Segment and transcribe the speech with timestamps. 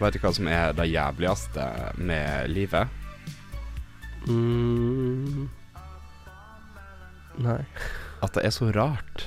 [0.00, 1.64] Vet du hva som er det jævligste
[2.00, 2.88] med livet?
[4.28, 5.48] Mm.
[7.44, 7.58] Nei.
[8.24, 9.26] At det er så rart.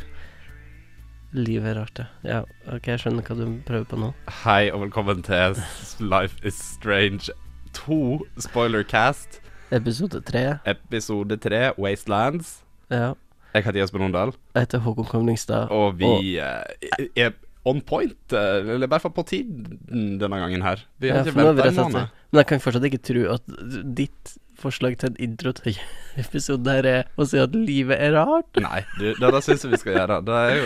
[1.33, 2.07] Livet er rart, ja.
[2.29, 2.39] ja.
[2.73, 4.09] Ok, jeg skjønner hva du prøver på nå.
[4.43, 5.57] Hei og velkommen til
[6.01, 7.33] Life is Strange
[7.77, 7.99] 2
[8.45, 9.39] Spoilercast,
[9.73, 10.43] Episode 3.
[10.69, 12.59] episode 3, Wastelands.
[12.93, 13.13] Ja.
[13.53, 15.69] Jeg heter Jesper Nondal, Jeg heter Håkon Komlingstad.
[15.69, 17.33] og vi eh, er
[17.65, 20.81] on point, eh, eller i hvert fall på tiden denne gangen her.
[20.99, 22.15] Vi har Ja, ikke venta en måned.
[22.33, 23.53] Men jeg kan fortsatt ikke tro at
[23.95, 25.77] ditt forslag til en intro til
[26.23, 28.51] episoden her er å si at livet er rart.
[28.63, 30.17] Nei, du, det, det syns jeg vi skal gjøre.
[30.27, 30.65] Det er jo,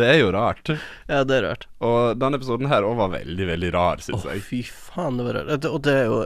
[0.00, 0.72] det er jo rart.
[1.08, 1.66] Ja, det er rart.
[1.84, 4.44] Og denne episoden her òg var veldig, veldig rar, Å, oh, jeg.
[4.48, 5.68] fy faen, det var rart.
[5.70, 6.22] Og det er jo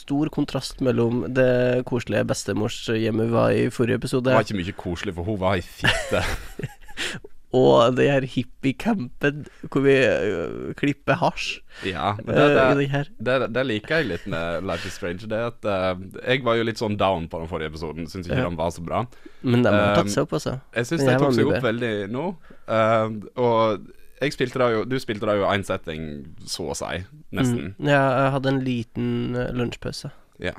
[0.00, 4.76] stor kontrast mellom det koselige bestemorshjemmet vi var i forrige episode, Det var ikke mye
[4.80, 6.22] koselig, for hun var ei fitte.
[7.52, 13.48] og det her hippie-campen hvor vi øh, klipper hasj Ja, men øh, det, det, det,
[13.56, 15.26] det liker jeg litt med Life is Strange.
[15.26, 18.06] Det at uh, Jeg var jo litt sånn down på den forrige episoden.
[18.06, 18.46] Syns ikke Ja.
[18.46, 19.02] den var så bra.
[19.42, 20.58] Men de har Um, tatt seg opp, altså.
[20.76, 22.26] Jeg syns Den de tok seg opp veldig nå.
[22.70, 23.88] Uh, og
[24.20, 26.06] jeg spilte da jo Du spilte da jo én setting,
[26.46, 27.02] så å si.
[27.34, 27.72] Nesten.
[27.78, 27.88] Mm.
[27.88, 29.10] Ja, jeg hadde en liten
[29.58, 30.10] lunsjpause.
[30.38, 30.54] Ja.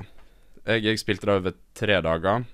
[0.66, 2.44] Jeg, jeg spilte da over tre dager,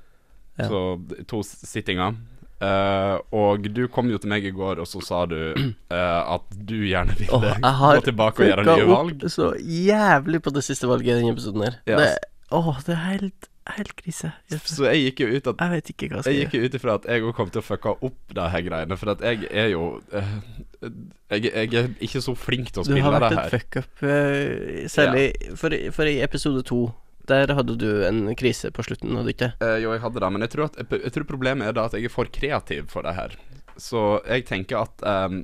[0.59, 0.67] Ja.
[0.71, 0.79] så
[1.27, 2.15] to sittinger.
[2.59, 6.57] Eh, og du kom jo til meg i går, og så sa du uh, at
[6.57, 9.29] du gjerne ville oh, gå tilbake og gjøre nye valg.
[9.31, 11.79] Så jævlig på det siste valget i denne episoden her.
[11.87, 12.03] Yes.
[12.03, 14.33] Det, åh, det er helt, helt krise.
[14.59, 16.79] Så jeg gikk jo ut at Jeg vet ikke hva jeg Jeg gikk jo ut
[16.81, 19.51] ifra at jeg òg kom til å fucka opp de her greiene, for at jeg
[19.51, 20.37] er jo eh,
[20.83, 23.19] jeg, jeg er ikke så flink til å spille det her.
[23.19, 26.89] Du har vært et fuck-up, særlig særlig for, for i episode to.
[27.29, 29.51] Der hadde du en krise på slutten, hadde du ikke?
[29.65, 31.97] Eh, jo, jeg hadde det, men jeg tror, at, jeg, tror problemet er da at
[31.97, 33.37] jeg er for kreativ for det her.
[33.79, 35.43] Så jeg tenker at um,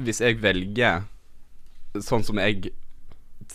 [0.00, 1.04] hvis jeg velger
[2.00, 2.72] sånn som jeg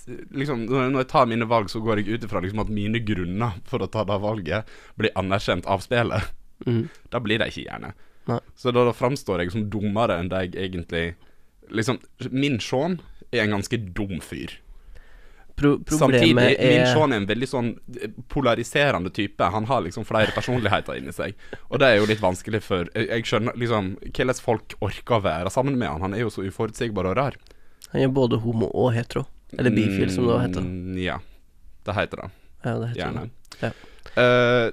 [0.08, 3.56] Liksom, når jeg tar mine valg, så går jeg ut ifra liksom at mine grunner
[3.68, 4.68] for å ta det valget
[5.00, 6.28] blir anerkjent av spillet.
[6.68, 6.86] Mm.
[7.12, 7.94] Da blir det ikke gjerne.
[8.28, 8.38] Nei.
[8.60, 11.06] Så da, da framstår jeg som dummere enn det jeg egentlig
[11.68, 11.98] Liksom,
[12.32, 13.00] min Sean
[13.34, 14.54] er en ganske dum fyr.
[15.58, 16.70] Pro Samtidig, er...
[16.70, 19.42] min Sean er en veldig sånn eh, polariserende type.
[19.54, 21.34] Han har liksom flere personligheter inni seg.
[21.72, 25.54] Og det er jo litt vanskelig for Jeg, skjønner liksom hvordan folk orker å være
[25.54, 26.04] sammen med han.
[26.06, 27.40] Han er jo så uforutsigbar og rar.
[27.96, 29.26] Han er både homo og hetero.
[29.58, 30.62] Eller bifil, som det heter.
[30.62, 31.18] Mm, Ja,
[31.88, 32.30] det heter det.
[32.64, 33.26] Ja, det heter Gjerne.
[33.26, 33.58] det.
[33.66, 33.74] Ja.
[34.18, 34.72] Uh,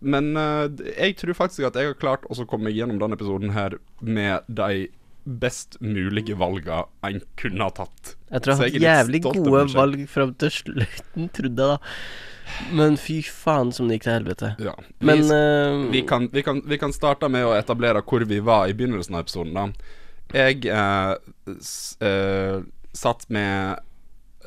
[0.00, 3.76] men uh, jeg tror faktisk at jeg har klart å komme gjennom denne episoden her
[4.00, 4.88] med de
[5.26, 8.14] best mulige valga en kunne ha tatt.
[8.30, 11.78] Jeg tror jeg har hatt jævlig gode valg fram til slutten, trodde jeg da.
[12.72, 14.52] Men fy faen som det gikk til helvete.
[14.62, 14.74] Ja.
[14.78, 18.38] Vi, Men uh, vi, kan, vi, kan, vi kan starte med å etablere hvor vi
[18.44, 19.56] var i begynnelsen av episoden.
[19.56, 21.16] da Jeg uh,
[21.58, 22.62] s, uh,
[22.96, 23.82] satt med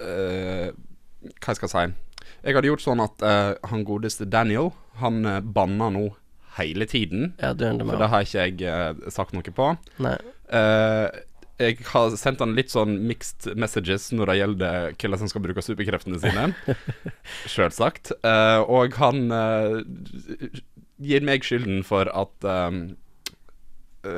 [0.01, 0.71] eh,
[1.43, 1.83] Hva skal jeg si
[2.47, 3.21] Jeg hadde gjort sånn at
[3.69, 4.71] han godeste Daniel
[5.03, 5.21] Han
[5.53, 6.07] banna nå
[6.57, 7.35] hele tiden.
[7.37, 9.67] Ja, du det For det har ikke jeg sagt noe på.
[10.01, 10.17] Nei.
[10.49, 11.19] Eh,
[11.59, 15.63] jeg har sendt han litt sånn mixed messages når det gjelder hvem som skal bruke
[15.65, 16.45] superkreftene sine.
[17.51, 18.13] Sjølsagt.
[18.23, 20.47] Eh, og han eh,
[21.03, 22.81] gir meg skylden for at um,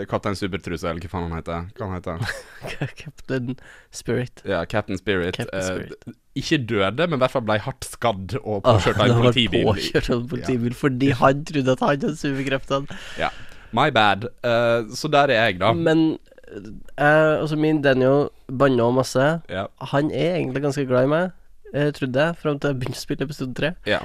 [0.10, 1.70] Kaptein Supertruse, eller hva faen han heter.
[1.78, 3.56] Hva han heter Captain
[3.90, 4.44] Spirit.
[4.46, 5.40] Ja, Captain Spirit.
[5.40, 6.18] Captain eh, Spirit.
[6.38, 9.66] ikke døde, men i hvert fall ble hardt skadd og Ah, påkjørt av en politibil.
[9.66, 13.00] Påkjørt av en politibil fordi han trodde at han hadde superkreftene.
[13.18, 13.32] Ja.
[13.74, 14.30] My bad.
[14.44, 15.72] Uh, så der er jeg, da.
[15.74, 16.18] Men
[16.52, 19.28] uh, altså min Daniel banna masse.
[19.50, 19.66] Ja.
[19.94, 21.38] Han er egentlig ganske glad i meg,
[21.72, 23.76] jeg trodde jeg, fram til jeg begynte å spille episode tre.
[23.88, 24.02] ja.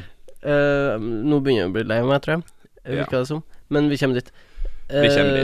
[0.46, 2.42] Uh, nå begynner jeg å bli lei meg, tror jeg.
[2.84, 3.00] Ja.
[3.00, 3.40] Virker det som.
[3.74, 4.28] Men vi kommer dit.
[4.86, 5.40] Vi kommer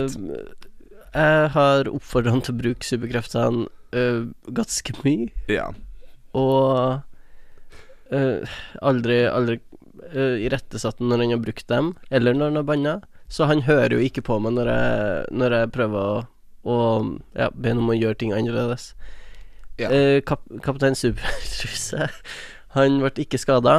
[1.12, 4.22] Eh, Jeg har oppfordra han til å bruke superkreftene eh,
[4.56, 5.66] ganske mye, ja.
[6.32, 7.02] og
[8.14, 9.58] eh, aldri, aldri
[10.14, 12.94] uh, irettesatt han når han har brukt dem, eller når han har banna.
[13.32, 16.18] Så han hører jo ikke på meg når jeg, når jeg prøver å,
[16.68, 16.76] å
[17.38, 18.90] ja, be om å gjøre ting annerledes.
[19.80, 19.88] Ja.
[19.88, 22.10] Eh, kap, kaptein Supertruse,
[22.76, 23.78] han ble ikke skada.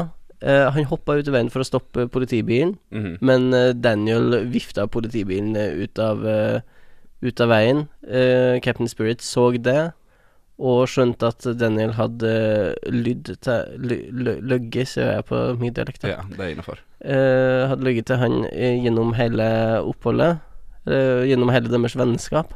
[0.75, 3.13] han hoppa ut i veien for å stoppe politibilen, Mhm.
[3.21, 6.59] men eh, Daniel vifta politibilen eh, ut av, eh,
[7.23, 7.85] ut av veien.
[8.03, 9.94] Eh, Captain Spirit så det,
[10.61, 12.31] og skjønte at Daniel hadde
[12.94, 13.94] lydd til
[14.45, 16.03] Løgge, sier jeg på min dialekt.
[16.05, 16.81] ja, det er innafor.
[17.03, 19.47] Eh, hadde løyet til han eh, gjennom hele
[19.81, 20.39] oppholdet.
[20.88, 22.53] eh, gjennom hele deres vennskap.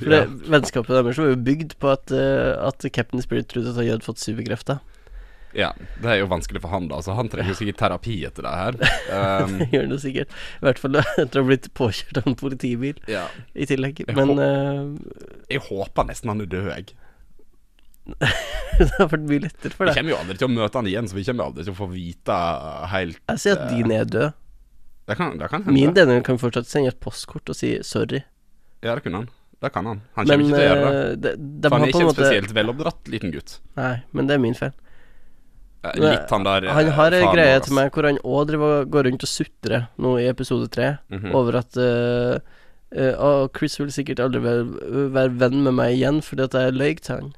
[0.00, 3.78] For det, vennskapet deres var jo bygd på at, eh, at Captain Spirit trodde at
[3.78, 4.80] han hadde fått superkrefter.
[5.54, 5.70] Ja,
[6.02, 6.98] det er jo vanskelig for han, da.
[7.04, 8.78] Så han trenger jo sikkert terapi etter det her.
[9.16, 10.32] Um, Gjør det sikkert.
[10.60, 13.22] I hvert fall etter å ha blitt påkjørt av en politibil ja.
[13.54, 14.02] i tillegg.
[14.02, 16.96] Jeg håp, hå- eh, Jeg håper nesten han er død, jeg.
[18.78, 19.94] det har vært mye lettere for deg.
[19.94, 21.78] Vi kommer jo aldri til å møte han igjen, så vi kommer aldri til å
[21.78, 22.36] få vite
[22.92, 24.36] helt Jeg sier at din er død.
[25.06, 25.74] Det kan, det kan hende.
[25.74, 28.24] Min Daniel kan fortsatt sende et postkort og si sorry.
[28.82, 29.28] Ja, det kunne han.
[29.62, 30.00] Det kan han.
[30.18, 31.20] Han Men kommer ikke til å gjøre det.
[31.22, 33.54] det, de, de For han er ikke en måte spesielt veloppdratt liten gutt.
[33.78, 34.74] Nei, men det er min feil.
[35.84, 38.54] Eh, Litt han der eh, Han har ei greie vår, til meg hvor han òg
[38.90, 41.34] går rundt og sutrer nå i episode tre Mhm.
[41.36, 42.38] over at uh,
[42.96, 44.64] uh, Chris vil sikkert aldri være,
[45.14, 47.34] være venn med meg igjen fordi at jeg løy til han.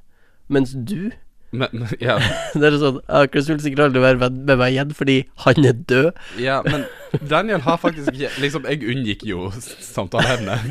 [0.49, 1.11] Mens du
[1.50, 2.19] Men, men, ja,
[2.55, 3.00] Det er sånn
[3.32, 6.11] Chris vil sikkert aldri være venn med meg igjen fordi han er død.
[6.38, 6.84] ja, men
[7.29, 10.56] Daniel har faktisk Liksom, jeg unngikk jo samtaleevne.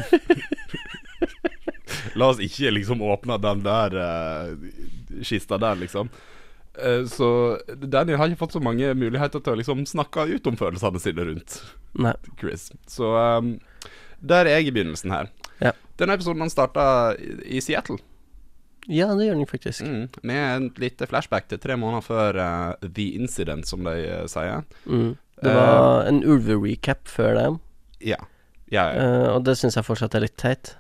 [2.18, 4.56] La oss ikke liksom åpne den der uh,
[5.26, 6.10] kista der, liksom.
[6.78, 10.58] Eh, så Daniel har ikke fått så mange muligheter til å liksom snakke ut om
[10.60, 11.58] følelsene sine rundt
[11.98, 12.14] Nei.
[12.40, 12.70] Chris.
[12.90, 13.56] Så um,
[14.20, 15.32] der er jeg i begynnelsen her.
[15.64, 15.74] Ja.
[15.98, 17.98] Denne episoden han starta i Seattle.
[18.88, 19.84] Ja, det gjør han faktisk.
[19.84, 24.28] Mm, med en lite flashback til tre måneder før uh, The Incident, som de uh,
[24.32, 24.64] sier.
[24.86, 25.16] Mm.
[25.44, 27.48] Det var en ulve-recap før det,
[28.10, 28.18] Ja.
[28.74, 29.10] ja, ja.
[29.36, 30.72] og det syns jeg fortsatt er litt teit.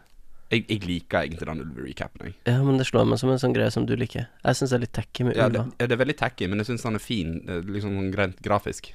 [0.47, 2.35] Jeg, jeg liker egentlig den ulverecapen, jeg.
[2.47, 4.29] Ja, men det slår meg som en sånn greie som du liker.
[4.45, 5.73] Jeg syns det er litt tacky med Ja, det, ulver.
[5.81, 8.93] ja, det er veldig tacky, men jeg syns den er fin, eh, liksom sånn grafisk.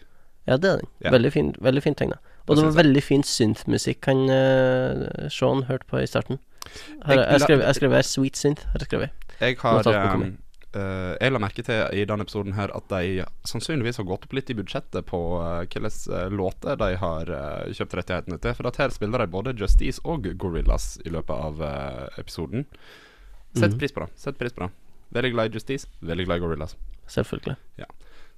[0.48, 0.88] Ja, det er den.
[1.04, 1.10] Ja.
[1.14, 2.16] Veldig fin Veldig fint tegna.
[2.48, 6.40] Og Det var veldig fin synth-musikk han uh, Sean hørte på i starten.
[7.06, 8.64] Her, Jeg jeg skrev jeg skrev her Sweet Synth.
[8.72, 9.10] Har jeg skrevet.
[9.40, 10.24] Jeg har um,
[10.76, 14.32] eh, Jeg la merke til i denne episoden her at de sannsynligvis har gått opp
[14.36, 18.54] litt i budsjettet på uh, hvilke låter de har uh, kjøpt rettighetene til.
[18.58, 22.66] For at her spiller de både Justice og Gorillas i løpet av eh, episoden.
[23.54, 23.78] Sett Mhm.
[23.78, 24.10] pris på det.
[24.16, 24.70] Sett pris på det.
[25.12, 26.76] Veldig glad i Justice, veldig glad i Gorillas.
[27.06, 27.56] Selvfølgelig.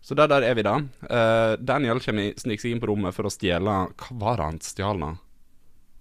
[0.04, 0.74] Så der, der er vi da.
[1.08, 3.62] Eh, Daniel kommer sniker seg inn på rommet for å stjele
[3.96, 5.12] Hva var det han stjal nå?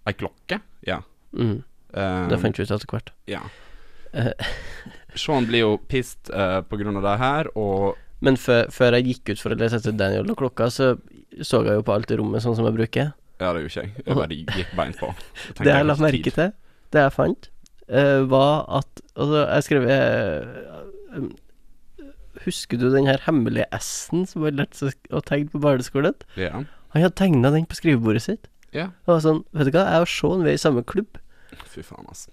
[0.10, 0.58] Ei klokke?
[0.84, 0.98] Ja.
[1.32, 1.62] Mm.
[1.94, 3.14] Eh, Det fant vi ut etter hvert.
[3.32, 3.40] Ja.
[5.20, 9.34] Sean blir jo pissed uh, på grunn av det her, og Men før, jeg gikk
[9.34, 10.94] ut for å lese etter Daniel og klokka, så
[11.42, 13.10] så jeg jo på alt i rommet sånn som jeg bruker.
[13.42, 14.04] Ja, det gjorde ikke jeg.
[14.06, 15.10] Jeg bare gikk beint på.
[15.58, 16.36] Jeg Det jeg la merke tid.
[16.38, 16.52] til,
[16.94, 17.50] det jeg fant,
[17.90, 19.84] uh, var at Altså, jeg skrev
[21.18, 21.28] um,
[22.46, 26.16] Husker du den her hemmelige S-en som jeg lærte seg å tegne på barneskolen?
[26.40, 26.64] Ja.
[26.94, 28.48] Han hadde tegna den på skrivebordet sitt.
[28.74, 28.88] ja.
[29.06, 31.20] Det var sånn, vet du hva, jeg og Sean vi er i samme klubb.
[31.70, 32.32] Fy faen, altså.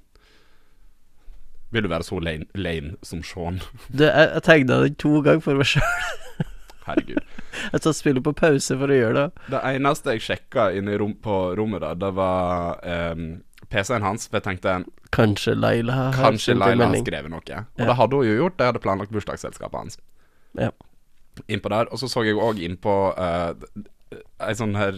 [1.70, 3.61] Vil du være så lame, lame som Sean?
[3.94, 5.87] Du, jeg, jeg tegna den to ganger for meg sjøl.
[6.88, 7.20] Herregud.
[7.72, 9.43] Jeg satt spillet på pause for å gjøre det.
[9.52, 12.78] Det eneste jeg sjekka inne rom, på rommet der, det var
[13.12, 13.25] um,
[13.70, 14.25] PC-en hans.
[14.31, 14.76] For jeg tenkte
[15.14, 17.43] Kanskje Laila har kanskje Laila har skrevet noe.
[17.43, 17.64] Og Ja.
[17.90, 18.56] det hadde hun jo gjort.
[18.62, 19.99] Jeg hadde planlagt bursdagsselskapet hans.
[20.58, 20.70] Ja.
[21.52, 21.90] Innpå der.
[21.93, 23.52] Og så så jeg òg innpå uh,
[24.49, 24.96] ei sånn her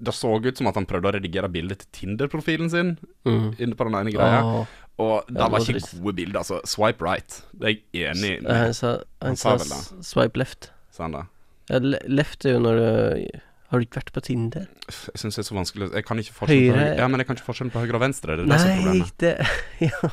[0.00, 2.94] Det så ut som at han prøvde å redigere bildet til Tinder-profilen sin
[3.26, 3.50] Mm.
[3.60, 4.38] inne på den ene greia.
[4.44, 4.66] Åh,
[5.00, 5.94] Og det Ja, det var var ikke trist.
[6.02, 6.38] gode bilder.
[6.42, 7.36] Altså, swipe right.
[7.56, 8.40] Det er jeg enig i.
[8.44, 8.74] han
[9.22, 10.70] han sa vel swipe left.
[10.92, 11.22] Sa han det?
[11.70, 14.64] Ja, le- left er jo når du Har du ikke vært på Tinder?
[14.90, 17.26] Jeg syns det er så vanskelig Jeg kan ikke forskjellen på Høyre- Ja, men jeg
[17.28, 18.36] kan ikke forskjellen på høyre og venstre.
[18.36, 19.12] Det er det som er Nei, problemet.
[19.22, 19.46] det
[19.86, 20.10] Ja,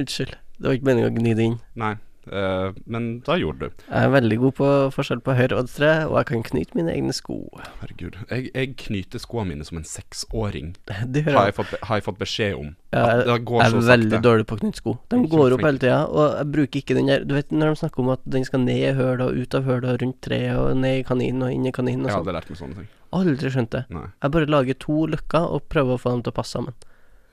[0.00, 0.32] unnskyld.
[0.56, 1.58] Det var ikke meningen å gni det inn.
[1.76, 1.90] Nei.
[2.30, 3.84] Eh, men da gjorde du.
[3.86, 6.92] Jeg er veldig god på forskjell på høyre og venstre, og jeg kan knyte mine
[6.94, 7.36] egne sko.
[7.82, 8.18] Herregud.
[8.30, 10.74] Jeg, jeg knyter skoene mine som en seksåring.
[10.90, 11.54] Har jeg.
[11.58, 12.72] fått, har jeg fått beskjed om.
[12.94, 14.96] Ja, jeg, jeg er veldig dårlig på å knytte sko.
[15.12, 17.80] De går opp hele tida, og jeg bruker ikke den der Du vet når de
[17.82, 20.56] snakker om at den skal ned i hølet og ut av hølet og rundt treet
[20.56, 22.22] og ned i kaninen og inn i kaninen og sånn.
[22.22, 22.88] aldri lært meg sånne ting.
[23.16, 23.82] Aldri skjønt det.
[23.92, 24.06] Nei.
[24.22, 26.74] Jeg bare lager to løkker og prøver å få dem til å passe sammen.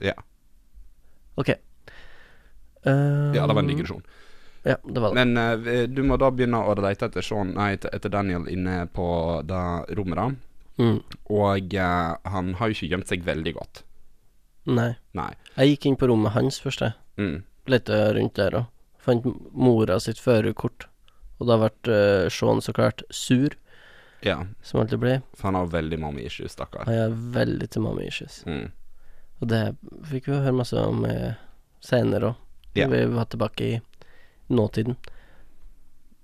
[0.04, 0.14] Ja.
[1.40, 1.54] OK.
[2.84, 4.04] Um, Ja, det var en digresjon.
[4.64, 5.26] Ja, det var det.
[5.26, 9.08] Men uh, du må da begynne å lete etter Sean Nei, etter, Daniel inne på
[9.48, 9.64] det
[9.98, 10.28] rommet, da.
[10.84, 11.00] Mm.
[11.36, 13.84] Og uh, han har jo ikke gjemt seg veldig godt.
[14.72, 14.94] Nei.
[15.18, 15.34] Nei.
[15.58, 16.96] Jeg gikk inn på rommet hans først, jeg.
[17.20, 17.44] Mm.
[17.72, 18.70] Lette rundt der og
[19.04, 20.88] fant mora sitt førerkort.
[21.42, 23.58] Og da ble uh, Sean så klart sur,
[24.24, 25.22] Ja, som alltid blir.
[25.36, 26.86] for han har veldig mommy issues, stakkar.
[26.88, 28.40] Han er veldig til mommy issues.
[28.48, 28.72] Mm.
[29.44, 29.64] Og det
[30.08, 31.34] fikk vi høre masse om eh,
[31.84, 32.38] senere òg,
[32.78, 33.74] når vi var tilbake i
[34.48, 34.98] nåtiden.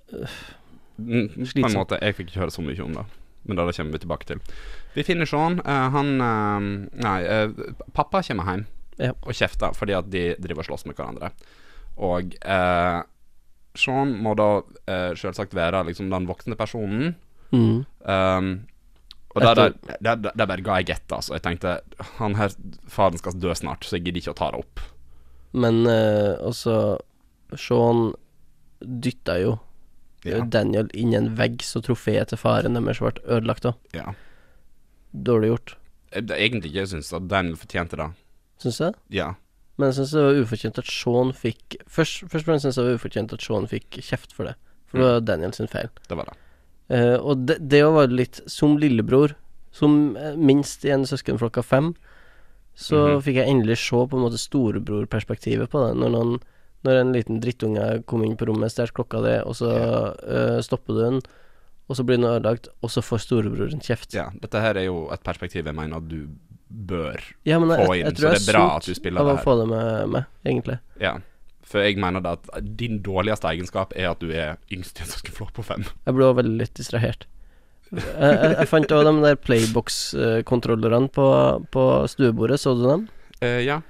[0.09, 1.63] Slitsomt.
[1.63, 1.99] På en måte.
[2.01, 3.05] Jeg fikk ikke høre så mye om det.
[3.47, 4.41] Men det kommer vi tilbake til.
[4.93, 5.59] Vi finner Sean.
[5.63, 6.67] Uh, han uh,
[7.05, 8.67] Nei, uh, pappa kommer hjem
[8.99, 9.13] Ja.
[9.23, 11.31] og kjefter fordi at de driver og slåss med hverandre.
[12.03, 12.33] Og
[13.79, 14.49] Sean må da
[15.15, 17.13] selvsagt være liksom den voksne personen.
[17.51, 17.85] Mm.
[18.03, 18.49] Um,
[19.35, 19.73] og der,
[20.03, 21.37] der, der, bare ga jeg gett, altså.
[21.37, 21.77] Jeg tenkte
[22.17, 22.51] han her
[22.91, 24.83] faren skal dø snart, så jeg gidder ikke å ta det opp.
[25.63, 26.75] Men også
[27.57, 28.13] Sean
[28.81, 29.59] dytta jo
[30.25, 30.41] Ja.
[30.45, 33.75] Daniel inn i en vegg, så trofeet til faren deres ble ødelagt òg.
[33.93, 34.13] ja.
[35.15, 35.75] Dårlig gjort,
[36.13, 38.09] det, egentlig ikke jeg syns at Daniel fortjente det.
[38.61, 38.83] syns du?
[38.85, 38.95] det?
[39.09, 39.33] Ja.
[39.77, 42.83] Men jeg syns det var ufortjent at Sean fikk Først, først og fremst syns jeg
[42.85, 44.55] det var ufortjent at Sean fikk kjeft for det.
[44.87, 45.89] For det var Daniel sin feil.
[46.09, 46.35] Det var det.
[46.89, 49.35] Uh, og det, det var litt Som lillebror,
[49.71, 51.95] som eh, minst i en søskenflokk av fem,
[52.75, 53.21] så Mhm.
[53.23, 55.97] fikk jeg endelig se på en måte storebrorperspektivet på det.
[55.99, 56.39] Når, noen,
[56.87, 59.71] når en liten drittunge kom inn på rommet, stjal klokka di, og så
[60.23, 61.21] eh, stopper du den,
[61.89, 64.13] og så blir den ødelagt, og så får storebroren kjeft.
[64.15, 66.21] Ja, dette her er jo et perspektiv jeg mener du
[66.69, 67.17] bør
[67.49, 69.31] Ja, men jeg, få jeg, inn, jeg så det er bra at du spiller av
[69.31, 70.77] det er sunt av å få det med, meg, egentlig.
[71.01, 71.15] Ja.
[71.69, 75.11] For jeg mener da at din dårligste egenskap er at du er yngst i en
[75.11, 75.85] søskenflokk på fem.
[76.05, 77.27] Jeg ble også veldig litt distrahert.
[77.93, 81.27] jeg, jeg, jeg fant òg de der Playbox-kontrollerne på,
[81.73, 83.07] på stuebordet, så du dem?
[83.41, 83.81] Uh, ja.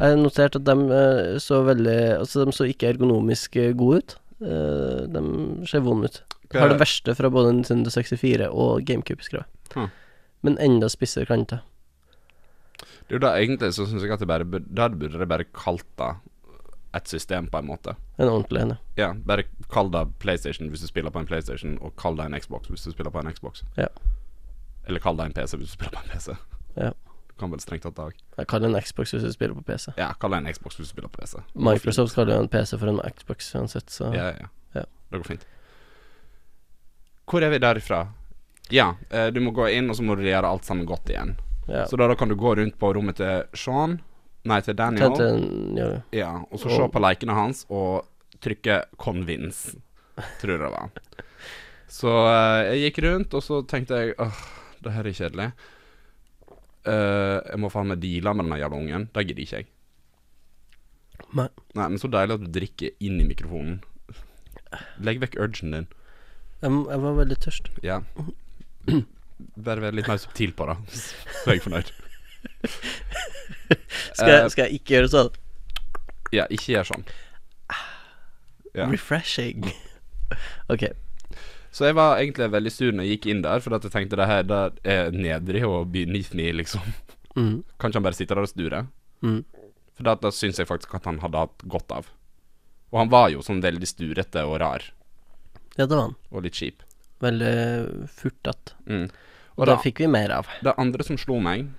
[0.00, 4.16] Jeg noterte at de eh, så veldig Altså, de så ikke ergonomisk eh, gode ut.
[4.42, 5.22] Eh, de
[5.68, 6.22] ser vonde ut.
[6.52, 9.76] Har det verste fra både Nintendo 64 og GameCube, skrev jeg.
[9.76, 9.92] Hmm.
[10.44, 11.62] Men enda spissere kanter.
[12.82, 15.48] Det er jo da egentlig så syns jeg at det bare Da burde det bare
[15.54, 16.12] kalt det
[16.92, 17.94] et system, på en måte.
[18.18, 18.76] En ordentlig en, ja.
[19.00, 22.36] Ja, bare kall det PlayStation hvis du spiller på en PlayStation, og kall det en
[22.40, 23.64] Xbox hvis du spiller på en Xbox.
[23.78, 23.88] Ja.
[24.84, 26.36] Eller kall det en PC hvis du spiller på en PC.
[26.76, 26.90] Ja.
[27.32, 28.46] Du kan vel strengt tatt det òg.
[28.46, 29.92] Kaller det en Xbox hvis du spiller på PC.
[29.96, 31.40] Ja, kall det en Xbox hvis du spiller på PC.
[31.54, 34.12] Microsoft kaller jo en PC for en Xbox uansett, så.
[34.14, 34.84] Ja, ja, Ja.
[35.10, 35.46] Det går fint.
[37.28, 38.02] Hvor er vi derifra?
[38.72, 41.34] Ja, eh, du må gå inn, og så må du gjøre alt sammen godt igjen.
[41.68, 41.84] ja.
[41.86, 43.98] Så da, da kan du gå rundt på rommet til Sean,
[44.44, 48.06] nei, til Daniel, Tenkte ja, ja, og så se på lekene hans og
[48.42, 49.76] trykke 'convince',
[50.40, 50.90] tror jeg det var.
[51.88, 54.42] Så eh, jeg gikk rundt, og så tenkte jeg åh,
[54.82, 55.52] det her er kjedelig.
[56.88, 59.08] Eh, jeg må faen meg deale med den jævla ungen.
[59.14, 59.68] Det gidder ikke jeg.
[61.38, 61.48] Nei.
[61.78, 63.80] Nei, men så deilig at du drikker inn i mikrofonen.
[65.04, 65.86] Legg vekk urgen din.
[66.62, 67.68] Jeg, jeg var veldig tørst.
[67.84, 68.00] Ja.
[69.58, 71.92] Bare vær litt mer subtil på det, så er jeg fornøyd.
[74.12, 75.30] Skal, jeg, Eh, skal jeg ikke gjøre sånn?
[76.34, 77.04] Ja, ikke gjør sånn.
[78.72, 78.86] Ja.
[78.90, 79.66] Refreshing.
[80.72, 80.86] ok.
[81.72, 84.18] Så jeg var egentlig veldig sur når jeg gikk inn der, for at jeg tenkte
[84.20, 86.84] det her det er nedrig og beneath me, liksom.
[87.32, 87.62] Mm.
[87.80, 88.82] Kan ikke han bare sitte der og sture?
[89.24, 89.38] Mm.
[89.96, 92.10] For da, da syns jeg faktisk at han hadde hatt godt av.
[92.92, 94.84] Og han var jo sånn veldig sturete og rar,
[95.78, 96.16] Ja, det var han.
[96.30, 96.82] og litt kjip.
[97.24, 97.52] Veldig
[98.12, 98.74] furtete.
[98.84, 99.06] Mm.
[99.56, 100.46] Og Og det fikk vi mer av.
[100.62, 101.70] det andre som slo meg,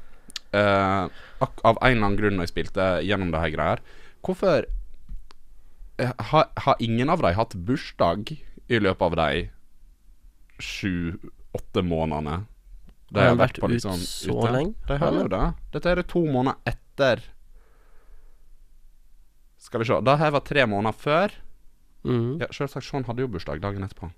[0.53, 1.05] eh,
[1.41, 3.79] ak av en eller annen grunn når jeg spilte gjennom det her greier
[4.25, 4.65] Hvorfor
[6.00, 8.31] eh, har, ha ingen av dem hatt bursdag
[8.69, 9.50] i løpet av de
[10.63, 12.39] sju-åtte månedene?
[13.13, 14.51] De Har han vært ut så ute?
[14.55, 14.74] lenge?
[14.89, 15.43] De har jo det.
[15.75, 17.22] Dette er det to måneder etter
[19.63, 20.00] Skal vi se.
[20.03, 21.32] Da her var tre måneder før.
[22.03, 22.39] Mm.
[22.41, 22.84] Ja, Selvsagt.
[22.86, 24.10] Sean hadde jo bursdag dagen etterpå.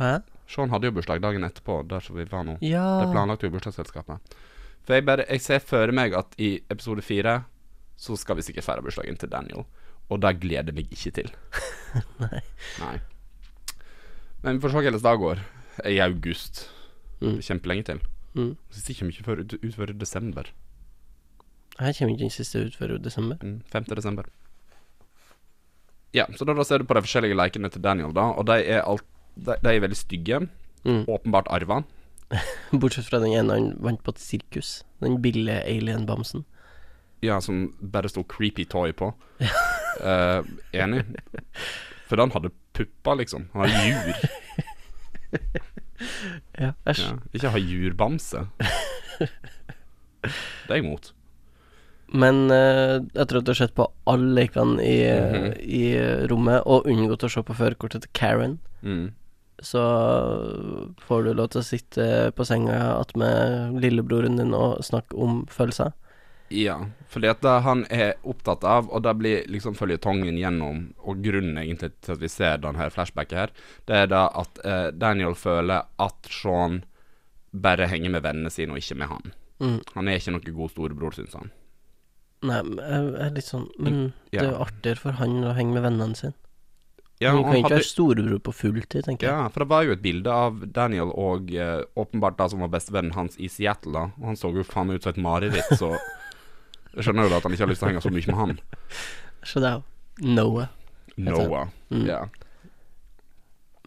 [0.00, 0.16] Hæ?
[0.50, 2.56] Sean hadde jo bursdag dagen etterpå, der vi var nå.
[2.64, 4.34] Ja Det planlagte jo bursdagsselskapet.
[4.82, 7.44] For jeg bare Jeg ser for meg at i episode fire
[7.96, 9.64] så skal vi sikkert feire bursdagen til Daniel.
[10.10, 11.30] Og det gleder jeg meg ikke til.
[12.24, 12.40] Nei.
[12.80, 12.96] Nei.
[14.42, 15.42] Men vi får se hvordan det går.
[15.88, 16.68] I august.
[17.22, 17.38] Mm.
[17.40, 18.02] Kjempelenge til.
[18.34, 18.56] Mm.
[18.98, 20.52] kommer ikke før, ut, ut før desember.
[21.78, 23.36] Her kommer ikke den siste ut før desember.
[23.42, 23.84] Mm, 5.
[23.96, 24.24] desember.
[26.12, 28.28] Ja, så da, da ser du på de forskjellige lekene til Daniel, da.
[28.36, 29.04] Og de er, alt,
[29.36, 30.40] de, de er veldig stygge.
[30.84, 31.04] Mm.
[31.08, 31.82] Åpenbart arva.
[32.80, 34.82] Bortsett fra den ene han vant på et sirkus.
[35.00, 36.44] Den billige alien-bamsen.
[37.22, 39.12] Ja, som bare sto 'creepy toy' på.
[40.02, 41.04] uh, enig.
[42.12, 43.46] For han hadde pupper, liksom.
[43.56, 44.16] Han hadde jur.
[46.58, 47.00] Ja, æsj.
[47.06, 47.12] Ja.
[47.32, 48.40] Ikke ha jurbamse.
[49.22, 49.28] Det
[50.68, 51.12] er jeg imot.
[52.12, 55.46] Men uh, etter at du har sett på alle lekene i, Mhm.
[55.62, 55.82] i
[56.28, 59.12] rommet, og unngått å se på førerkortet til Karen, Mm.
[59.62, 59.82] så
[61.06, 65.92] får du lov til å sitte på senga attmed lillebroren din og snakke om følelser.
[66.52, 66.76] Ja,
[67.08, 71.60] fordi at det han er opptatt av, og det blir liksom føljetongen gjennom, og grunnen
[71.62, 73.54] egentlig til at vi ser denne flashbacken her,
[73.88, 76.82] det er da at eh, Daniel føler at Sean
[77.52, 79.34] bare henger med vennene sine, og ikke med han.
[79.62, 79.80] Mm.
[79.94, 81.52] Han er ikke noen god storebror, syns han.
[82.42, 83.98] Nei, jeg er litt sånn Men
[84.32, 86.34] det er jo artigere for han å henge med vennene sine.
[87.22, 89.34] Ja, han kan ikke hadde, være storebror på fulltid, tenker jeg.
[89.36, 92.72] ja, for det var jo et bilde av Daniel og eh, åpenbart da som var
[92.72, 94.08] bestevennen hans i Seattle, da.
[94.18, 95.92] Og han så jo faen meg ut som et mareritt, så
[96.94, 98.54] jeg skjønner jo at han ikke har lyst til å henge så mye med han.
[99.58, 99.82] Er
[100.22, 100.68] Noah.
[101.16, 101.68] Noah.
[101.90, 102.06] Mm.
[102.06, 102.20] Ja.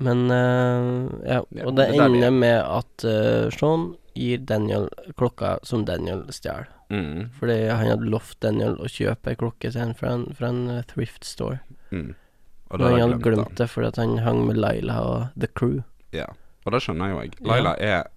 [0.03, 5.57] Men uh, ja, Ja, og det det ender med at uh, Sean gir Daniel klokka
[5.63, 6.67] som Daniel stjal.
[6.89, 10.51] Mm, Fordi han hadde lovt Daniel å kjøpe ei klokke til ham fra en, fra
[10.53, 11.59] en eh, thrift store.
[11.89, 12.13] mm.
[12.73, 15.83] Og Men han jeg hadde glemt det fordi han hang med Laila og The Crew.
[16.15, 16.25] Ja,
[16.65, 17.35] og det skjønner jo jeg.
[17.45, 18.07] Laila er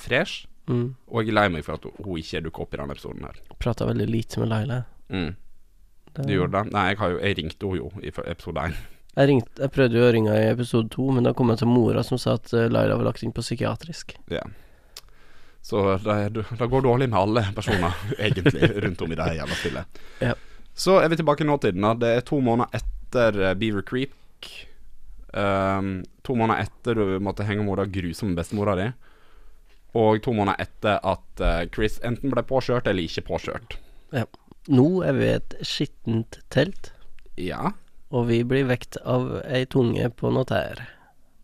[0.00, 0.94] fresh, Mm.
[1.10, 3.38] Og jeg er lei meg for at hun ikke dukker opp i denne episoden her.
[3.58, 4.82] Prata veldig lite med Laila.
[5.10, 5.32] Mm.
[6.14, 6.72] Det- Du gjorde det?
[6.72, 8.74] Nei, jeg, har jo, jeg ringte henne jo i episode én.
[9.16, 11.68] Jeg, ringte, jeg prøvde jo å ringe i episode to, men da kom jeg til
[11.68, 14.14] mora som sa at eh, Laila var lagt inn på psykiatrisk.
[14.32, 14.40] Ja.
[15.62, 20.00] Så det, det går dårlig med alle personer, egentlig, rundt om i det jævla spillet.
[20.24, 20.32] Ja.
[20.74, 21.84] Så er vi tilbake i nåtiden.
[22.00, 24.16] Det er to måneder etter eh, Beaver Creek.
[25.32, 28.88] Um, to måneder etter du måtte henge med den grusomme bestemora di.
[29.94, 33.76] Og to måneder etter at eh, Chris enten ble påkjørt eller ikke påkjørt.
[34.72, 36.92] Nå er vi i et skittent telt,
[37.36, 37.72] Ja.
[38.12, 40.84] og vi blir vekt av ei tunge på noe tær.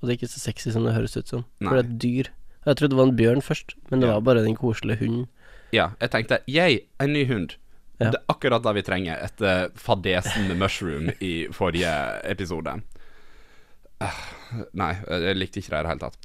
[0.00, 1.68] Og det er ikke så sexy som det høres ut som, Nei.
[1.68, 2.28] for det er et dyr.
[2.68, 4.14] Jeg trodde det var en bjørn først, men det Ja.
[4.14, 5.26] var bare den koselige hunden.
[5.72, 5.90] ja.
[6.00, 7.56] Jeg tenkte yay, en ny hund.
[8.00, 8.10] Ja.
[8.12, 11.90] Det er akkurat det vi trenger etter fadesen med mushroom i forrige
[12.30, 12.80] episode.
[14.00, 14.20] Eh,
[14.74, 16.18] nei, jeg likte ikke det i det hele tatt.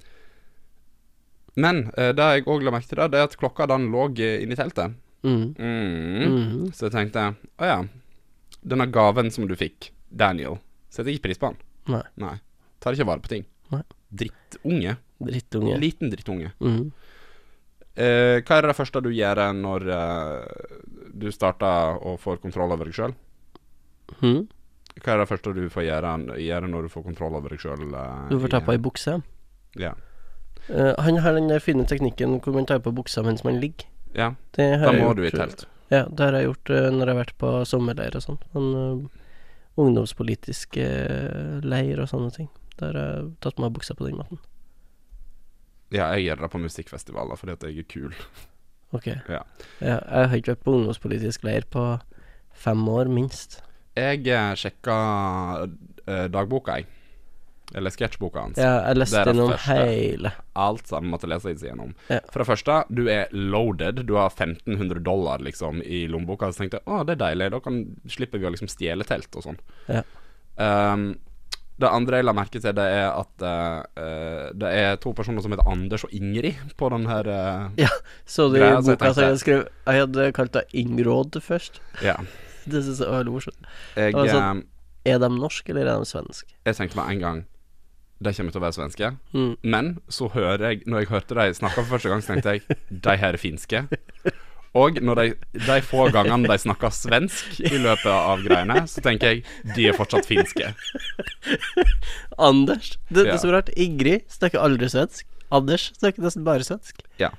[1.56, 4.08] Men eh, det jeg òg la merke til, da, det er at klokka den lå
[4.18, 4.96] eh, inni teltet.
[5.24, 5.54] Mm.
[5.56, 6.24] Mm.
[6.24, 6.72] Mhm.
[6.74, 7.28] Så jeg tenkte
[7.62, 7.78] å ja,
[8.64, 10.58] denne gaven som du fikk, Daniel,
[10.90, 11.62] setter ikke pris på den.
[11.94, 12.04] Nei.
[12.24, 12.36] Nei.
[12.84, 13.46] Tar ikke vare på ting.
[13.74, 13.84] Nei.
[14.14, 14.98] Drittunge.
[15.24, 15.78] Drittunge.
[15.82, 16.54] Liten drittunge.
[16.60, 16.92] Mhm.
[17.94, 20.70] Eh, hva er det første du gjør når eh,
[21.14, 23.14] du starter og får kontroll over deg sjøl?
[24.18, 24.48] Mhm.
[25.04, 27.86] Hva er det første du får gjøre, gjøre når du får kontroll over deg sjøl?
[28.30, 29.20] Du får ta på ei bukse.
[29.78, 29.94] Ja.
[30.70, 33.88] Eh, han har den fine teknikken hvor man tar på buksa mens man ligger.
[34.16, 34.34] ja.
[34.58, 35.66] Da må du i telt.
[35.92, 38.40] Ja, det har jeg gjort uh, når jeg har vært på sommerleir og sånn.
[38.54, 39.20] Sånn eh,
[39.84, 40.78] ungdomspolitisk
[41.66, 42.50] leir og sånne ting.
[42.80, 44.40] Der har jeg tatt meg buksa på den måten.
[45.94, 48.16] Ja, jeg gjør det på musikkfestivaler fordi at jeg er kul.
[48.94, 49.08] Ok.
[49.10, 49.42] Ja.
[49.82, 51.88] Ja, jeg har ikke vært på ungdomspolitisk leir på
[52.54, 53.64] fem år, minst.
[53.98, 54.26] Jeg
[54.62, 54.98] sjekka
[56.06, 56.90] dagboka, jeg.
[57.74, 58.58] Eller sketsjboka hans.
[58.62, 60.32] Ja, jeg Det leste gjennom hele.
[60.56, 61.96] Alt sammen måtte lese seg gjennom.
[62.10, 62.20] Ja.
[62.32, 64.04] For det første, du er loaded.
[64.06, 66.52] Du har 1500 dollar liksom i lommeboka.
[66.54, 69.34] Så tenkte jeg å, det er deilig, da kan slipper vi å liksom stjele telt
[69.40, 69.58] og sånn.
[69.90, 70.04] Ja.
[70.58, 71.16] Um,
[71.82, 75.52] det andre jeg la merke til, det er at eh, det er to personer som
[75.56, 77.26] heter Anders og Ingrid på den her
[77.82, 77.90] Ja,
[78.30, 81.82] Så du Greia, så boka som jeg skrev Jeg hadde kalt det Ingråd først.
[82.06, 82.20] Ja.
[82.70, 83.66] Det syns jeg var veldig morsomt.
[83.98, 86.54] Jeg, Altså- eh, Er de norske, eller er de svenske?
[86.64, 87.42] jeg tenkte meg en gang
[88.24, 89.12] De kommer til å være svenske.
[89.36, 89.52] Mm.
[89.76, 92.80] Men så hører jeg Når jeg hørte de snakke for første gang, så tenkte jeg
[92.90, 93.86] de her er finske.
[94.74, 95.26] Og når de,
[95.68, 99.98] de få gangene de snakker svensk i løpet av greiene, så tenker jeg de er
[99.98, 100.72] fortsatt finske.
[102.50, 102.96] Anders.
[103.12, 103.70] Det, det er så rart.
[103.78, 105.28] Ingrid snakker aldri svensk.
[105.54, 107.06] Anders snakker nesten bare svensk.
[107.22, 107.30] Ja.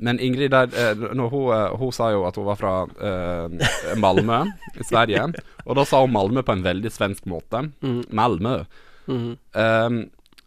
[0.00, 4.44] Men Ingrid der, eh, hun, eh, hun sa jo at hun var fra uh, Malmö
[4.76, 5.26] i Sverige.
[5.64, 7.70] Og da sa hun Malmö på en veldig svensk måte.
[7.80, 8.04] Mm.
[8.12, 8.54] Malmö.
[9.10, 9.36] Mhm.
[9.54, 10.00] um,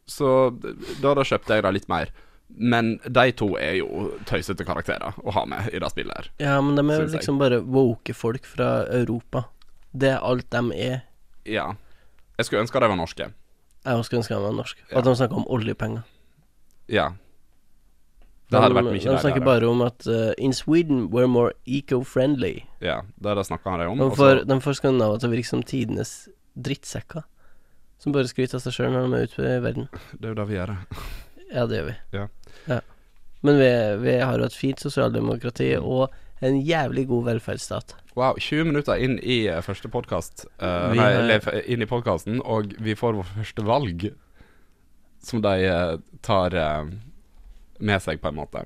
[0.05, 2.09] så da, da kjøpte jeg da litt mer.
[2.53, 6.27] Men de to er jo tøysete karakterer å ha med i det spillet her.
[6.43, 7.13] Ja, men de er jeg.
[7.15, 9.45] liksom bare woke folk fra Europa.
[9.93, 11.01] Det er alt de er.
[11.49, 11.71] Ja.
[12.37, 13.31] Jeg skulle ønske de var norske.
[13.83, 14.85] Jeg også skulle ønske de var norske.
[14.89, 14.99] Ja.
[14.99, 16.05] At de snakker om oljepenger.
[16.91, 17.09] Ja.
[18.51, 19.17] Det hadde vært de, deiligere.
[19.17, 22.67] de snakker bare om at uh, In Sweden we're more eco-friendly.
[22.83, 24.01] Ja, det, er det snakka de om.
[24.03, 26.13] De får, de får skandinaver til å virke som tidenes
[26.53, 27.25] drittsekker.
[28.03, 29.87] Som bare skryter av seg sjøl når de er ute i verden.
[30.19, 30.73] det er jo det vi gjør.
[30.73, 31.03] det.
[31.53, 31.95] Ja, det gjør vi.
[32.19, 32.27] Ja.
[33.43, 33.69] Men vi,
[34.05, 36.13] vi har jo et fint sosialdemokrati og
[36.43, 37.95] en jævlig god velferdsstat.
[38.15, 41.07] Wow, 20 minutter inn i eh, første podkast uh, Nei,
[41.43, 44.05] har- inn i podkasten, og vi får vårt første valg
[45.23, 46.87] som de eh, tar uh,
[47.79, 48.65] med seg, på en måte.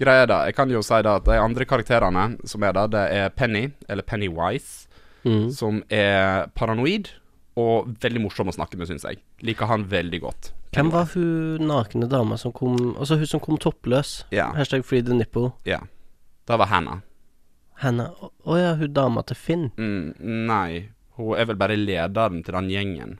[0.00, 2.90] Greia er da, jeg kan jo si da at de andre karakterene som er der,
[2.92, 4.84] det er Penny, eller Pennywise,
[5.26, 5.48] Mm.
[5.50, 7.08] som er paranoid
[7.58, 9.18] og veldig morsom å snakke med, syns jeg.
[9.44, 10.50] Liker han veldig godt.
[10.76, 14.18] Hvem var hun nakne dama som kom Altså hun som kom toppløs?
[14.34, 14.50] Ja.
[14.56, 15.50] Hashtag free the nipple.
[15.68, 15.80] ja.
[16.48, 17.00] Det var Hannah.
[17.82, 19.66] Henne Å å ja, hun dama til Finn.
[19.76, 20.14] Mm,
[20.48, 23.18] nei, hun er vel bare lederen til den gjengen.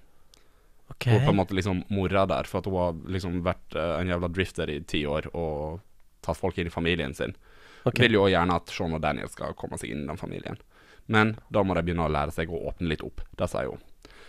[0.88, 1.04] Ok.
[1.10, 3.92] Hun er på en måte liksom mora der, for at hun har liksom vært eh,
[4.00, 5.82] en jævla drifter i ti år og
[6.24, 7.36] tatt folk inn i familien sin.
[7.84, 8.00] ok.
[8.00, 10.56] Vil jo også gjerne at Sean og Daniel skal komme seg inn i den familien.
[11.06, 13.20] Men da må de begynne å lære seg å åpne litt opp.
[13.36, 13.84] Det sier hun.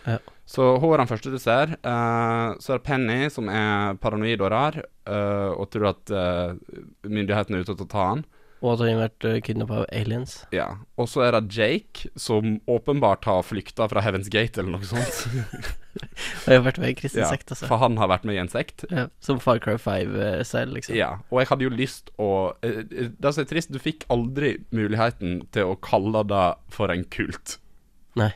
[0.06, 0.18] Ja.
[0.50, 1.76] Så hun er den første du ser.
[1.84, 6.56] Uh, så er det Penny, som er paranoid og rar, uh, og tror at uh,
[7.06, 8.24] myndighetene er ute til å ta han.
[8.60, 10.34] Og at hun har vært uh, kidnappa av aliens.
[10.52, 10.66] Ja.
[11.00, 15.22] Og så er det Jake, som åpenbart har flykta fra Heaven's Gate eller noe sånt.
[16.46, 17.66] Og har vært med i kristen ja, sekt, altså.
[17.70, 18.84] For han har vært med i en sekt.
[18.92, 20.98] Ja, som Far Cry 5 uh, selv, liksom.
[20.98, 22.30] Ja, og jeg hadde jo lyst å
[22.66, 26.92] eh, eh, Det som er trist, du fikk aldri muligheten til å kalle det for
[26.92, 27.56] en kult.
[28.20, 28.32] Nei.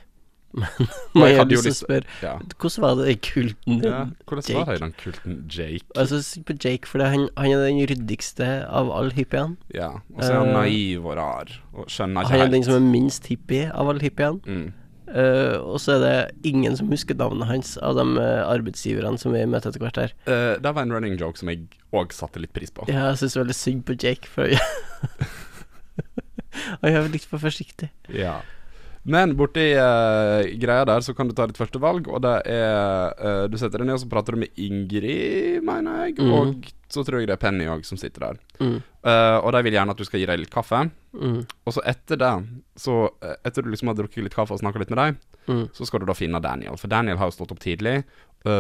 [0.55, 0.69] Man
[1.15, 2.35] Og jeg har hadde jo lyst til å spørre Ja.
[2.55, 4.05] Hvordan var det i kulten ja.
[4.29, 4.59] Hvordan Jake.
[4.59, 5.85] var det i den kulten Jake?
[5.97, 9.59] Altså, på Jake, for han, han er den ryddigste av alle hippiene.
[9.75, 9.91] Ja.
[10.15, 12.79] Og så er han uh, naiv og rar og skjønner ikke Han er den som
[12.79, 14.41] er minst hippie av alle hippiene.
[14.47, 14.73] Mm.
[15.05, 19.35] Uh, og så er det ingen som husker navnet hans av de eh, arbeidsgiverne som
[19.37, 20.15] vi møter etter hvert her.
[20.25, 22.87] Uh, det var en running joke som jeg òg satte litt pris på.
[22.89, 24.49] Ja, jeg syns veldig synd på Jake, for
[26.81, 27.91] han er litt for forsiktig.
[28.09, 28.41] Ja.
[29.05, 33.13] Men borti uh, greia der så kan du ta ditt første valg, og det er
[33.19, 36.33] uh, Du setter deg ned og så prater du med Ingrid, mener jeg, mm.
[36.33, 38.41] og så tror jeg det er Penny òg som sitter der.
[38.63, 38.79] Mm.
[39.05, 40.87] Uh, og de vil gjerne at du skal gi dem litt kaffe.
[41.13, 41.41] Mm.
[41.45, 42.33] Og så etter det,
[42.81, 42.97] så
[43.45, 45.67] etter du liksom har drukket litt kaffe og snakka litt med dem, Mm.
[45.77, 46.79] så skal du da finne Daniel.
[46.81, 47.99] For Daniel har jo stått opp tidlig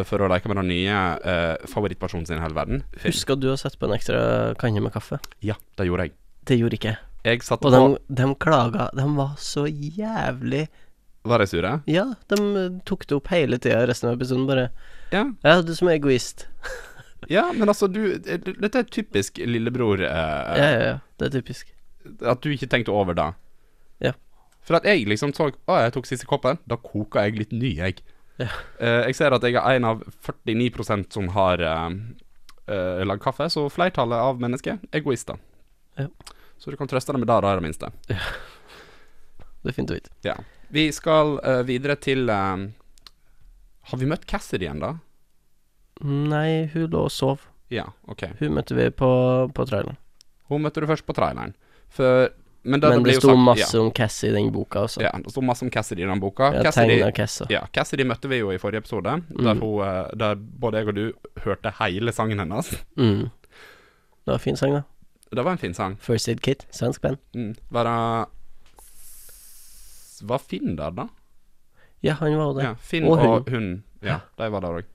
[0.04, 2.82] for å leke med den nye uh, favorittpersonen sin i hele verden.
[3.06, 4.20] Husker du å sette på en ekstra
[4.60, 5.16] kanne med kaffe?
[5.40, 6.14] Ja, det gjorde jeg.
[6.44, 7.00] Det gjorde ikke jeg.
[7.24, 8.88] Jeg satte Og på de, de klaga.
[8.96, 10.66] De var så jævlig
[11.24, 11.70] Var de sure?
[11.88, 14.66] Ja, de eh, tok det opp hele tida resten av episoden, bare.
[15.14, 15.22] Ja.
[15.46, 16.46] Ja, du som er egoist.
[17.32, 20.02] ja, men altså, du eh, Dette er typisk lillebror.
[20.04, 20.98] eh, Ja, ja, ja.
[21.18, 21.72] Det er typisk.
[22.20, 23.30] At du ikke tenkte over det.
[24.04, 24.12] Ja.
[24.64, 26.60] For at jeg liksom så Å, jeg tok siste koppen.
[26.68, 28.02] Da koka jeg litt ny, jeg.
[28.42, 28.50] Ja.
[28.82, 33.64] Eh, jeg ser at jeg er en av 49% som har eh, lagd kaffe, så
[33.72, 35.40] flertallet av mennesker er egoister.
[35.96, 36.10] Ja.
[36.58, 37.90] Så du kan trøste deg med det, da, i det minste.
[39.64, 40.10] Det er fint å vite.
[40.24, 40.36] Ja.
[40.74, 42.64] Vi skal uh, videre til uh,
[43.90, 44.94] Har vi møtt Cassidy igjen, da?
[46.04, 47.44] Nei, hun lå og sov.
[47.72, 48.24] Ja, OK.
[48.40, 49.08] Hun møtte vi på,
[49.54, 49.96] på traileren.
[50.50, 51.54] Hun møtte du først på traileren.
[51.94, 52.30] For
[52.64, 55.02] Men, det, Men det det sto sagt- masse om Cassie i den boka også.
[55.04, 56.48] Ja, ja, det sto masse om Cassidy i den boka.
[56.54, 57.52] Ja, Cassidy, Cassidy.
[57.52, 59.20] Ja, Cassidy møtte vi jo i forrige episode, der,
[59.54, 59.60] Mm.
[59.60, 61.12] hun, eh, der både jeg og du
[61.44, 62.70] hørte hele sangen hennes.
[62.96, 63.28] Mm.
[63.28, 64.82] Det var en fin sang, da.
[65.34, 65.96] Det var en fin sang.
[66.00, 67.18] First Aid Kit, svensk band.
[67.34, 67.52] Mm.
[67.74, 68.26] Var det
[70.24, 71.08] Var Finn der, da?
[72.04, 72.62] Ja, han var der.
[72.68, 73.54] Ja, Finn Og og, hun.
[73.54, 73.70] hun.
[74.04, 74.90] Ja, de var der òg.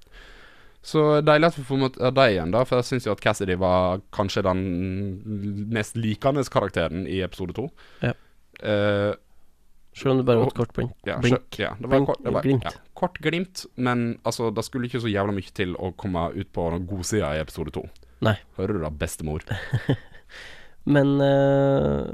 [0.86, 3.58] Så deilig at vi får møte deg igjen, da, for jeg syns jo at Cassidy
[3.60, 4.62] var kanskje den
[5.75, 7.65] mest likende karakteren i episode to.
[8.06, 8.13] Ja.
[8.63, 9.12] Uh,
[9.97, 10.93] Selv om det bare var et kort blink.
[11.10, 11.58] ja, blink.
[11.60, 12.63] ja, det var, Blink- kort, det var glimt.
[12.63, 16.54] Ja, kort glimt, men altså, det skulle ikke så jævla mye til å komme ut
[16.56, 17.84] på den godsida i episode to.
[18.23, 19.43] Hører du da, bestemor?
[20.86, 22.06] Men uh,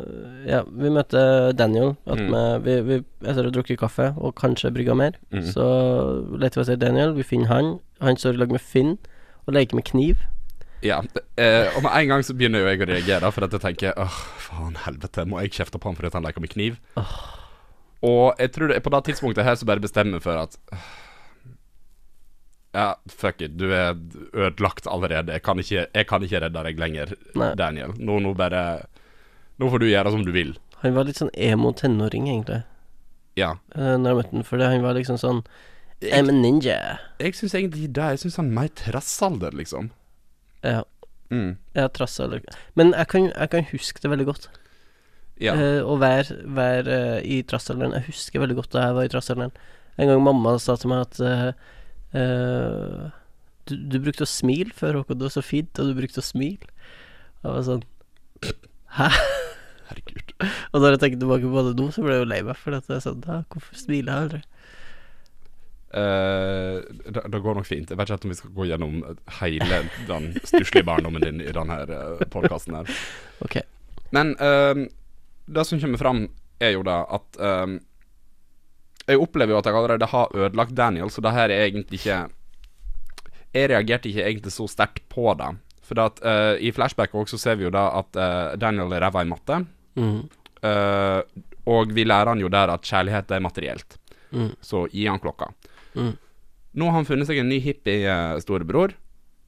[0.49, 1.21] ja, vi møtte
[1.55, 2.63] Daniel Mm.
[2.63, 5.17] vi, vi, etter å ha drukket kaffe og kanskje brygga mer.
[5.31, 5.43] Mm.
[5.53, 5.65] Så
[6.37, 7.69] leter vi etter Daniel, vi finner han.
[8.01, 8.97] Han står i lag med Finn
[9.45, 10.23] og leker med kniv.
[10.85, 10.99] Ja,
[11.37, 13.95] eh, og med en gang så begynner jo jeg å reagere, for at jeg tenker
[14.01, 16.77] åh, faen helvete, må jeg kjefte på han fordi han leker med kniv?
[18.05, 20.59] Og jeg tror det på det tidspunktet her så bare bestemmer for at
[22.75, 23.93] Ja, fuck it, du er
[24.35, 25.31] ødelagt allerede.
[25.31, 27.53] Jeg kan ikke, jeg kan ikke redde deg lenger, Nei.
[27.55, 27.93] Daniel.
[27.95, 28.63] Nå, nå bare
[29.61, 30.49] Nå får du gjøre som du vil.
[30.81, 32.63] Han var litt sånn emo tenåring, egentlig,
[33.39, 33.53] Ja.
[33.77, 34.43] uh, når jeg møtte han.
[34.43, 35.39] For han var liksom sånn
[36.03, 36.75] I'm a ninja.
[37.23, 38.09] Jeg syns egentlig det.
[38.17, 39.91] Jeg syns han er mer trassalder, liksom.
[40.63, 40.83] Ja,
[41.31, 41.55] Mm.
[41.73, 42.43] ja trassalder.
[42.75, 44.49] Men jeg kan, jeg kan huske det veldig godt.
[45.39, 45.53] Ja.
[45.55, 47.95] Eh, å være, være eh, i trassalderen.
[47.97, 49.51] Jeg husker veldig godt da jeg var i trassalderen.
[49.97, 51.51] En gang mamma sa til meg at eh,
[52.15, 53.05] eh,
[53.69, 55.19] du, du brukte å smile før, Håkon.
[55.19, 56.71] Det var så fint, og du brukte å smile.
[57.43, 57.85] Jeg var sånn
[58.95, 59.09] Hæ?
[59.89, 60.33] Herregud.
[60.73, 62.57] Og når jeg tenker tilbake på det nå, så ble jeg jo lei meg.
[62.57, 64.41] For er sånn «Hæ, Hvorfor smiler jeg aldri?
[65.95, 67.91] Uh, det, det går nok fint.
[67.91, 68.95] Jeg vet ikke om vi skal gå gjennom
[69.37, 69.77] hele
[70.09, 72.89] den stusslige barndommen din i denne uh, podkasten her.
[73.45, 73.61] Ok.
[74.15, 74.87] Men uh,
[75.45, 76.25] det som kommer fram,
[76.59, 77.39] er jo da at
[79.05, 82.25] Jeg opplever jo at jeg allerede har ødelagt Daniel, så det her er egentlig ikke
[83.55, 85.53] Jeg reagerte ikke egentlig så sterkt på det.
[85.85, 89.21] For at uh, i flashback også ser vi jo da at uh, Daniel er ræva
[89.23, 89.61] i matte.
[89.95, 90.25] Mm.
[90.65, 91.21] Uh,
[91.71, 93.97] og vi lærer han jo der at kjærlighet er materielt.
[94.35, 94.51] Mm.
[94.59, 95.51] Så gi han klokka.
[95.95, 96.17] Mm.
[96.75, 98.97] Nå har han funnet seg en ny hippie storebror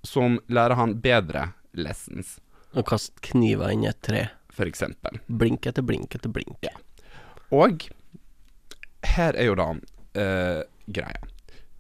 [0.08, 2.38] som lærer han bedre lessons,
[2.78, 4.28] Å kaste kniver inn i et tre.
[4.52, 5.20] for eksempel.
[5.28, 6.66] Blink etter blink etter blink.
[7.54, 7.84] Og
[9.16, 10.62] her er jo da uh,
[10.94, 11.24] greia.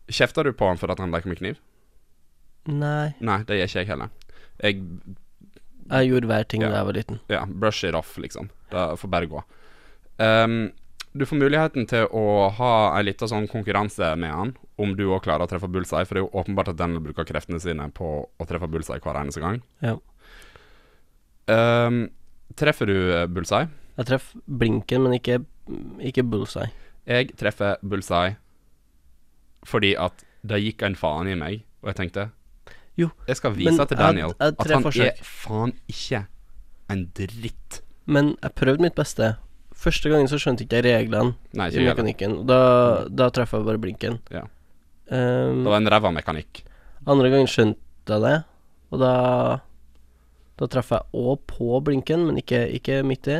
[0.07, 1.57] Kjefter du på han for at han leker med kniv?
[2.67, 4.09] Nei, Nei, det gjør ikke jeg heller.
[4.63, 4.81] Jeg
[5.87, 6.69] jeg gjorde hver ting Ja.
[6.73, 7.19] da jeg var liten.
[7.31, 8.49] ja, brush it off, liksom.
[8.71, 9.39] Det får bare gå.
[10.19, 10.73] Um,
[11.15, 15.23] du får muligheten til å ha en liten sånn konkurranse med han, om du òg
[15.23, 18.09] klarer å treffe bullseye, for det er jo åpenbart at den bruker kreftene sine på
[18.27, 19.61] å treffe bullseye hver eneste gang.
[19.81, 19.95] Ja.
[21.47, 22.09] Um,
[22.59, 23.69] treffer du eh, bullseye?
[23.97, 25.39] Jeg treffer blinken, men ikke,
[26.03, 26.67] ikke bullseye.
[27.07, 28.35] Jeg treffer bullseye
[29.67, 32.27] fordi at det gikk en faen i meg, og jeg tenkte
[32.97, 35.07] Jo, Jeg skal vise til Daniel jeg jeg, at han forsøk.
[35.19, 36.21] er faen ikke
[36.93, 37.81] en dritt.
[38.07, 39.33] Men jeg prøvde mitt beste
[39.77, 42.37] Første gangen så skjønte ikke jeg reglene Nei, ikke i mekanikken.
[42.49, 42.59] Da,
[43.13, 44.15] da traff jeg bare blinken.
[44.33, 44.45] Ja.
[45.11, 46.63] Um, Det var en ræva mekanikk.
[47.05, 47.77] andre gangen skjønte
[48.15, 48.37] jeg det,
[48.91, 49.11] og da
[50.57, 53.37] Da traff jeg òg på blinken, men ikke, ikke midt i.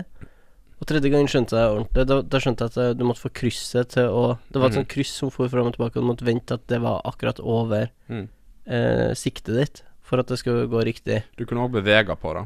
[0.78, 2.04] Og tredje gangen skjønte jeg ordentlig.
[2.08, 4.76] Da, da skjønte jeg at eh, du måtte få krysset til å Det var et
[4.76, 4.80] mm.
[4.84, 7.40] sånt kryss som for fram og tilbake, og du måtte vente at det var akkurat
[7.42, 8.28] over Mm.
[8.68, 11.24] eh, siktet ditt for at det skulle gå riktig.
[11.38, 12.46] Du kunne òg bevege på det.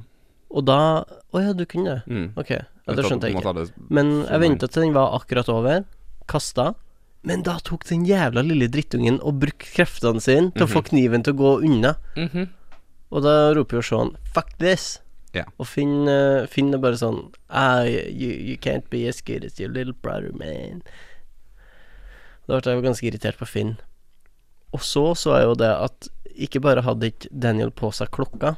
[0.51, 2.07] Og da Å ja, du kunne det.
[2.07, 2.31] Mm.
[2.35, 2.49] Ok.
[2.51, 3.67] Ja, det skjønte jeg ikke.
[3.89, 5.83] Men jeg venta til den var akkurat over,
[6.27, 6.73] kasta.
[7.23, 10.87] Men da tok den jævla lille drittungen og brukte kreftene sine til å få Mhm.
[10.89, 11.95] kniven til å gå unna.
[12.15, 12.47] -hmm.
[13.11, 14.99] Og da roper jo Sean 'fuck this'.
[15.37, 15.45] Ja.
[15.57, 16.09] Og Finn,
[16.51, 20.33] Finn er bare sånn ah, you, 'You can't be as good as your little brother,
[20.35, 20.81] man'.
[22.47, 23.77] Da ble jeg jo ganske irritert på Finn.
[24.75, 28.55] Og så så jeg jo det at ikke bare hadde ikke Daniel på seg klokka.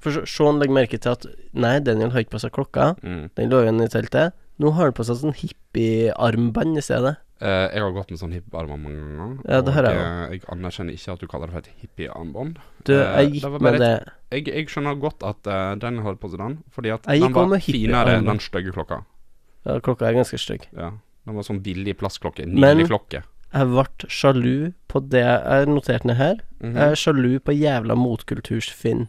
[0.00, 2.94] For Sean legger merke til at nei, Daniel har ikke på seg klokka.
[3.04, 3.26] Mm.
[3.36, 4.36] Den lå igjen i teltet.
[4.60, 7.18] Nå har han på seg sånn hippie-armbånd i stedet.
[7.40, 9.36] Eh, jeg har gått med sånn hippiearmbånd mange ganger.
[9.48, 12.58] Ja, det og jeg eh, jeg anerkjenner ikke at du kaller det for et hippiearmbånd.
[12.84, 13.92] Du, Eh, jeg gikk det med bare det
[14.30, 17.54] Jeg, jeg skjønner godt at uh, den hadde på seg den, fordi at den var
[17.64, 19.00] finere enn den stygge klokka.
[19.64, 20.68] ja, Klokka er ganske stygg.
[20.76, 20.92] Ja.
[21.24, 22.44] Den var sånn billig plastklokke.
[22.46, 23.22] Men- Nydelig klokke.
[23.50, 26.36] Jeg ble sjalu på det Jeg noterte ned her.
[26.60, 26.76] Mhm.
[26.76, 29.08] Jeg er sjalu på jævla motkultursfinn.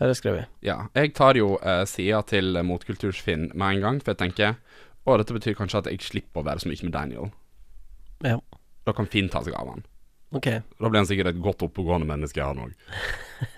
[0.00, 0.46] Her er skrevet.
[0.62, 0.88] Ja.
[0.96, 4.56] Jeg tar jo uh, sida til uh, motkultursfinn med en gang, for jeg tenker
[5.06, 7.30] å, dette betyr kanskje at jeg slipper å være så mye med Daniel.
[8.26, 8.36] Ja.
[8.86, 9.84] Da kan Finn ta seg av han.
[10.36, 10.46] Ok.
[10.78, 12.74] Da blir han sikkert et godt oppegående menneske, han òg.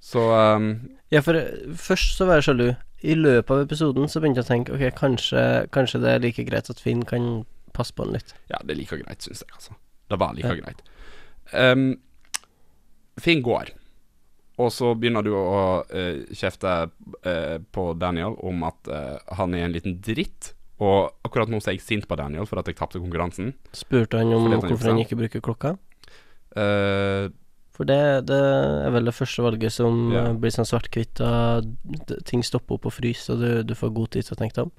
[0.00, 0.70] Så um,
[1.12, 2.68] Ja, for eh, først så var jeg sjalu.
[3.04, 6.44] I løpet av episoden så begynte jeg å tenke Ok, kanskje, kanskje det er like
[6.48, 7.26] greit at Finn kan
[7.76, 8.32] passe på han litt.
[8.50, 9.76] Ja, det er like greit, syns jeg, altså.
[10.10, 10.56] Det var like Ja.
[10.62, 10.80] greit.
[11.52, 11.84] Um,
[13.20, 13.72] Finn går,
[14.60, 15.44] og så begynner du å
[15.84, 20.54] uh, kjefte uh, på Daniel om at uh, han er en liten dritt.
[20.80, 23.52] Og akkurat nå så er jeg sint på Daniel for at jeg tapte konkurransen.
[23.76, 25.74] Spurte han om han hvorfor han ikke bruker klokka.
[26.56, 27.28] Uh,
[27.76, 30.26] For det, det er vel det første valget som Ja.
[30.28, 31.20] eh, blir sånn svart-hvitt,
[32.28, 34.64] ting stopper opp og fryser, og du, du får god tid til å tenke deg
[34.68, 34.72] om.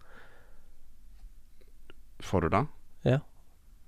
[2.21, 2.65] får du det?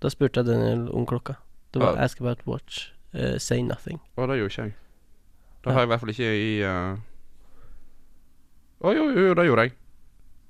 [0.04, 1.38] Da spurte jeg Daniel om klokka.
[1.71, 4.02] Det var uh, 'ask about watch, uh, say nothing'.
[4.17, 4.73] Å, det gjorde ikke jeg.
[5.63, 5.71] Det Ja.
[5.71, 6.97] har jeg i hvert fall ikke i eh,
[8.84, 9.71] Å, jo, jo, det gjorde jeg.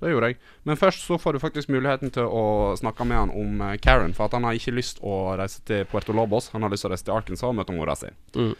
[0.04, 0.40] Det gjorde jeg.
[0.68, 4.12] Men først så får du faktisk muligheten til å snakke med han om eh, Karen,
[4.16, 6.50] for at han har ikke lyst å reise til Puerto Lobos.
[6.52, 8.10] Han har lyst til å reise til Arkansas og møte mora si.
[8.36, 8.52] Mm.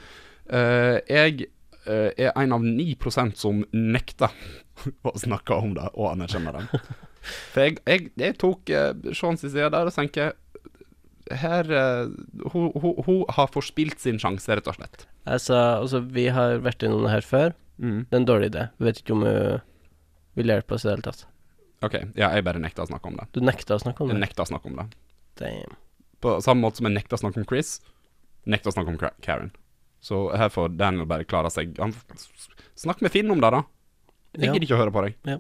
[0.44, 1.46] Uh, jeg
[1.87, 4.33] uh, er en av 9% som nekter
[5.09, 6.80] å snakke om det og anerkjenne det.
[7.52, 10.35] For jeg, jeg, jeg tok uh, Sean sin side der og tenker
[11.33, 12.09] her uh,
[12.52, 15.07] hun, hun, hun har forspilt sin sjanse, rett og slett.
[15.24, 17.54] Altså, altså, vi har vært innom det her før.
[17.80, 18.02] Mm.
[18.09, 18.66] Det er en dårlig idé.
[18.78, 19.62] Vi vet ikke om hun
[20.38, 21.24] vil hjelpe oss i det hele tatt.
[21.85, 21.94] OK.
[22.16, 23.27] Ja, jeg bare nekta å snakke om det.
[23.33, 24.14] Du nekta å snakke om det?
[24.16, 24.87] Jeg nekta å snakke om det.
[25.40, 25.77] Damn.
[26.25, 27.81] På samme måte som jeg nekta å snakke om Chris,
[28.47, 29.51] nekta å snakke om Karen.
[30.05, 31.77] Så her får Daniel bare klare seg.
[31.81, 31.94] Han
[32.77, 33.62] Snakk med Finn om det, da.
[34.35, 34.55] Jeg Ja.
[34.55, 35.14] ikke å høre på deg.
[35.25, 35.38] Ja.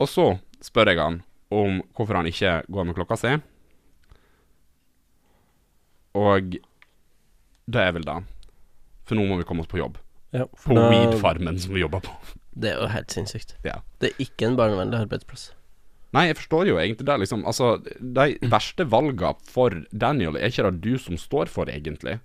[0.00, 3.36] Og så spør jeg han om hvorfor han ikke går med klokka si.
[6.14, 6.56] Og
[7.72, 8.16] det er vel det.
[9.08, 9.96] For nå må vi komme oss på jobb.
[10.32, 12.12] Ja, På da- weed-farmen som vi jobber på.
[12.54, 13.54] Det er jo helt sinnssykt.
[13.64, 13.78] Ja.
[14.00, 15.52] Det er ikke en barnevennlig arbeidsplass.
[16.12, 17.46] Nei, jeg forstår jo egentlig det, liksom.
[17.48, 22.18] Altså, de verste valgene for Daniel er ikke det du som står for, egentlig.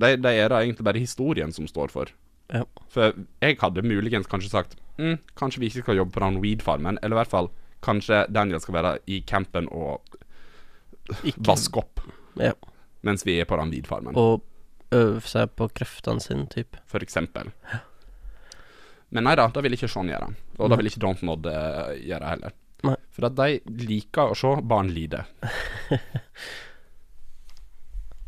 [0.00, 2.08] De, de er det egentlig bare historien som står for.
[2.50, 2.64] Ja.
[2.88, 3.12] For
[3.44, 7.14] jeg hadde muligens kanskje sagt mm, Kanskje vi ikke skal jobbe på den weed-farmen, eller
[7.14, 7.50] i hvert fall
[7.84, 10.16] kanskje Daniel skal være i campen og
[11.22, 12.00] Ikke vaske opp
[12.40, 12.52] Ja.
[13.06, 14.42] mens vi er på den weed-farmen, Og
[14.90, 16.80] øve seg på kreftene sine, type.
[16.90, 17.52] for eksempel.
[19.10, 20.28] Men nei da, det vil ikke Sean gjøre.
[20.60, 22.52] Og det vil ikke Dontnod uh, gjøre heller.
[22.86, 22.94] Nei.
[23.12, 23.48] For at de
[23.88, 25.24] liker å se barn lide.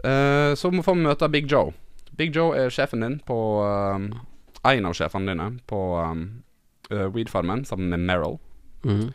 [0.05, 1.73] uh, så må- får vi møte Big Joe.
[2.19, 4.11] Big Joe er sjefen din på um,
[4.69, 6.27] En av sjefene dine på um,
[6.91, 8.37] Weed-farmen, sammen med Meryl.
[8.85, 9.09] Mm.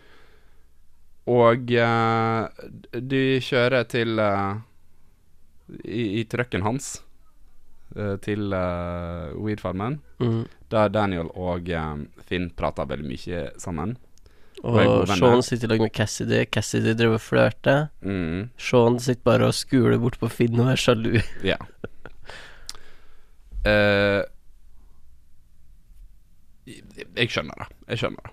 [1.27, 2.47] Og uh,
[2.95, 4.55] de kjører til uh,
[5.83, 7.06] I, i trucken hans eh,
[8.21, 9.99] til uh, Weed-farmen.
[10.19, 10.45] Mhm.
[10.71, 13.97] Der Daniel og um, Finn prater veldig mye sammen.
[14.63, 15.07] Og Og.
[15.07, 16.45] Sean sitter i lag med Cassidy.
[16.51, 17.89] Cassidy driver og flørter.
[18.01, 21.21] Mm, Sean sitter bare og skuler bort på Finn og er sjalu.
[21.43, 21.57] ja.
[23.67, 24.23] Uh,
[27.15, 27.67] jeg- skjønner det.
[27.89, 28.31] Jeg skjønner det.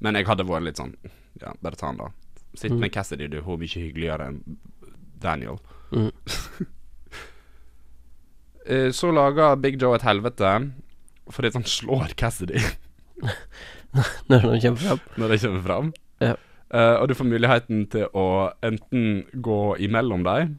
[0.00, 0.94] Men jeg hadde vært litt sånn
[1.40, 2.08] Ja, bare ta han, da.
[2.54, 2.78] Sitt Mm.
[2.80, 3.40] med Cassidy, du.
[3.42, 4.56] Hun er mye hyggeligere enn
[5.20, 5.58] Daniel.
[5.92, 6.10] Mhm.
[8.66, 10.54] Eh, så lager Big Joe et helvete
[11.32, 12.60] fordi han slår Cassidy.
[14.28, 15.00] når de kommer fram.
[15.16, 15.92] når det kommer fram.
[16.20, 16.34] Ja.
[16.74, 18.24] Uh, og du får muligheten til å
[18.66, 20.56] enten gå imellom dem,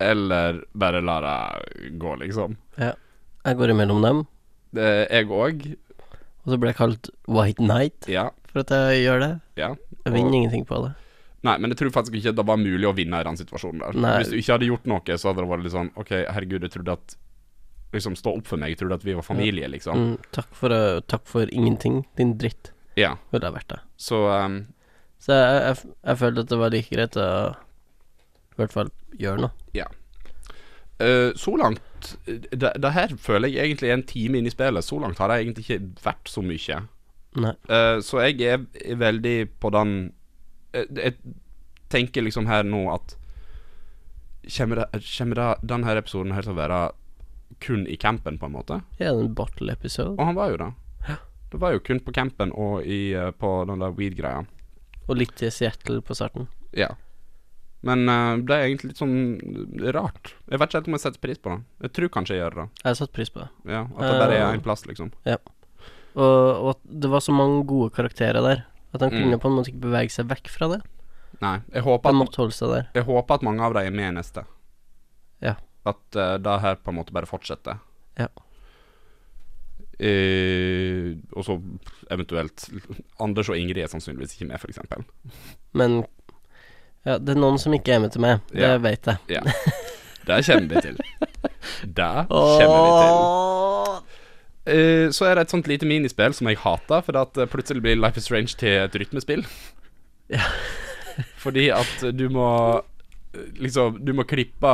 [0.00, 2.56] eller bare la det gå, liksom.
[2.80, 4.22] Jeg går imellom dem,
[4.74, 5.66] Det, jeg òg.
[6.44, 8.30] og så blir jeg kalt White Knight Ja.
[8.50, 9.32] for at jeg gjør det.
[9.60, 9.74] ja.
[10.06, 10.94] Jeg vinner ingenting på det.
[11.46, 14.00] Nei, men jeg tror faktisk ikke det var mulig å vinne i den situasjonen der.
[14.02, 14.16] Nei.
[14.20, 16.76] Hvis du ikke hadde gjort noe, så hadde det vært litt sånn OK, herregud, jeg
[16.78, 17.16] trodde at
[17.94, 18.72] Liksom, stå opp for meg.
[18.74, 19.96] Jeg trodde at vi var familie, liksom.
[19.96, 23.14] Mm, takk, for, uh, takk for ingenting, din dritt, Ja.
[23.30, 23.78] Hvor det har vært det.
[23.96, 24.56] Så um,
[25.22, 27.28] Så jeg, jeg, jeg følte at det var like greit å
[28.56, 29.52] i hvert fall gjøre noe.
[31.04, 34.84] eh, så langt det, det her føler jeg egentlig er en time inn i spillet.
[34.84, 36.78] Så langt har det egentlig ikke vært så mye.
[37.68, 38.62] Eh, så jeg er,
[38.96, 40.15] veldig på den eh,
[40.76, 41.16] Jeg
[41.92, 43.16] tenker liksom her nå at
[44.46, 46.76] Kommer, det, kommer det, denne episoden her til å være
[47.58, 48.76] kun i campen, på en måte?
[49.00, 50.12] Ja, en bottle episode?
[50.14, 50.68] Og han var jo det.
[51.50, 54.44] Det var jo kun på campen og i, eh, på den der weed-greia.
[55.06, 56.46] Og litt i Seattle på starten.
[56.76, 56.92] Ja.
[57.86, 59.18] Men uh, det er egentlig litt sånn
[59.94, 60.32] rart.
[60.50, 61.58] Jeg vet ikke helt om jeg setter pris på det.
[61.86, 62.66] Jeg tror kanskje jeg gjør det.
[62.82, 63.50] Jeg har satt pris på det.
[63.70, 65.12] Ja, At det bare er Eh, én plass, liksom.
[66.16, 68.64] Og, og det var så mange gode karakterer der.
[68.94, 69.18] At han Mm.
[69.22, 70.82] kunne på en måte ikke bevege seg vekk fra det.
[71.40, 71.60] Nei.
[71.74, 72.86] Jeg håper Han at, måtte holde seg der.
[72.94, 74.44] jeg håper at mange av dem er med i neste.
[75.42, 75.54] Ja.
[75.84, 77.78] At uh, det her på en måte bare fortsetter.
[78.18, 78.28] Ja.
[79.98, 81.54] Eh, og så
[82.12, 82.66] eventuelt
[83.22, 84.78] Anders og Ingrid er sannsynligvis ikke med, f.eks.
[85.72, 86.02] Men
[87.06, 88.40] ja, det er noen som ikke er med til meg.
[88.52, 88.76] Det Ja.
[88.82, 89.16] vet jeg.
[89.28, 89.40] Ja.
[90.26, 90.96] Det kommer vi til.
[91.96, 93.16] Det kommer vi til.
[93.16, 94.00] Åh.
[94.66, 97.82] Eh, så er det et sånt lite minispill som jeg hater, fordi at eh, plutselig
[97.84, 99.44] blir Life is Strange til et rytmespill.
[100.32, 100.42] Ja.
[101.44, 102.46] fordi at du må
[103.32, 104.72] eh, liksom Du må klippe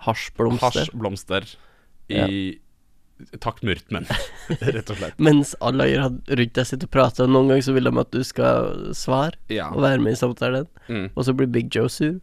[0.00, 0.66] Hasjblomster.
[0.84, 1.46] hasjblomster
[2.10, 2.58] i
[3.40, 4.06] takt med rytmen,
[4.64, 5.18] rett og slett.
[5.20, 6.24] Mens alle rundt
[6.56, 9.66] deg sitter og prater, og noen ganger så vil de at du skal svare Ja.
[9.74, 11.10] og være med i samtalen, Mm.
[11.14, 12.16] og så blir Big Joe sur.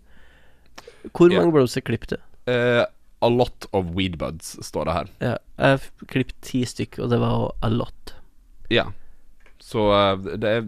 [1.14, 1.40] Hvor Ja.
[1.40, 2.18] mange blomster klippet du?
[2.52, 2.86] Eh,
[3.20, 5.12] a lot of weed buds, står det her.
[5.24, 8.14] Ja, jeg klippet ti stykk, og det var a lot.
[8.74, 8.90] Ja.
[9.64, 10.66] Så eh, det er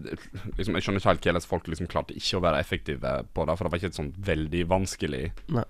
[0.57, 3.57] liksom Jeg skjønner ikke helt hvordan folk liksom klarte ikke å være effektive på det,
[3.57, 5.25] for det var ikke sånn veldig vanskelig.
[5.53, 5.67] Nei.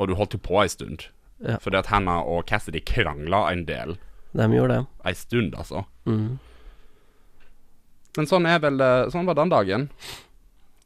[0.00, 1.10] Og du holdt jo på ei stund.
[1.42, 1.58] Ja.
[1.60, 3.98] Fordi at Hannah og Cassidy krangla en del.
[4.32, 4.88] De gjorde det.
[5.10, 5.84] Ei stund, altså.
[6.08, 6.38] Mm.
[8.16, 8.80] Men sånn er vel
[9.12, 9.88] Sånn var den dagen.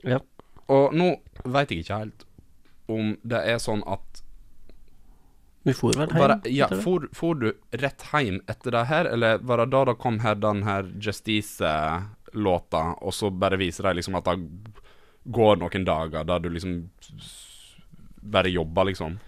[0.07, 0.19] Ja.
[0.73, 1.13] Og nå
[1.45, 2.27] veit jeg ikke helt
[2.91, 4.23] om det er sånn at
[5.67, 6.21] Vi for vel hjem?
[6.23, 7.49] Bare, ja, for, for du
[7.83, 12.83] rett hjem etter det her, eller var det da det kom her den her Justice-låta,
[13.03, 14.37] og så bare viser de liksom at det
[15.35, 16.85] går noen dager der du liksom
[18.27, 19.19] bare jobber, liksom?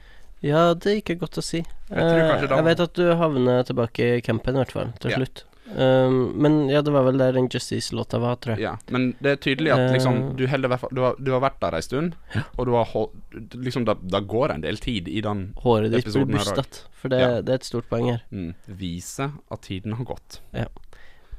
[0.42, 1.64] Ja, det er ikke godt å si.
[1.90, 5.16] Jeg Eh, jeg vet at du havner tilbake i campen, i hvert fall, til Ja.
[5.18, 5.44] slutt.
[5.76, 8.62] Um, men ja, det var vel der den Justice-låta var, tror jeg.
[8.64, 10.32] Ja, men det er tydelig at liksom Eh.
[10.38, 12.14] du, heller, du, har, du har vært der ei stund,
[12.56, 12.86] og du har
[13.52, 17.20] Liksom, det, da går en del tid i den Håret ditt blir bustet, for det,
[17.20, 17.40] Ja.
[17.42, 18.22] det er et stort poeng her.
[18.32, 20.40] mm, Vise at tiden har gått.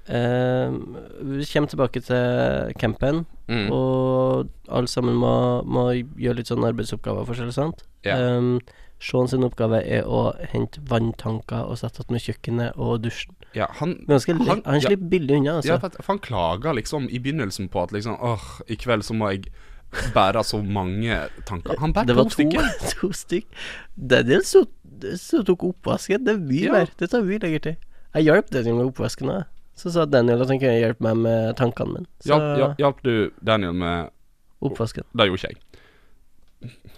[0.10, 0.98] Um,
[1.38, 3.72] vi kommer tilbake til campen, Mm.
[3.72, 5.88] og alle sammen må, må
[6.18, 7.84] gjøre litt sånn arbeidsoppgaver forskjellig, sant?
[8.06, 8.15] Ja.
[8.38, 8.60] Um,
[9.00, 13.34] Sean sin oppgave er å hente vanntanker og sette attmed kjøkkenet og dusjen.
[13.56, 14.48] Ja, han Ganske lett.
[14.48, 14.88] Han- Han, ja.
[14.90, 15.68] slipper billig unna, altså.
[15.74, 19.32] Ja, for, han klager liksom i begynnelsen på at liksom Åh, i kveld så må
[19.32, 19.48] jeg
[20.14, 21.16] bære så mange
[21.50, 21.80] tanker.
[21.80, 22.68] Han bærer det var to to, stykker.
[23.00, 23.46] to stykk.
[23.98, 24.66] Daniel så,
[25.18, 26.26] så tok oppvasken.
[26.26, 26.72] Det er mye Ja.
[26.74, 26.92] mer.
[27.00, 27.76] Det tar mye lengre tid.
[28.14, 29.44] Jeg hjalp Daniel med oppvasken òg.
[29.80, 32.08] Så sa Daniel at han kunne hjelpe meg med tankene mine.
[32.28, 34.10] Hjalp, hjalp du Daniel med
[34.62, 35.04] oppvasken.
[35.16, 35.58] Det gjorde ikke jeg.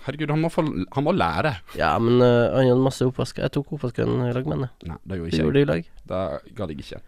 [0.05, 1.53] Herregud, han må, få, han må lære.
[1.77, 3.45] Ja, men uh, han hadde masse oppvasker.
[3.45, 4.69] Jeg tok oppvasken i lag med henne.
[4.89, 5.67] Nei, det gjorde jeg ikke gjorde jeg.
[5.67, 5.89] det i lag.
[6.11, 7.01] Det gadd jeg ikke.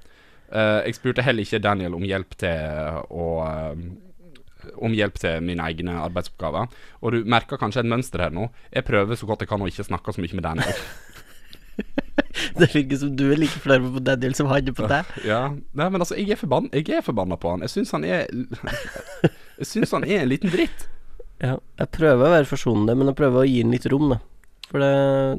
[0.53, 3.85] Uh, jeg spurte heller ikke Daniel om hjelp til å eh,
[4.85, 6.69] Om hjelp til mine egne arbeidsoppgaver.
[7.01, 8.47] Og du merker kanskje et mønster her nå.
[8.71, 10.77] Jeg prøver så godt jeg kan å ikke snakke så mye med Daniel.
[12.59, 15.09] Det virker som du er like flau på Daniel som han er på deg.
[15.25, 17.65] Ja, Nei, men altså, jeg er, forbann jeg er forbanna på han.
[17.65, 18.27] Jeg syns han er
[19.59, 20.87] Jeg syns han er en liten dritt.
[21.41, 24.19] Ja, jeg prøver å være forsonende, men jeg prøver å gi den litt rom, da.
[24.69, 24.91] For det,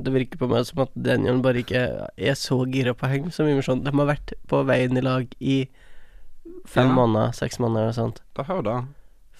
[0.05, 1.85] det virker på meg som at Daniel bare ikke
[2.15, 3.81] er så gira på å henge så mye med sånn.
[3.87, 5.57] De har vært på veien i lag i
[6.69, 6.95] fem Ja.
[6.95, 8.21] måneder, seks måneder og sånt.
[8.37, 8.77] Det har jo det.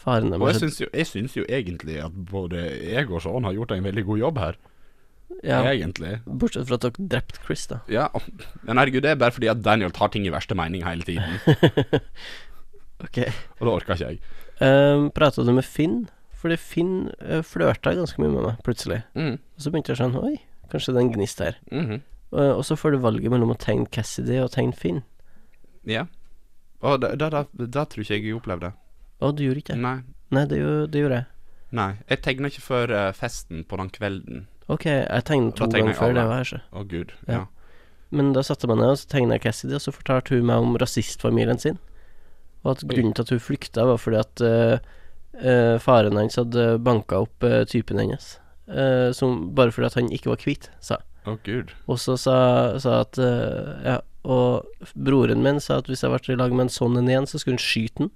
[0.05, 3.55] Faren Og jeg syns jo, jeg syns jo egentlig at både jeg og Sean har
[3.57, 4.57] gjort en veldig god jobb her.
[5.43, 6.21] ja, Egentlig.
[6.27, 7.79] Bortsett fra at dere drepte Chris, da.
[7.89, 8.09] Ja,
[8.65, 11.39] men herregud, det er bare fordi at Daniel tar ting i verste mening hele tiden.
[13.05, 13.19] Ok.
[13.61, 14.21] Og det orker ikke jeg.
[14.63, 16.05] Um, Prata du med Finn?
[16.45, 19.01] Fordi Finn uh, flørta ganske mye med meg, plutselig.
[19.17, 19.39] Mm.
[19.41, 20.35] Og så begynte jeg sånn Oi,
[20.69, 21.63] kanskje det er en gnist her.
[21.73, 22.03] mhm.
[22.35, 25.05] Uh, og så får du valget mellom å tegne Cassidy og tegne Finn.
[25.87, 26.09] Ja.
[26.83, 28.73] Og det, det, det, det tror ikke jeg opplevde.
[29.23, 29.83] Å, du gjorde ikke det?
[29.85, 30.01] Nei.
[30.35, 30.59] Nei, det,
[30.91, 31.29] det gjorde jeg.
[31.79, 31.89] Nei.
[32.11, 34.43] Jeg tegna ikke før uh, festen på den kvelden.
[34.67, 36.19] Ok, jeg tegna to ganger før alle.
[36.19, 36.61] det var her, så.
[36.75, 37.15] Å, gud.
[37.29, 37.39] Ja.
[37.39, 37.79] Ja.
[38.15, 40.67] Men da satte jeg meg ned og så tegna Cassidy, og så fortalte hun meg
[40.67, 41.79] om rasistfamilien sin.
[42.65, 44.93] Og at grunnen til at hun flykta, var fordi at eh,
[45.41, 48.39] eh, faren hans hadde banka opp eh, typen hennes.
[48.69, 51.01] Eh, som, bare fordi at han ikke var hvit, sa.
[51.25, 51.73] Å, gud.
[51.89, 52.37] Og så sa,
[52.81, 54.65] sa at eh, Ja, og
[54.97, 57.41] broren min sa at hvis jeg ble i lag med en sånn en igjen, så
[57.41, 58.11] skulle hun skyte den.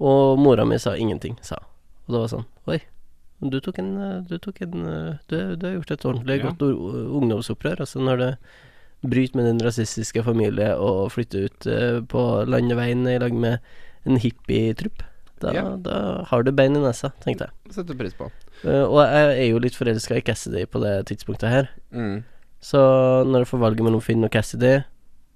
[0.00, 1.68] Og mora mi sa ingenting, sa hun.
[2.08, 2.78] Og det var sånn Oi,
[3.52, 6.48] du tok en eh, Du tok en eh, Du, du har gjort et ordentlig Ja.
[6.48, 6.64] godt
[7.20, 7.84] ungdomsopprør.
[7.84, 8.30] Altså når det
[9.00, 13.60] bryter med din rasistiske familie og flytter ut eh, på landeveien i lag med
[14.08, 15.04] en hippietrupp,
[15.40, 15.70] da, yeah.
[15.84, 17.72] da har du bein i nesa, tenkte jeg.
[17.74, 18.28] Setter pris på.
[18.64, 21.70] Uh, og jeg er jo litt forelska i Cassidy på det tidspunktet her.
[21.92, 22.22] Mm.
[22.60, 22.78] Så
[23.26, 24.82] når jeg får valget mellom Finn og Cassidy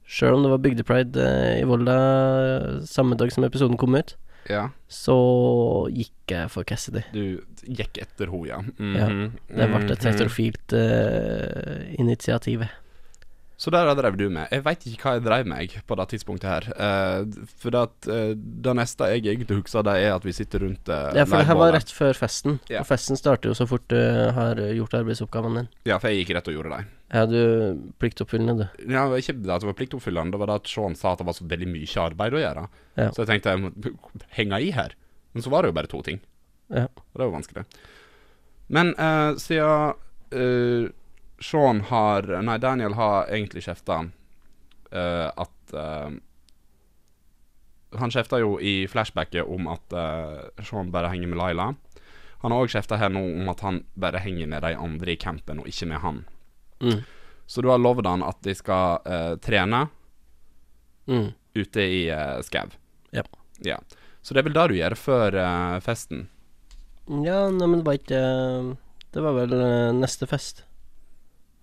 [0.04, 4.12] Sjøl om det var bygdepride uh, i Volda eh, samme dag som episoden kom ut,
[4.50, 4.66] Ja.
[4.92, 5.14] så
[5.88, 7.00] gikk jeg for Cassidy.
[7.14, 8.58] Du gikk etter henne, ja.
[8.76, 9.30] Ja, Mhm.
[9.48, 10.10] Det ble et Mhm.
[10.12, 12.66] heterofilt uh, initiativ.
[13.64, 14.50] Så der drev du med.
[14.52, 16.66] Jeg veit ikke hva jeg drev med på det tidspunktet her.
[16.76, 20.66] Uh, for det, at, uh, det neste jeg egentlig husker, det er at vi sitter
[20.66, 22.58] rundt uh, Ja, for det her var rett før festen.
[22.68, 22.82] Yeah.
[22.82, 23.96] Og festen starter jo så fort du
[24.36, 25.80] har gjort arbeidsoppgavene dine.
[25.88, 26.90] Ja, for jeg gikk rett og gjorde det.
[27.14, 27.38] Ja, du
[28.02, 28.82] pliktoppfyllende, du.
[28.92, 31.28] Ja, ikke det at det var pliktoppfyllende, det var det at Sean sa at det
[31.30, 32.64] var så veldig mye arbeid å gjøre.
[33.00, 33.06] Ja.
[33.14, 33.94] Så jeg tenkte jeg må
[34.36, 34.92] henge i her.
[35.32, 36.20] Men så var det jo bare to ting.
[36.68, 36.84] Ja.
[36.92, 37.64] Og det var vanskelig.
[38.76, 38.92] Men
[39.40, 40.92] siden
[41.42, 46.10] Sean har Nei, Daniel har egentlig kjefta uh, at uh,
[47.98, 51.66] Han kjefta jo i flashbacket om at uh, Sean bare henger med Laila.
[52.44, 55.16] Han har òg kjefta her nå om at han bare henger med de andre i
[55.20, 56.24] campen, og ikke med han.
[56.82, 57.00] Mm.
[57.46, 59.86] Så du har lovd han at de skal uh, trene
[61.06, 61.34] Mm.
[61.54, 62.70] ute i uh, skau.
[63.12, 63.22] Ja.
[63.60, 63.76] ja.
[64.24, 66.22] Så det er vel det du gjør før eh, festen?
[67.26, 68.70] Ja, nei, men det var ikke eh,
[69.12, 70.62] Det var vel eh, neste fest.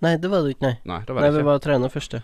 [0.02, 0.78] Nei, det var det ikke, nei.
[0.86, 1.50] Nei, det var Nei, det vi ikke.
[1.52, 2.24] var trener første.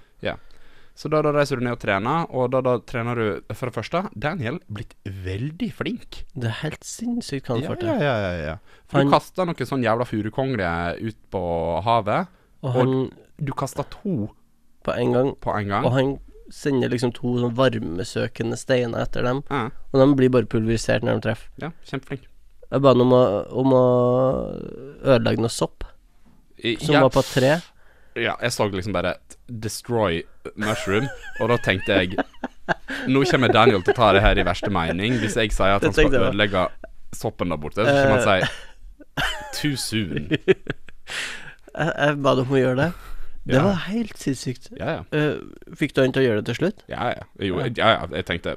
[0.98, 3.76] Så da, da reiser du ned og trener, og da, da trener du For det
[3.76, 6.24] første, Daniel blitt veldig flink.
[6.34, 7.88] Det er helt sinnssykt hva han Ja, får til.
[7.88, 8.56] ja, ja, ja, ja.
[8.90, 10.72] For Han- du kasta noen sånn jævla furukongle
[11.06, 11.44] ut på
[11.86, 12.28] havet.
[12.64, 14.32] Og han Du kasta to
[14.84, 15.86] på en gang på en gang.
[15.86, 16.20] Og han
[16.50, 21.22] sender liksom to sånn varmesøkende steiner etter dem, Ja, og de blir bare pulverisert når
[21.22, 21.50] de treffer.
[21.62, 22.26] ja, kjempeflink.
[22.72, 23.86] Jeg ba ham om om å
[25.06, 25.84] ødelegge noe sopp
[26.82, 27.58] som ja, var på tre.
[28.18, 29.16] Ja, jeg så liksom bare
[29.47, 30.24] 'destroy
[30.58, 31.08] mushroom',
[31.39, 32.18] og da tenkte jeg
[33.08, 35.14] Nå kommer Daniel til å ta det her i verste mening.
[35.22, 36.66] Hvis jeg sier at han skal ødelegge
[37.16, 38.47] soppen der borte, så kommer han si
[39.53, 40.28] 'too soon'.
[41.78, 42.93] Jeg, jeg ba dem om å gjøre det.
[43.47, 43.62] Det Ja.
[43.64, 44.72] var helt sinnssykt.
[44.80, 45.01] Ja, ja.
[45.14, 45.36] Eh,
[45.78, 46.82] fikk du han til å gjøre det til slutt?
[46.89, 47.24] Ja, ja.
[47.39, 48.08] Jo, ja, ja.
[48.12, 48.55] Jeg tenkte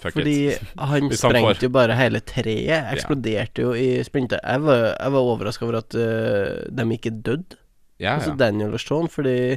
[0.00, 0.62] fuck Fordi it.
[0.78, 2.90] han sprengte jo bare hele treet.
[2.94, 4.40] Eksploderte jo i sprinter.
[4.42, 7.56] Jeg var, jeg var overraska over at uh, de ikke døde.
[8.02, 8.34] Ja, Altså.
[8.38, 9.56] Daniel og Sean, fordi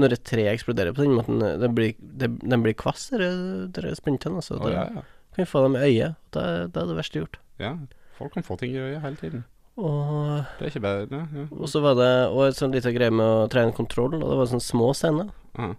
[0.00, 4.36] når et tre eksploderer på den måten, den blir, det, de blir kvass, de splintene.
[4.42, 4.58] Altså.
[4.58, 5.02] Oh, ja, ja.
[5.36, 6.14] kan få dem i øyet.
[6.34, 7.40] Da, da er det verste gjort.
[7.62, 7.76] ja.
[8.20, 9.44] Folk kan få ting i øyet hele tiden.
[9.80, 11.44] Og, Det er ikke bedre, ja, ja.
[11.56, 14.36] og så var det Og et sånn lite greie med å trene kontroll, og det
[14.36, 15.30] var sånne små scener.
[15.56, 15.70] Aha.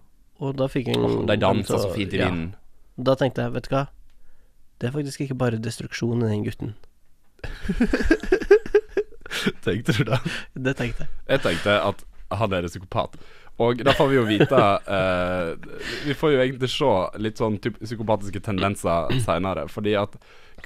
[0.42, 2.48] Og da fikk jeg Åh, De dansa så fint i vinden.
[2.96, 3.86] Da tenkte jeg, vet du hva
[4.80, 6.74] Det er faktisk ikke bare destruksjon i den gutten.
[9.64, 10.18] Tenkte du det?
[10.54, 11.14] Det tenkte jeg.
[11.28, 13.16] Jeg tenkte at han er en psykopat.
[13.60, 14.58] Og da får vi jo vite
[14.96, 15.50] eh,
[16.06, 19.66] Vi får jo egentlig se litt sånn typ psykopatiske tendenser seinere.
[19.72, 20.16] Fordi at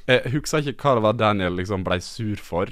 [0.06, 2.70] Jeg husker ikke hva det var Daniel liksom blei sur for.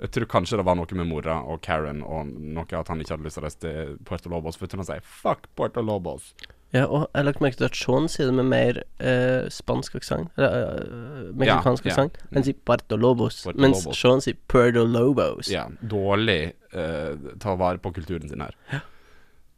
[0.00, 3.16] Jeg tror kanskje det var noe med mora og Karen og noe at han ikke
[3.16, 4.56] hadde lyst til å reise til Puerto Lobos.
[4.56, 6.32] For jeg tror han sier 'fuck Puerto Lobos'.
[6.70, 9.96] Ja, og jeg har lagt merke til at Sean sier det med mer eh, spansk
[9.98, 10.30] aksent.
[10.38, 11.94] Eller eh, meksikansk Ja, ja.
[11.96, 12.20] aksent.
[12.36, 13.82] Han sier Puerto Lobos, Puerto mens.
[13.98, 15.50] Sean sier Puerto Lobos.
[15.50, 18.54] Ja, dårlig eh, ta vare på kulturen sin her.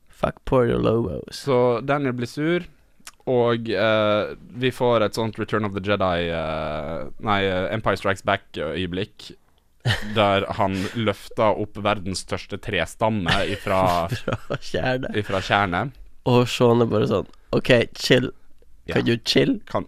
[0.09, 1.43] Fuck Puerto Lobos.
[1.45, 2.65] Så Daniel blir sur,
[3.29, 4.33] og eh,
[4.65, 9.35] vi får et sånt Return of the Jedi eh, Nei, eh, Empire Strikes Back-øyeblikk.
[10.17, 14.37] Der han løfter opp verdens største trestamme ifra, Fra
[15.19, 15.99] ifra tjernet.
[16.31, 18.31] Og Sean er bare sånn OK, chill.
[18.89, 18.95] Ja.
[18.99, 19.57] Kan du chill?
[19.69, 19.87] Kan,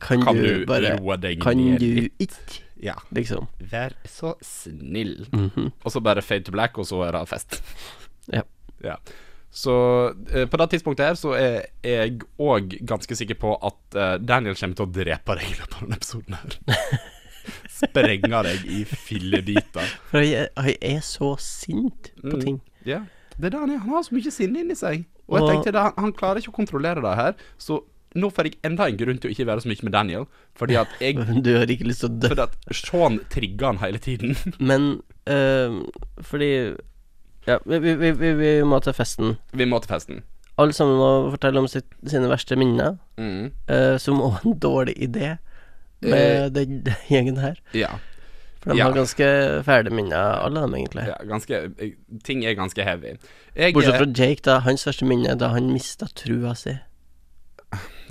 [0.00, 2.62] Kan, kan du, du bare roe deg Kan ned du ikke?
[2.84, 2.94] Ja.
[3.16, 3.46] Liksom.
[3.70, 5.26] Vær så snill.
[5.32, 5.70] Mhm.
[5.82, 7.60] Og så bare fade to black, og så er det fest.
[8.34, 8.42] Ja.
[8.82, 8.96] ja.
[9.54, 9.72] Så
[10.34, 14.56] eh, på det tidspunktet her så er jeg òg ganske sikker på at eh, Daniel
[14.58, 16.56] kommer til å drepe deg i løpet av denne episoden her.
[17.76, 19.92] Sprenge deg i fillebiter.
[20.10, 22.40] For jeg, jeg er så sint på Mm.
[22.42, 22.58] ting.
[22.84, 23.00] Ja.
[23.38, 23.78] Det er det han er.
[23.84, 25.04] Han har så mye sinne inni seg.
[25.28, 27.80] Og jeg tenkte han, han klarer ikke å kontrollere det her, så
[28.16, 30.76] nå får jeg enda en grunn til å ikke være så mye med Daniel, fordi
[30.80, 32.30] at jeg Du har ikke lyst til å dø.
[32.30, 34.36] Fordi at Sean trigger han hele tiden.
[34.70, 34.86] Men
[35.28, 35.80] eh,
[36.24, 36.50] fordi
[37.46, 39.36] Ja, vi, vi, vi, vi, må til festen.
[39.52, 40.22] Vi må til festen.
[40.56, 43.50] Alle sammen må fortelle om sitt, sine verste minner, Mm.
[43.68, 45.36] eh, som òg en dårlig idé
[46.04, 47.56] med uh, den gjengen her.
[47.76, 47.94] Ja.
[48.66, 48.88] For de Ja.
[48.88, 49.26] har ganske
[49.62, 51.04] fæle minner, alle dem, egentlig.
[51.06, 51.60] ja ganske,
[52.26, 53.12] ting er ganske heavy.
[53.54, 54.58] Jeg, Bortsett fra Jake, da.
[54.66, 56.74] Hans første minne da han mista trua si.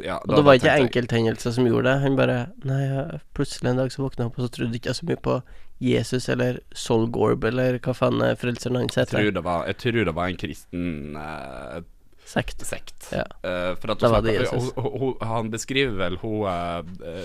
[0.03, 2.01] ja, Og det var ikke enkelthendelser som gjorde det.
[2.03, 4.91] Han bare Nei, jeg- plutselig en dag så våkna jeg opp, og så trodde ikke
[4.91, 5.41] jeg så mye på
[5.81, 9.19] Jesus eller Solgorb eller hva faen er frelseren hans Jeg heter.
[9.19, 11.81] tror det var, jeg tror det var en kristen uh,
[12.25, 12.61] Sekt.
[12.65, 13.11] sekt.
[13.11, 13.23] Ja.
[13.43, 16.81] Uh, for at hun snakker- hun- hun- Han beskriver vel hun uh,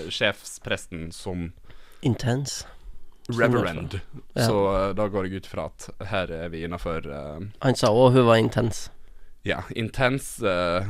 [0.09, 1.53] sjefspresten som
[2.03, 2.65] Intense.
[3.39, 3.99] Reverend,
[4.35, 4.45] Ja.
[4.47, 4.57] så
[4.89, 7.05] eh, da går jeg ut fra at her er vi innafor
[7.61, 8.89] Han sa òg hun var intens.
[9.45, 10.85] ja, intens uh,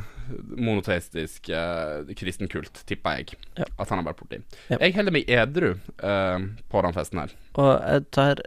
[0.58, 3.66] monoteistisk uh, kristen kult, tipper jeg Ja.
[3.80, 4.42] at han har vært borti.
[4.70, 4.78] Ja.
[4.80, 5.70] Jeg holder meg edru
[6.04, 6.40] eh,
[6.72, 7.34] på den festen her.
[7.56, 8.42] Og jeg tar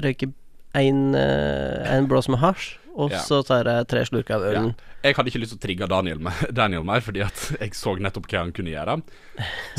[0.00, 0.32] røyker
[0.74, 3.20] en, eh, en blås med hasj, og Ja.
[3.24, 4.70] så tar jeg tre slurker av ølen.
[5.02, 7.94] Jeg hadde ikke lyst til å trigge Daniel, med, Daniel mer, fordi at jeg så
[7.96, 8.98] nettopp hva han kunne gjøre.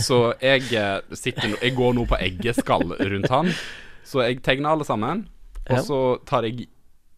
[0.02, 3.52] Så jeg eh, sitter Jeg går nå på eggeskall rundt han.
[4.04, 5.28] Så jeg tegner alle sammen.
[5.70, 5.84] Og Ja.
[5.86, 6.66] så tar jeg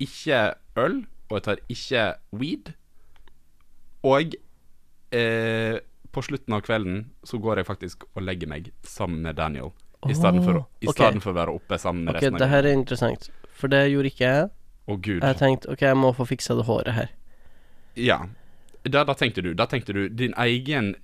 [0.03, 0.41] ikke
[0.83, 2.03] øl, og jeg tar ikke
[2.35, 2.73] weed.
[4.03, 4.35] Og
[5.15, 5.77] eh,
[6.13, 9.71] på slutten av kvelden så går jeg faktisk og legger meg sammen med Daniel.
[10.03, 10.97] I stedet for, å- i ok.
[10.99, 13.85] stedet for å være oppe sammen med Ok, resten det her er interessant, for det
[13.93, 14.49] gjorde ikke jeg.
[14.83, 15.21] Å, gud.
[15.23, 17.11] Jeg tenkte ok, jeg må få fiksa det håret her.
[17.95, 18.19] Ja.
[18.83, 20.95] Da, da tenkte du Da tenkte du din egen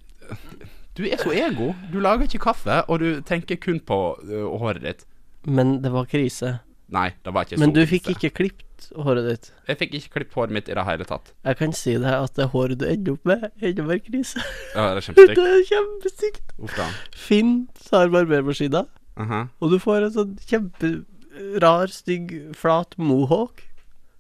[0.98, 1.72] Du er så ego.
[1.94, 5.06] Du lager ikke kaffe, og du tenker kun på uh, håret ditt.
[5.48, 6.58] Men det var krise.
[6.92, 8.18] Nei, det var ikke Men så du fikk krise.
[8.18, 9.48] ikke klipt håret ditt.
[9.70, 11.32] Jeg fikk ikke klipt håret mitt i det hele tatt.
[11.46, 14.44] Jeg kan si deg at det håret du ender opp med, er enda mer krise.
[14.74, 16.54] Ja, det er Det er kjempestygt.
[16.58, 16.90] Uff da.
[17.16, 17.54] Finn
[17.86, 18.84] tar barbermaskina,
[19.22, 19.46] Aha.
[19.62, 23.69] og du får en sånn kjemperar, stygg, flat mohawk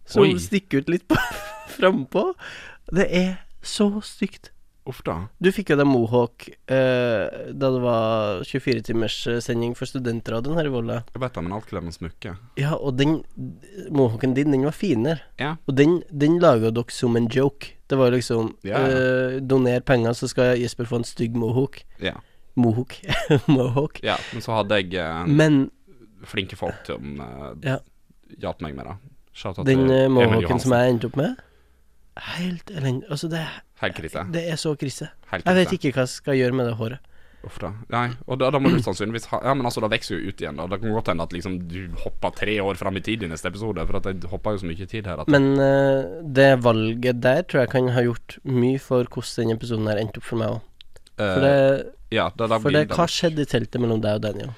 [0.10, 0.34] som Oi.
[0.42, 1.18] stikker ut litt på
[1.78, 2.32] frampå.
[2.92, 4.52] Det er så stygt.
[4.90, 5.28] Uff da.
[5.38, 10.72] Du fikk jo deg mohawk eh, da det var 24-timers sending for studentradioen her i
[10.74, 10.96] Volda.
[11.14, 12.32] Jeg vet da, men alt kler med smykke.
[12.58, 13.20] Ja, og den
[13.94, 15.20] mohawken din, den var finere.
[15.38, 15.52] Ja.
[15.70, 17.76] Og den, den laga dere som en joke.
[17.90, 18.98] Det var liksom Ja, ja.
[19.36, 21.84] eh, Doner penger, så skal Jesper få en stygg mohawk.
[22.02, 22.16] Ja.
[22.58, 22.98] Mohawk.
[23.52, 24.02] mohawk.
[24.04, 24.18] ja.
[24.34, 25.68] Men så hadde jeg eh, Men
[26.26, 27.78] flinke folk som uh, Ja.
[28.42, 28.98] hjalp meg med det.
[29.68, 31.38] Den uh, mohawken som jeg endte opp med
[32.20, 33.08] Helt elendig.
[33.08, 33.46] Altså, det,
[34.34, 35.06] det er så krise.
[35.32, 37.06] Jeg vet ikke hva jeg skal gjøre med det håret.
[37.48, 37.70] Uff da.
[37.94, 40.42] Nei, og da, da må du sannsynligvis ha Ja, men altså, da vokser jo ut
[40.44, 40.66] igjen, da.
[40.68, 43.48] Det kan godt hende at liksom du hopper tre år fram i tid i neste
[43.48, 47.22] episode, for at jeg hopper jo så mye tid her at Men uh, det valget
[47.24, 50.42] der tror jeg kan ha gjort mye for hvordan den episoden her endte opp for
[50.42, 50.68] meg òg.
[51.20, 51.56] For, det,
[52.16, 54.52] Ja, da, da for det, hva skjedde i teltet mellom deg og Daniel?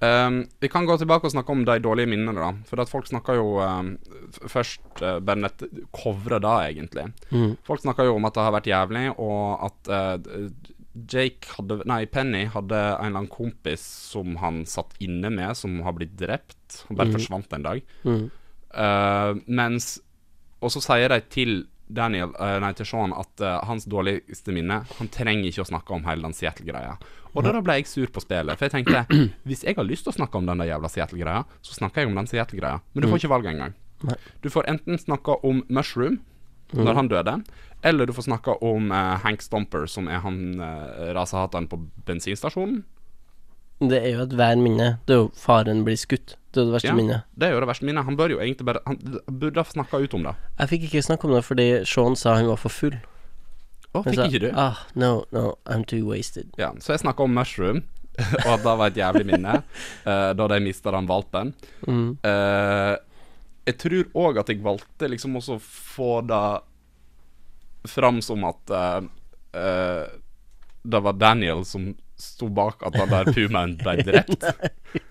[0.00, 2.52] Ehm, vi kan gå tilbake og snakke om de dårlige minnene, da.
[2.68, 3.92] For at folk snakker jo um,
[4.46, 7.08] først uh, Bennett covrer covre da, egentlig.
[7.34, 7.56] Mm.
[7.66, 10.50] Folk snakker jo om at det har vært jævlig, og at uh,
[10.98, 13.82] Jake hadde Nei, Penny hadde en eller annen kompis
[14.12, 16.84] som han satt inne med, som har blitt drept.
[16.88, 17.18] Han bare mm.
[17.18, 17.82] forsvant en dag.
[18.06, 18.28] Mm.
[18.68, 19.96] Uh, mens
[20.60, 21.52] Og så sier de til
[21.88, 26.26] Daniel, nei, til Sean at hans dårligste minne Han trenger ikke å snakke om hele
[26.26, 26.98] den Seattle-greia.
[27.34, 29.04] Og da, da ble jeg sur på spillet, for jeg tenkte
[29.48, 32.10] hvis jeg har lyst til å snakke om den der jævla Seattle-greia, så snakker jeg
[32.12, 32.80] om den Seattle-greia.
[32.94, 33.76] Men du får ikke valget engang.
[34.42, 36.20] Du får enten snakke om Mushroom,
[36.76, 37.34] når han døde,
[37.88, 42.82] eller du får snakke om uh, Hank Stomper, som er han uh, rasehateren på bensinstasjonen.
[43.78, 44.88] Det er jo et hver minne.
[45.06, 46.34] Det er jo faren blir skutt.
[46.50, 46.96] Det er jo det verste Ja.
[46.98, 47.26] minnet.
[47.38, 48.04] Det er jo det verste minnet.
[48.08, 48.98] Han bør jo egentlig bare Han
[49.30, 50.34] burde ha snakka ut om det.
[50.58, 52.96] Jeg fikk ikke snakke om det fordi Sean sa han var for full.
[53.96, 54.48] Å, fikk ikke du?
[54.52, 56.50] Ah, no, no, I'm too wasted.
[56.60, 57.82] Ja, så jeg snakka om Mushroom,
[58.44, 61.54] og at det var et jævlig minne uh, da de mista den valpen.
[61.86, 62.08] Mm.
[62.24, 62.94] Uh,
[63.68, 66.44] jeg tror òg at jeg valgte liksom også å få det
[67.88, 70.04] fram som at uh,
[70.88, 74.44] det var Daniel som sto bak at den der pumaen ble drept.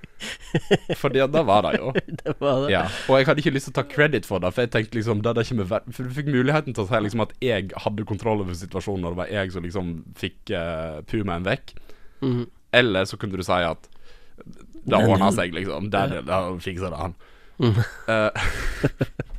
[1.02, 1.91] Fordi da det var det jo.
[2.22, 2.72] Det var det.
[2.74, 5.00] Ja, og jeg hadde ikke lyst til å ta credit for det, for jeg tenkte
[5.00, 7.72] liksom det hadde ikke med For du fikk muligheten til å si liksom at jeg
[7.86, 11.76] hadde kontroll over situasjonen, og det var jeg som liksom fikk uh, pumaen vekk.
[12.24, 12.45] Mm.
[12.82, 13.89] Eller så kunne du si at
[14.88, 15.89] det ordna seg, liksom.
[15.91, 17.18] Der, ja, fiksa det, han.
[17.58, 17.80] Mm.
[18.08, 18.30] Uh,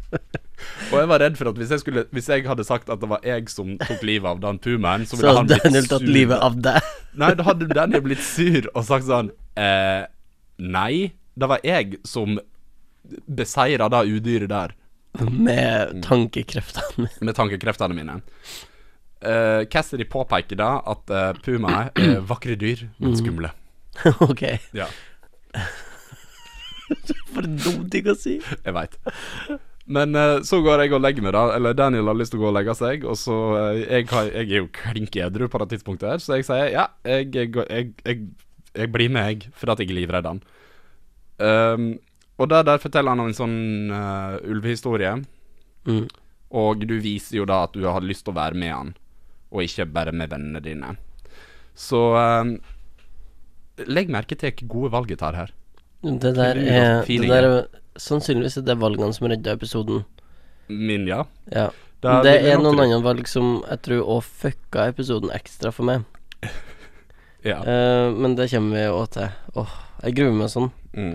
[0.91, 3.09] og jeg var redd for at hvis jeg, skulle, hvis jeg hadde sagt at det
[3.11, 5.91] var jeg som tok livet av den pumaen, så Så ville han hadde blitt Daniel
[5.93, 6.93] tatt livet av deg.
[7.19, 10.05] Nei, da hadde Daniel blitt sur og sagt sånn eh,
[10.59, 12.39] Nei, det var jeg som
[13.27, 14.75] beseira det udyret der
[15.31, 17.09] Med tankekreftene.
[17.25, 18.19] med tankekreftene mine.
[19.19, 23.51] Uh, Cassidy påpeker da at uh, puma er vakre dyr, men skumle.
[24.31, 24.45] ok.
[24.77, 24.87] Ja,
[27.33, 28.39] For en dum ting å si.
[28.41, 28.99] jeg veit.
[29.89, 31.45] Men uh, så går jeg og legger meg, da.
[31.57, 33.07] Eller Daniel har lyst til å gå og legge seg.
[33.09, 36.39] Og så uh, jeg, har, jeg er jo klink edru på det tidspunktet her, så
[36.39, 38.23] jeg sier ja, jeg, jeg, jeg,
[38.79, 40.41] jeg, blir med, jeg, fordi at jeg er livredd han.
[41.39, 41.91] Um,
[42.39, 43.59] og der, der forteller han om en sånn
[43.93, 45.17] uh, ulvehistorie.
[45.89, 46.07] Mm.
[46.59, 48.93] Og du viser jo da at du har lyst til å være med han,
[49.53, 50.95] og ikke bare med vennene dine.
[51.79, 52.57] Så um,
[53.87, 55.53] legg merke til hvilke gode valg jeg tar her.
[56.03, 57.61] Det der er Det der er
[57.99, 60.05] sannsynligvis er det valgene som redda episoden.
[60.69, 61.25] Min, ja.
[61.51, 61.69] Ja.
[62.03, 65.89] Det vil jeg er noen andre valg som jeg tror òg fucka episoden ekstra for
[65.89, 66.05] meg.
[67.47, 67.61] Ja.
[67.63, 69.35] Uh, men det kommer vi òg til.
[69.59, 69.75] Åh,
[70.05, 70.71] jeg gruer meg sånn.
[70.97, 71.15] Mm.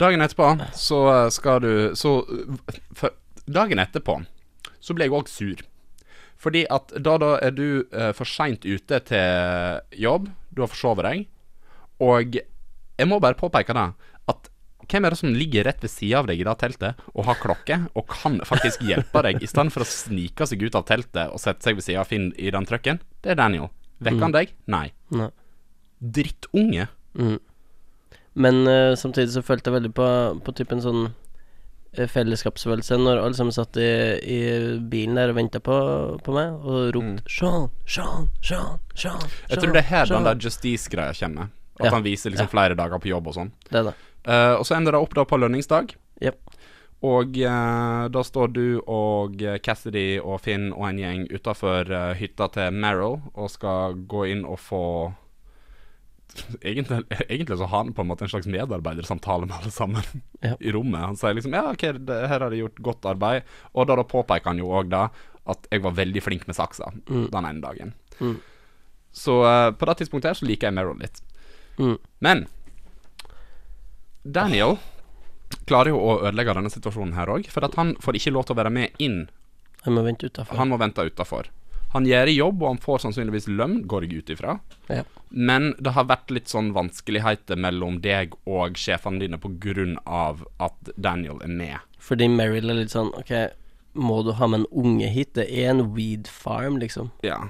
[0.00, 1.00] Dagen etterpå så
[1.34, 2.12] skal du Så
[3.50, 4.20] Dagen etterpå
[4.80, 5.64] så ble jeg òg sur.
[6.40, 10.30] Fordi at da, da er du uh, for seint ute til jobb.
[10.48, 11.26] Du har forsovet deg.
[12.00, 13.90] Og jeg må bare påpeke det
[14.30, 14.48] at
[14.90, 17.38] hvem er det som ligger rett ved sida av deg i det teltet og har
[17.38, 21.30] klokke, og kan faktisk hjelpe deg, i stedet for å snike seg ut av teltet
[21.30, 22.98] og sette seg ved sida av Finn i den trucken?
[23.22, 23.68] Det er Daniel.
[24.00, 24.52] Vekker han deg?
[24.72, 24.86] Nei.
[25.12, 25.30] Nei.
[26.00, 26.86] Drittunge.
[27.18, 27.38] Mm.
[28.40, 30.06] Men uh, samtidig så følte jeg veldig på,
[30.46, 31.00] på typen sånn
[31.98, 33.88] eh, fellesskapsfølelse når alle sammen satt i,
[34.22, 34.40] i
[34.92, 35.76] bilen der og venta på,
[36.24, 39.18] på meg og ropte 'Sean, Sean, Sean, Sean'.
[39.26, 39.40] Mm.
[39.50, 41.50] Jeg tror det er her den der Justice-greia kommer.
[41.80, 41.94] At Ja.
[41.96, 43.52] han viser liksom flere dager på jobb og sånn.
[43.70, 43.90] Det da.
[43.90, 43.94] det.
[44.28, 45.94] Eh, og så ender det opp da på lønningsdag.
[46.20, 46.40] Jep.
[47.06, 51.88] Og eh, da står du og eh, Cassidy og Finn og en gjeng utafor
[52.18, 54.84] hytta til Merrill og skal gå inn og få
[56.62, 60.04] Egentlig, egentlig så har han på en måte en slags medarbeidersamtale med alle sammen
[60.40, 60.54] Ja.
[60.60, 61.00] i rommet.
[61.02, 63.42] Han sier liksom 'Ja, ok, det, her har de gjort godt arbeid'.
[63.74, 65.08] Og da, da påpeker han jo òg da
[65.50, 67.94] at jeg var veldig flink med saksa den ene dagen.
[68.20, 68.38] Mm.
[69.12, 71.22] Så eh, på det tidspunktet her så liker jeg Merrill litt.
[71.80, 71.98] Mm.
[72.20, 72.46] Men
[74.22, 74.76] Daniel
[75.70, 78.56] klarer jo å ødelegge denne situasjonen her òg, for at han får ikke lov til
[78.56, 79.22] å være med inn.
[79.86, 80.58] Han må vente utafor.
[80.60, 81.48] Han må vente utafor.
[81.92, 84.58] Han gjør jobb, og han får sannsynligvis lønn, går jeg ut ifra.
[84.90, 85.02] Ja.
[85.30, 91.40] Men det har vært litt sånn vanskeligheter mellom deg og sjefene dine av at Daniel
[91.42, 91.78] er med.
[91.98, 93.32] Fordi Meryl er litt sånn OK,
[93.94, 95.34] må du ha med en unge hit?
[95.34, 97.10] Det er en weed farm, liksom.
[97.26, 97.48] Ja.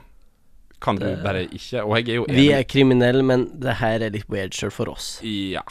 [0.80, 2.38] Kan du bare ikke Og jeg er jo enig.
[2.38, 5.18] Vi er kriminelle, men det her er litt weird sjøl for oss.
[5.20, 5.66] Ja.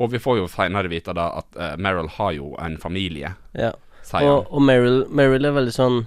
[0.00, 3.72] Og vi får jo senere vite da at uh, Meryl har jo en familie, Ja.
[4.06, 4.52] sier Og, han.
[4.56, 5.98] og Meryl, Meryl er veldig sånn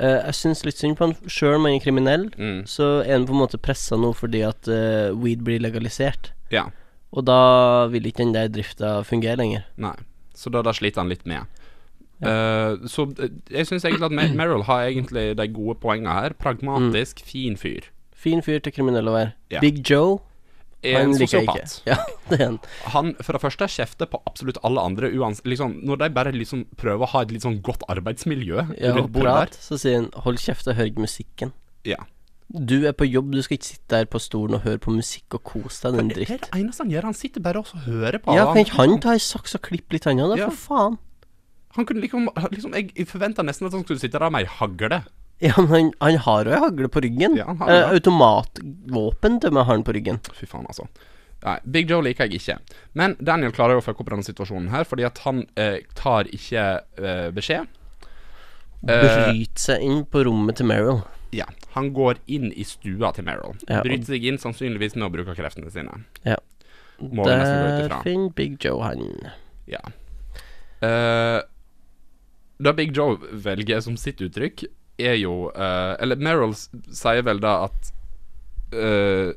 [0.00, 2.28] uh, Jeg syns litt synd på han sjøl om han er kriminell.
[2.38, 2.62] Mm.
[2.70, 6.32] Så er han på en måte pressa nå fordi at uh, weed blir legalisert.
[6.54, 6.68] Ja.
[7.12, 9.66] Og da vil ikke den der drifta fungere lenger.
[9.80, 9.94] Nei.
[10.36, 11.44] Så da, da sliter han litt med.
[12.20, 16.34] Eh, så eh, jeg syns egentlig at Mer- Meryl har egentlig de gode poengene her.
[16.38, 17.86] Pragmatisk, fin fyr.
[18.18, 19.32] Fin fyr til kriminell å være.
[19.54, 19.60] Ja.
[19.64, 20.18] Big Joe,
[20.82, 21.82] Er han en sosiopat.
[21.86, 21.96] Ja,
[22.94, 23.14] han.
[23.20, 27.02] For det første kjefter på absolutt alle andre, uans liksom, når de bare liksom prøver
[27.02, 30.38] å ha et litt sånn godt arbeidsmiljø Ja, rundt bordet prat, så sier han 'hold
[30.38, 31.52] kjeft og hør ikke musikken'.
[31.84, 31.96] Ja.
[32.48, 35.34] Du er på jobb, du skal ikke sitte der på stolen og høre på musikk
[35.34, 37.02] og kose deg, din Det er det eneste han gjør.
[37.10, 38.32] Han sitter bare og hører på.
[38.34, 40.48] Ja, kan ikke han ta ei saks og klippe litt òg, da, Ja.
[40.48, 40.98] for faen?
[41.76, 45.04] Han kunne liksom, liksom Jeg forventa nesten at han skulle sitte der med ei hagle.
[45.40, 47.36] Ja, men han, han har jo ei hagle på ryggen.
[47.38, 50.18] Ja, han har eh, automatvåpen til og med har han på ryggen.
[50.34, 50.88] Fy faen, altså.
[51.44, 52.56] Nei, Big Joe liker jeg ikke.
[52.98, 56.26] Men Daniel klarer jo å fucke opp denne situasjonen her, fordi at han eh, tar
[56.34, 56.64] ikke
[56.98, 57.68] eh, beskjed.
[58.82, 61.00] Eh, Bryter seg inn på rommet til Meryl.
[61.34, 61.46] Ja.
[61.76, 63.54] Han går inn i stua til Meryl.
[63.68, 66.00] Ja, og- Bryter seg inn sannsynligvis med å bruke kreftene sine.
[66.26, 66.36] Ja.
[66.98, 68.02] Må vi nesten gå ut Der ifra.
[68.02, 69.06] finner Big Joe han.
[69.70, 69.84] Ja.
[70.82, 71.38] Eh,
[72.58, 73.14] da Big Joe
[73.46, 74.64] velger som sitt uttrykk,
[74.98, 77.92] er jo uh, Eller Meryl sier vel da at
[78.74, 79.32] uh,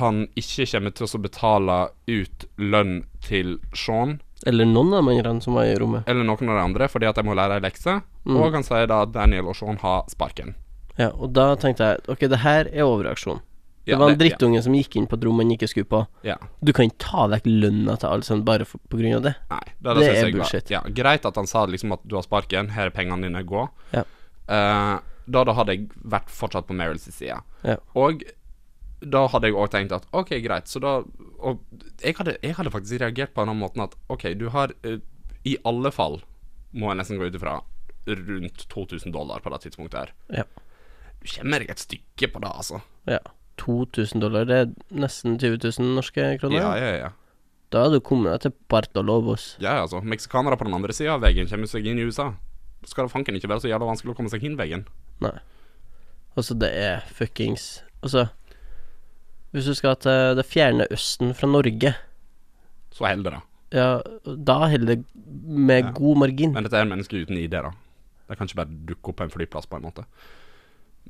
[0.00, 1.78] han ikke kommer til å betale
[2.10, 6.06] ut lønn til Sean Eller noen av andre som var i rommet.
[6.08, 7.98] eller noen av de andre fordi at de må lære ei lekse.
[8.24, 8.36] Mm.
[8.38, 10.54] Og han sier da at Daniel og Sean har sparken.
[10.96, 13.40] Ja, og da tenkte jeg ok, det her er overreaksjon.
[13.84, 16.02] Det Ja, var en drittunge som gikk inn på et rom han ikke skulle på.
[16.22, 16.36] Ja.
[16.62, 19.32] Du kan ikke ta vekk lønna til alle sammen bare for, på grunn av det.
[19.50, 20.70] Nei, det, Det det er bullshit.
[20.70, 23.64] Ja, greit at han sa liksom at du har sparken, her er pengene dine, gå.
[23.96, 24.04] Ja.
[24.50, 24.96] Eh,
[25.30, 27.38] da, da hadde jeg vært fortsatt på Meryls side.
[27.66, 27.78] Ja.
[27.98, 28.24] Og
[29.00, 30.90] da hadde jeg òg tenkt at ok, greit, så da
[31.40, 31.62] Og
[32.02, 34.98] jeg hadde, jeg hadde faktisk reagert på den måten at ok, du har uh,
[35.48, 36.18] i alle fall,
[36.76, 37.54] må jeg nesten gå ut ifra,
[38.10, 40.12] rundt 2000 dollar på det tidspunktet her.
[40.42, 40.44] Ja.
[41.20, 42.82] Du kommer deg et stykke på det, altså.
[43.08, 43.22] ja.
[43.60, 46.60] 2000 dollar, det er nesten 20 000 norske kroner.
[46.60, 47.10] Ja, ja, ja.
[47.72, 49.54] Da hadde du kommet deg til Bartolobos.
[49.62, 50.00] Ja, altså.
[50.00, 52.32] Meksikanere på den andre sida av veggen kommer seg inn i USA.
[52.88, 54.86] Skal det fanken ikke være så jævla vanskelig å komme seg hin veien.
[55.20, 55.34] Nei.
[56.38, 58.28] Altså, det er fuckings Altså,
[59.52, 61.94] hvis du skal til det fjerne østen fra Norge,
[62.94, 63.40] Så holder det.
[63.76, 63.88] ja,
[64.24, 65.04] da holder det
[65.44, 65.90] med Ja.
[65.92, 66.52] god margin.
[66.54, 67.72] Men dette er mennesker uten ID, da.
[68.30, 70.04] De kan ikke bare dukke opp på en flyplass, på en måte.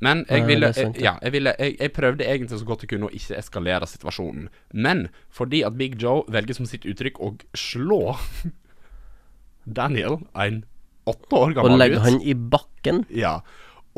[0.01, 2.89] Men jeg ville, det jeg, ja, jeg, ville jeg, jeg prøvde egentlig så godt jeg
[2.89, 4.49] kunne å ikke eskalere situasjonen.
[4.73, 8.17] Men fordi at Big Joe velger som sitt uttrykk å slå
[9.81, 10.65] Daniel, en
[11.09, 13.05] åtte år Og gammel legge gutt han i bakken.
[13.15, 13.39] Ja.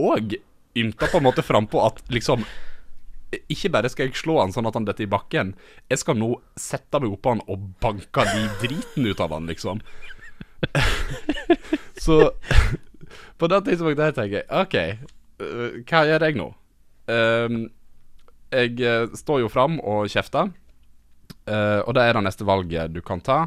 [0.01, 0.37] Og
[0.79, 2.45] ymta på en måte frampå at liksom
[3.53, 5.55] Ikke bare skal jeg slå han sånn at han detter i bakken,
[5.89, 9.81] jeg skal nå sette meg oppå han og banke de driten ut av han, liksom.
[12.05, 12.19] Så
[13.41, 14.77] på det tidspunktet tenker jeg OK,
[15.47, 16.51] øh, hva gjør jeg nå?
[17.11, 17.63] Ehm,
[18.53, 20.53] jeg øh, står jo fram og kjefter,
[21.49, 23.47] uh, og det er det neste valget du kan ta.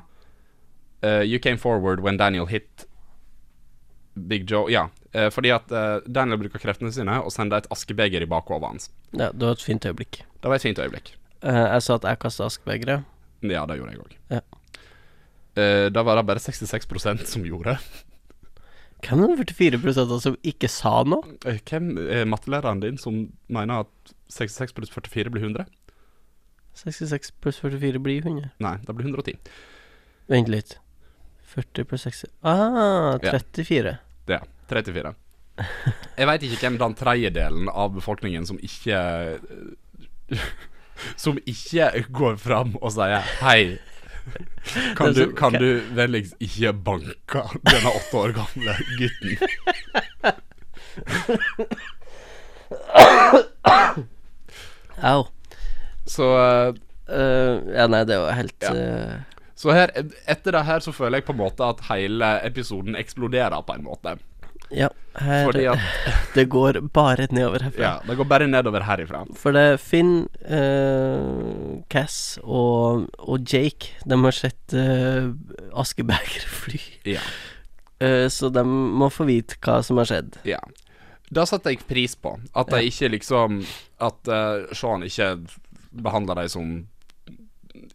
[1.05, 2.87] Uh, you came forward when Daniel hit
[4.15, 8.23] Big Joe Ja, eh, fordi at eh, Daniel bruker kreftene sine og sender et askebeger
[8.23, 8.89] i bakhodet hans.
[9.11, 10.21] Ja, det var et fint øyeblikk.
[10.41, 11.13] Det var et fint øyeblikk.
[11.43, 13.05] Eh, jeg sa at jeg kasta askebegeret.
[13.45, 14.17] Ja, det gjorde jeg òg.
[14.37, 14.41] Ja.
[15.55, 17.77] Eh, da var det bare 66% som gjorde.
[19.05, 21.35] Hvem er de 44% som ikke sa noe?
[21.67, 25.67] Hvem er mattelæreren din som mener at 66 pluss 44 blir 100?
[26.75, 28.49] 66 pluss 44 blir 100.
[28.63, 29.37] Nei, det blir 110.
[30.31, 30.79] Vent litt.
[31.55, 33.97] 40 pluss 60 Ah, 34.
[34.27, 34.39] Ja,
[34.69, 35.13] 34.
[36.17, 38.97] Jeg veit ikke hvem den tredjedelen av befolkningen som ikke
[41.19, 43.77] Som ikke går fram og sier hei.
[44.97, 50.35] Kan er du, kan du vennligst ikke banke denne åtte år gamle gutten?
[55.01, 55.27] Au.
[56.05, 56.29] Så,
[57.05, 58.71] Eh, ja, nei, det var helt Ja.
[58.73, 59.19] eh,
[59.55, 59.91] så her,
[60.27, 63.85] etter det her så føler jeg på en måte at hele episoden eksploderer på en
[63.87, 64.17] måte.
[64.73, 64.89] Ja,
[65.21, 65.79] her at
[66.35, 67.81] Det går bare nedover herfra.
[67.81, 69.23] Ja, det går bare nedover herifra.
[69.37, 75.31] For det er Finn, eh, Cass og, og Jake De har sett uh,
[75.77, 76.81] askebeger fly.
[77.15, 77.21] Ja.
[77.99, 80.41] Eh, så de må få vite hva som har skjedd.
[80.49, 80.59] Ja.
[81.29, 82.35] Det satte jeg pris på.
[82.53, 83.63] At de ikke liksom
[84.03, 85.37] At uh, Sean ikke
[85.95, 86.75] behandler dem som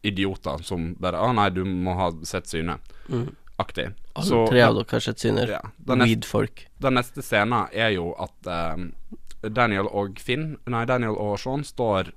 [0.03, 2.79] idioter som bare 'Å nei, du må ha sett synet'.
[3.09, 3.29] Mm.
[3.59, 3.91] Aktig.
[4.17, 5.49] Alle Så tre av dere har sett syner.
[5.49, 6.67] ja, den, Weed-folk.
[6.81, 12.11] den neste scenen er jo at eh, Daniel og Finn Nei, Daniel og Sean står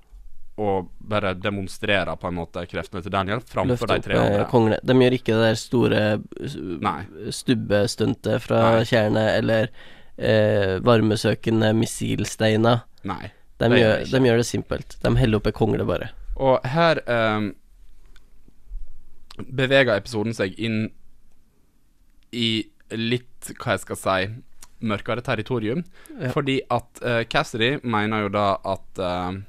[0.58, 4.78] og bare demonstrerer på en måte kreftene til Daniel framfor de tre eh, andre.
[4.84, 8.84] De gjør ikke det der store stubbestuntet fra Nei.
[8.88, 9.70] tjernet eller
[10.18, 12.84] eh, varmesøkende missilsteiner.
[13.04, 13.32] Nei.
[13.60, 14.98] De, Det gjør de gjør det simpelt.
[15.04, 16.10] De heller opp ei kongle, bare.
[16.36, 17.50] Og her eh,
[19.38, 20.88] beveger episoden seg inn
[22.34, 24.20] i litt, hva jeg skal si,
[24.84, 25.84] mørkere territorium.
[26.20, 26.34] Ja.
[26.36, 29.42] Fordi at uh, Cassidy mener jo da at uh,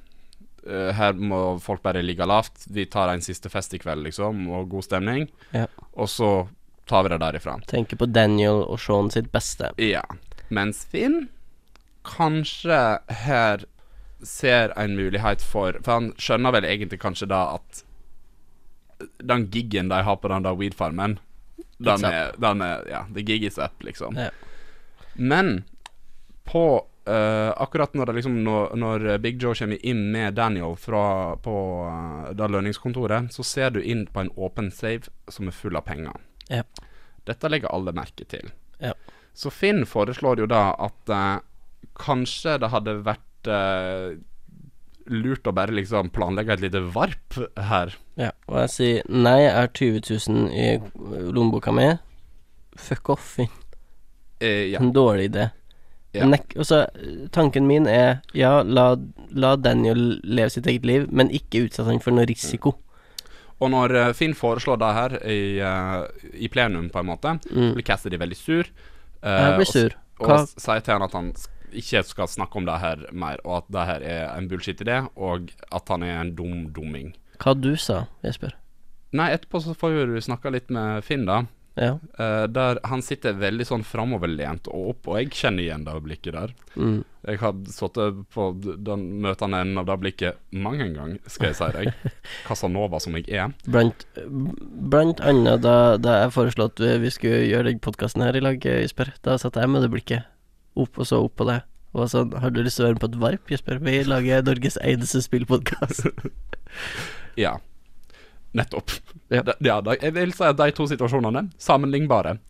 [0.64, 2.68] her må folk bare ligge lavt.
[2.72, 5.28] Vi tar en siste fest i kveld, liksom, og god stemning.
[5.53, 5.66] Ja.
[5.93, 6.30] Og så
[6.89, 7.59] tar vi det derifra.
[7.68, 9.72] Tenker på Daniel og Sean sitt beste.
[9.80, 10.05] Ja.
[10.55, 11.26] Mens Finn
[12.05, 12.80] kanskje
[13.24, 13.64] her
[14.24, 17.82] ser en mulighet for For han skjønner vel egentlig kanskje da at
[19.18, 21.18] den giggen de har på den der weed-farmen,
[21.78, 24.16] den er, den er Ja, the gig is up, liksom.
[24.16, 24.30] Ja.
[25.14, 25.64] Men
[26.44, 31.36] på uh, akkurat når, det liksom, når, når Big Joe kommer inn med Daniel fra,
[31.36, 31.57] på
[31.88, 35.86] uh, det lønningskontoret, så ser du inn på en åpen save som er full av
[35.88, 36.20] penger.
[36.48, 36.62] Ja.
[37.24, 38.52] Dette legger alle merke til.
[38.78, 38.92] Ja.
[39.34, 41.42] Så Finn foreslår jo da at uh,
[41.98, 43.22] kanskje det hadde vært
[45.07, 47.94] lurt å bare liksom planlegge et lite varp her.
[48.16, 51.90] Ja, og jeg sier nei, jeg har 20 000 i lommeboka mi.
[52.76, 53.50] Fuck off, Finn.
[54.40, 54.80] Eh, ja.
[54.80, 55.50] En dårlig idé.
[56.14, 56.26] Ja.
[56.30, 58.94] Nek og så, eh, tanken min er ja, la,
[59.34, 62.76] la Daniel leve sitt eget liv, men ikke utsette han for noe risiko.
[63.62, 67.74] Og når eh, Finn foreslår det her i, eh, i plenum, på en måte, Mm.
[67.74, 68.64] blir Cassidy veldig sur.
[69.22, 69.94] eh, Jeg blir og sur.
[70.20, 71.48] Og, og sier til han at han s-
[71.81, 75.53] ikke skal snakke om det her mer, og at det her er en bullshit-idé, og
[75.75, 77.14] at han er en dum dumming.
[77.43, 78.55] Hva du sa, Jesper?
[79.14, 81.45] Nei, etterpå så får du snakka litt med Finn, da.
[81.75, 81.97] Ja.
[82.18, 86.37] Uh, der han sitter veldig sånn framoverlent og opp, og jeg kjenner igjen det blikket
[86.37, 86.53] der.
[86.79, 87.01] Mm.
[87.25, 91.70] Jeg har sittet på den møtende enden av det blikket mange ganger, skal jeg si
[91.75, 92.12] deg.
[92.49, 93.55] Casanova som jeg er.
[93.66, 94.07] Blant,
[94.93, 98.45] blant annet da, da jeg foreslo at vi, vi skulle gjøre den podkasten her i
[98.45, 100.31] lag, Jesper, da satt jeg med det blikket
[100.75, 101.61] opp og så opp på det.
[101.95, 103.79] Og sånn Har du lyst til å være med på et varp, Jesper?
[103.85, 106.09] Vi lager Norges eneste spillpodkast.
[107.35, 107.57] Ja.
[108.55, 108.93] Nettopp.
[109.35, 109.43] Ja.
[109.43, 112.37] De, ja, de, jeg vil si at de to situasjonene sammenlignbare.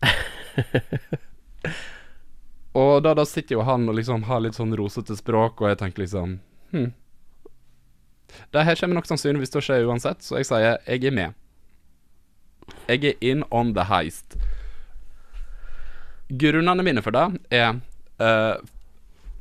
[2.77, 5.79] Og da, da sitter jo han og liksom har litt sånn rosete språk, og jeg
[5.81, 6.37] tenker liksom
[6.73, 6.91] Hm.
[8.51, 11.35] Det her kommer nok sannsynligvis til å skje uansett, så jeg sier jeg er med.
[12.89, 14.35] Jeg er in on the heist.
[16.29, 17.77] Grunnene mine for det er
[18.19, 18.55] eh,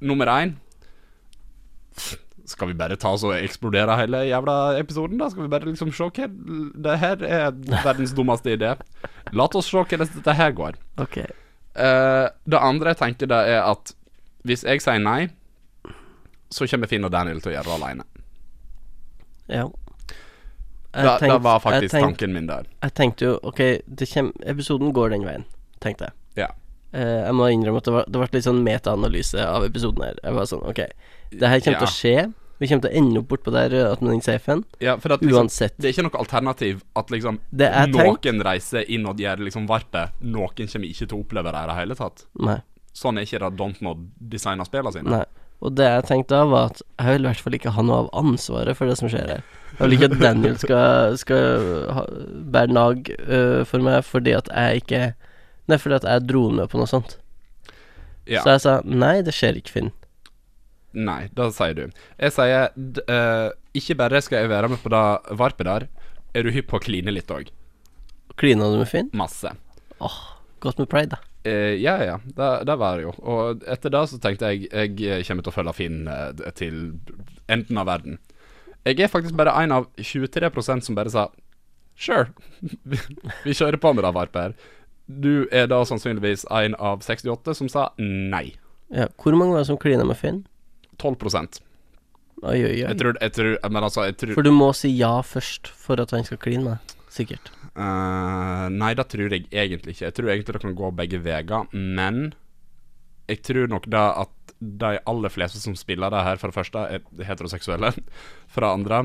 [0.01, 0.55] nummer én
[2.45, 5.31] Skal vi bare ta oss og eksplodere hele jævla episoden, da?
[5.33, 6.29] Skal vi bare liksom se hva
[6.87, 8.75] Det her er verdens dummeste idé.
[9.33, 10.77] La oss se hvordan dette her går.
[11.01, 11.23] Ok.
[11.75, 13.95] Uh, det andre jeg tenker, det er at
[14.45, 15.31] hvis jeg sier nei,
[16.53, 18.05] så kommer Finn og Daniel til å gjøre det alene.
[19.49, 19.65] Ja.
[20.95, 22.69] Det, det var faktisk tenkt, tanken min der.
[22.85, 25.47] Jeg tenkte jo Ok, det kjem, episoden går den veien,
[25.83, 26.45] tenkte jeg.
[26.45, 26.51] Ja.
[26.95, 30.19] Eh, jeg må innrømme at det, har vært litt sånn metaanalyse av episoden her.
[30.23, 30.81] Jeg var sånn Ok,
[31.35, 32.17] det her kommer til å skje.
[32.63, 34.63] Vi kommer til å ende opp bortpå der eh, at med den safen.
[34.85, 35.75] Ja, for at liksom, Uansett.
[35.75, 38.45] det er ikke noe alternativ at liksom noen tenkt.
[38.47, 40.15] reiser inn og gjør liksom varpet.
[40.23, 42.29] Noen kommer ikke til å oppleve det i det hele tatt.
[42.47, 42.61] Nei.
[42.95, 45.19] Sånn er ikke det Dontnod designer spillene sine.
[45.19, 45.25] Nei.
[45.65, 48.01] Og det jeg tenkte da, var at jeg vil i hvert fall ikke ha noe
[48.05, 49.45] av ansvaret for det som skjer her.
[49.75, 51.71] Jeg vil ikke at Daniel skal, skal
[52.55, 55.01] bære nag uh, for meg fordi at jeg ikke
[55.71, 57.19] Nei, fordi at jeg dro med på noe sånt.
[58.29, 58.43] Ja.
[58.45, 59.93] Så jeg sa nei, det skjer ikke, Finn.
[60.95, 61.85] Nei, det sier du.
[62.21, 62.69] Jeg sier
[63.11, 65.05] eh, ikke bare skal jeg være med på det
[65.41, 65.89] varpet der,
[66.35, 67.51] er du hypp på å kline litt òg?
[68.41, 69.11] Klina du med Finn?
[69.15, 69.53] Masse.
[70.03, 70.21] Åh,
[70.65, 71.21] Godt med pride, da.
[71.45, 73.11] Uh, ja, ja, det, det var det jo.
[73.21, 76.79] Og etter det så tenkte jeg jeg kommer til å følge Finn uh, til
[77.53, 78.17] enden av verden.
[78.89, 81.29] Jeg er faktisk bare en av 23% som bare sa
[82.01, 82.99] Sure, vi,
[83.45, 84.57] vi kjører på med det varpet her.
[85.07, 88.55] Du er da sannsynligvis en av 68 som sa nei.
[88.95, 90.45] Ja, Hvor mange var det som klina med Finn?
[90.99, 91.17] 12
[92.45, 92.81] Oi, oi, oi.
[92.83, 96.01] Jeg tror, jeg tror Men altså, jeg tror For du må si ja først for
[96.03, 96.95] at han skal kline med.
[97.15, 97.51] Sikkert.
[97.75, 100.05] Uh, nei, det tror jeg egentlig ikke.
[100.05, 102.35] Jeg tror egentlig det kan gå begge veier, men
[103.31, 106.79] jeg tror nok da at de aller fleste som spiller det her, for det første,
[106.79, 107.93] er heteroseksuelle.
[108.53, 109.01] For det andre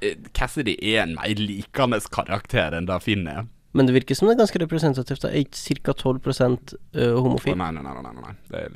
[0.00, 3.46] eh, Cassidy er en mer likende karakter enn det Finn er.
[3.74, 5.24] Men det virker som det er ganske representativt.
[5.24, 5.92] Det Er ikke ca.
[5.92, 6.20] 12
[6.94, 7.56] øh, homofil?
[7.58, 8.34] nei, nei, nei, nei, nei.
[8.50, 8.70] Det er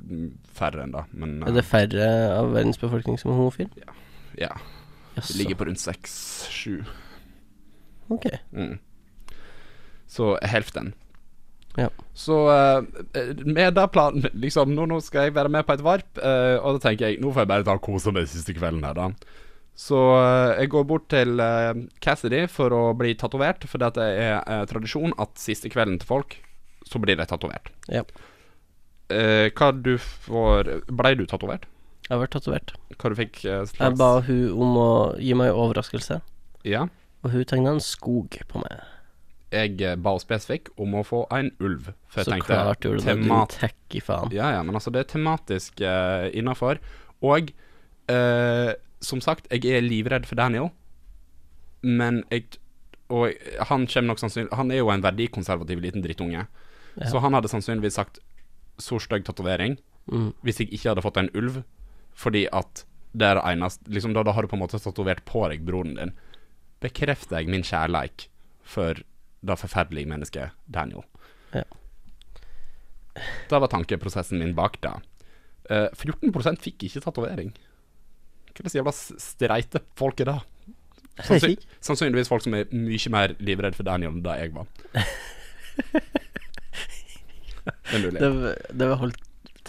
[0.59, 3.71] færre enn det, men uh, Er det færre av verdens befolkning som er homofil?
[4.39, 4.57] ja.
[5.19, 6.85] Det ligger på rundt seks-sju.
[8.09, 8.27] Ok.
[8.53, 8.79] Mm.
[10.07, 10.95] Så helften.
[11.79, 11.89] Ja.
[12.15, 12.83] Så uh,
[13.47, 16.79] med det planen Liksom, nå, nå skal jeg være med på et varp, uh, og
[16.79, 19.11] da tenker jeg nå får jeg bare ta og kose meg siste kvelden her, da.
[19.79, 24.41] Så eh, jeg går bort til eh, Cassidy for å bli tatovert, for det er
[24.43, 26.35] eh, tradisjon at siste kvelden til folk,
[26.89, 27.71] så blir de tatovert.
[27.93, 28.03] Ja.
[29.15, 31.69] Eh, hva du får Blei du tatovert?
[32.09, 32.75] Jeg har vært tatovert.
[32.99, 36.21] Hva du fikk eh, Jeg ba hun om å gi meg en overraskelse,
[36.67, 36.87] Ja.
[37.23, 38.83] og hun tegna en skog på meg.
[39.55, 41.93] Jeg ba spesifikk om å få en ulv.
[42.11, 44.35] For jeg Så tenkte klart gjorde du det, temat tacky faen.
[44.35, 46.83] Ja, ja, men altså, det er tematisk uh, innafor.
[47.25, 47.49] Og
[48.13, 50.71] eh, som sagt, jeg er livredd for Daniel,
[51.83, 52.45] men jeg
[53.11, 53.33] Og
[53.71, 56.47] han kommer nok sannsynlig Han er jo en verdikonservativ liten drittunge,
[56.99, 57.07] Ja.
[57.09, 58.19] så han hadde sannsynligvis sagt
[58.79, 59.79] så stygg tatovering
[60.11, 60.33] Mm.
[60.43, 61.63] hvis jeg ikke hadde fått en ulv,
[62.15, 62.85] fordi at
[63.17, 65.65] det er det eneste Liksom, da, da har du på en måte tatovert på deg
[65.65, 66.13] broren din.
[66.81, 68.29] Bekrefter jeg min kjærleik
[68.63, 68.95] for
[69.45, 71.05] det forferdelige mennesket Daniel.
[71.55, 71.63] Ja.
[73.49, 74.93] Det var tankeprosessen min bak det.
[75.71, 77.53] Uh, 14% fikk ikke tatovering.
[78.59, 80.39] Slags jævla streite folk er det?
[81.27, 84.69] Sannsyn sannsynligvis folk som er mye mer livredd for Daniel enn det jeg var.
[87.89, 88.21] Det er mulig.
[88.21, 89.19] Det, det var holdt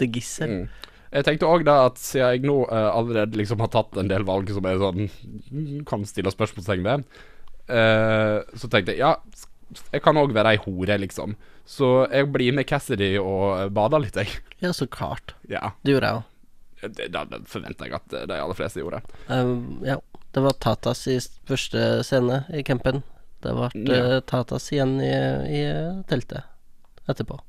[0.00, 0.52] til gissel.
[0.52, 0.90] Mm.
[1.10, 4.24] Jeg tenkte òg da at siden jeg nå uh, allerede liksom har tatt en del
[4.28, 7.04] valg som jeg sånn mm, kan stille spørsmålstegn ved,
[7.72, 9.14] uh, så tenkte jeg ja,
[9.90, 11.34] jeg kan òg være ei hore, liksom.
[11.68, 14.40] Så jeg blir med Cassidy og eh, bader litt, jeg.
[14.58, 15.36] Ja, så klart.
[15.50, 15.70] Ja.
[15.86, 16.29] Det gjorde jeg òg.
[16.80, 19.02] Det, det, det forventer jeg at de aller fleste gjorde.
[19.28, 19.98] Um, ja.
[20.30, 21.16] Det var Tatas i
[21.48, 23.02] første scene i campen.
[23.42, 24.02] Det ble Ja.
[24.16, 25.62] eh, Tatas igjen i, i
[26.06, 26.44] teltet
[27.10, 27.40] etterpå.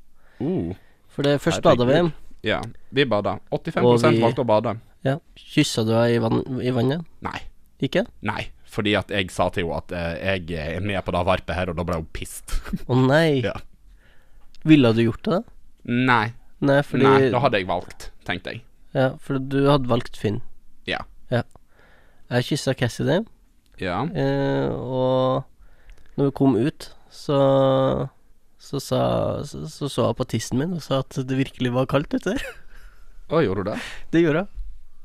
[0.42, 0.72] Uh,
[1.12, 2.00] For det først bada vi.
[2.48, 2.58] Ja,
[2.90, 3.36] vi bada.
[3.54, 4.74] 85 Og vi- valgte å bade.
[5.06, 5.18] Ja.
[5.36, 7.04] Kyssa du henne i, vann, i vannet?
[7.22, 7.38] Nei.
[7.82, 8.04] Ikke?
[8.22, 8.48] Nei.
[8.72, 11.70] Fordi at jeg sa til henne at eh, jeg er med på det varpet her,
[11.70, 12.54] og da ble hun pissed.
[12.90, 13.42] Å nei.
[13.46, 13.54] Ja.
[14.64, 15.40] Ville du gjort det?
[15.86, 16.32] Nei.
[16.62, 18.62] Nei, fordi Nei, da hadde jeg valgt, tenkte jeg.
[18.94, 20.40] Ja, for du hadde valgt Finn.
[20.88, 20.98] Ja.
[21.32, 21.42] ja.
[22.32, 23.22] Jeg kyssa Cassidy,
[23.80, 24.02] Ja.
[24.14, 25.44] eh, og
[26.16, 28.08] når vi kom ut, så
[28.62, 28.98] så sa
[29.44, 32.36] så, så så jeg på tissen min og sa at det virkelig var kaldt ute.
[33.32, 33.78] Å, gjorde du det?
[34.12, 34.48] Det gjorde jeg.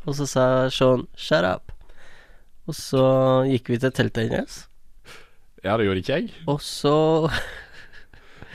[0.08, 1.72] Og så sa Sean 'shut up'.
[2.68, 3.02] Og så
[3.48, 4.68] gikk vi til teltet hennes,
[5.64, 6.32] Ja, det gjorde ikke jeg.
[6.48, 7.32] og så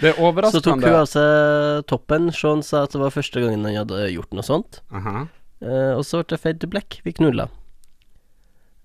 [0.01, 0.61] Det er overraskende.
[0.61, 2.30] Så tok hun av seg toppen.
[2.32, 4.80] Sean sa at det var første gangen han hadde gjort noe sånt.
[4.93, 5.26] Aha.
[5.62, 7.01] Eh, og så ble det fade to black.
[7.05, 7.49] Vi knulla.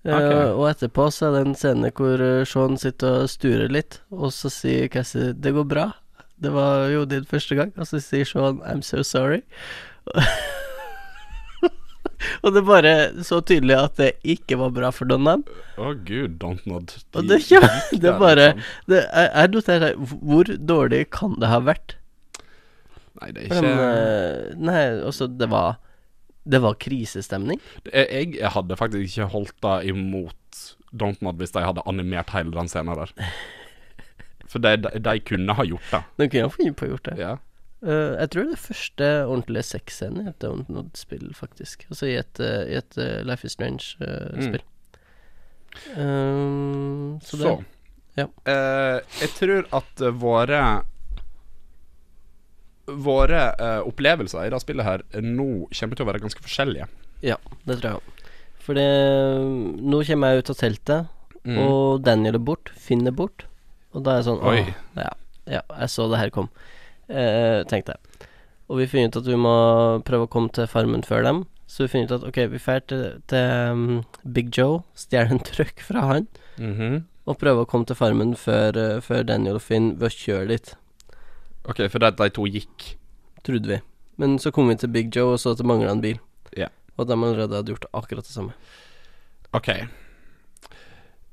[0.04, 0.34] Eh, Ok.
[0.58, 4.30] Og etterpå så er det en scene hvor eh, Sean sitter og sturer litt, og
[4.32, 5.92] så sier Cassie 'det går bra'.
[6.40, 7.72] Det var jo din første gang.
[7.76, 9.42] Og så sier Sean 'I'm so sorry'.
[12.42, 12.94] og det er bare
[13.26, 15.48] så tydelig at det ikke var bra for Donald.
[15.78, 16.94] Å oh, gud, don't nod.
[17.14, 17.62] Og det, ikke,
[17.92, 18.72] det er bare liksom.
[18.90, 20.00] det, Jeg, jeg noterer
[20.30, 21.94] Hvor dårlig kan det ha vært?
[23.18, 25.78] Nei, det er ikke Men, Nei, altså, det var
[26.48, 27.60] Det var krisestemning.
[27.92, 30.64] jeg, jeg hadde faktisk ikke holdt det imot
[30.96, 33.10] Don't Nod hvis de hadde animert hele den scenen der.
[34.48, 36.00] For de, de, de kunne ha gjort det.
[36.16, 37.16] De kunne ha funnet på å gjort det.
[37.20, 37.34] Ja.
[37.86, 41.84] Eh, jeg tror det er første ordentlige sexscenen i et Download-spill, faktisk.
[41.92, 44.62] Altså i et, eh, i et uh, Life is Strange-spill.
[45.94, 47.52] så det Så
[48.18, 48.24] ja.
[48.50, 50.62] eh, Jeg tror at våre
[52.88, 53.42] Våre
[53.84, 56.86] opplevelser i det spillet her nå kommer til å være ganske forskjellige.
[57.20, 57.36] Ja,
[57.68, 58.24] det tror jeg.
[58.64, 58.86] For det
[59.84, 61.14] Nå kommer jeg ut av teltet,
[61.48, 61.56] Mm.
[61.62, 62.68] og Daniel er bort.
[62.76, 63.44] Finn er bort.
[63.94, 64.58] Og da er jeg sånn Oi.
[64.58, 65.12] Å, ja,
[65.48, 66.48] ja, jeg så det her kom,
[67.08, 68.28] eh, tenkte jeg.
[68.68, 69.54] Og vi finner ut at vi må
[70.04, 71.44] prøve å komme til farmen før dem.
[71.68, 75.40] Så vi finner ut at ok, vi drar til, til um, Big Joe, stjeler en
[75.44, 76.28] truck fra han,
[76.58, 77.04] Mhm.
[77.28, 80.48] og prøver å komme til farmen før, uh, før Daniel og Finn ved å kjøre
[80.48, 80.74] dit.
[81.68, 82.94] OK, for de to gikk
[83.44, 83.80] Trodde vi.
[84.18, 86.18] Men så kom vi til Big Joe og så at det mangla en bil.
[86.56, 86.66] Ja.
[86.96, 88.52] Og at de allerede hadde gjort akkurat det samme.
[89.54, 89.68] OK.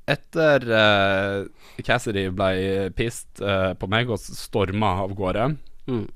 [0.06, 6.06] Etter uh, Cassidy ble pissed uh, på meg og storma av gårde, Mm.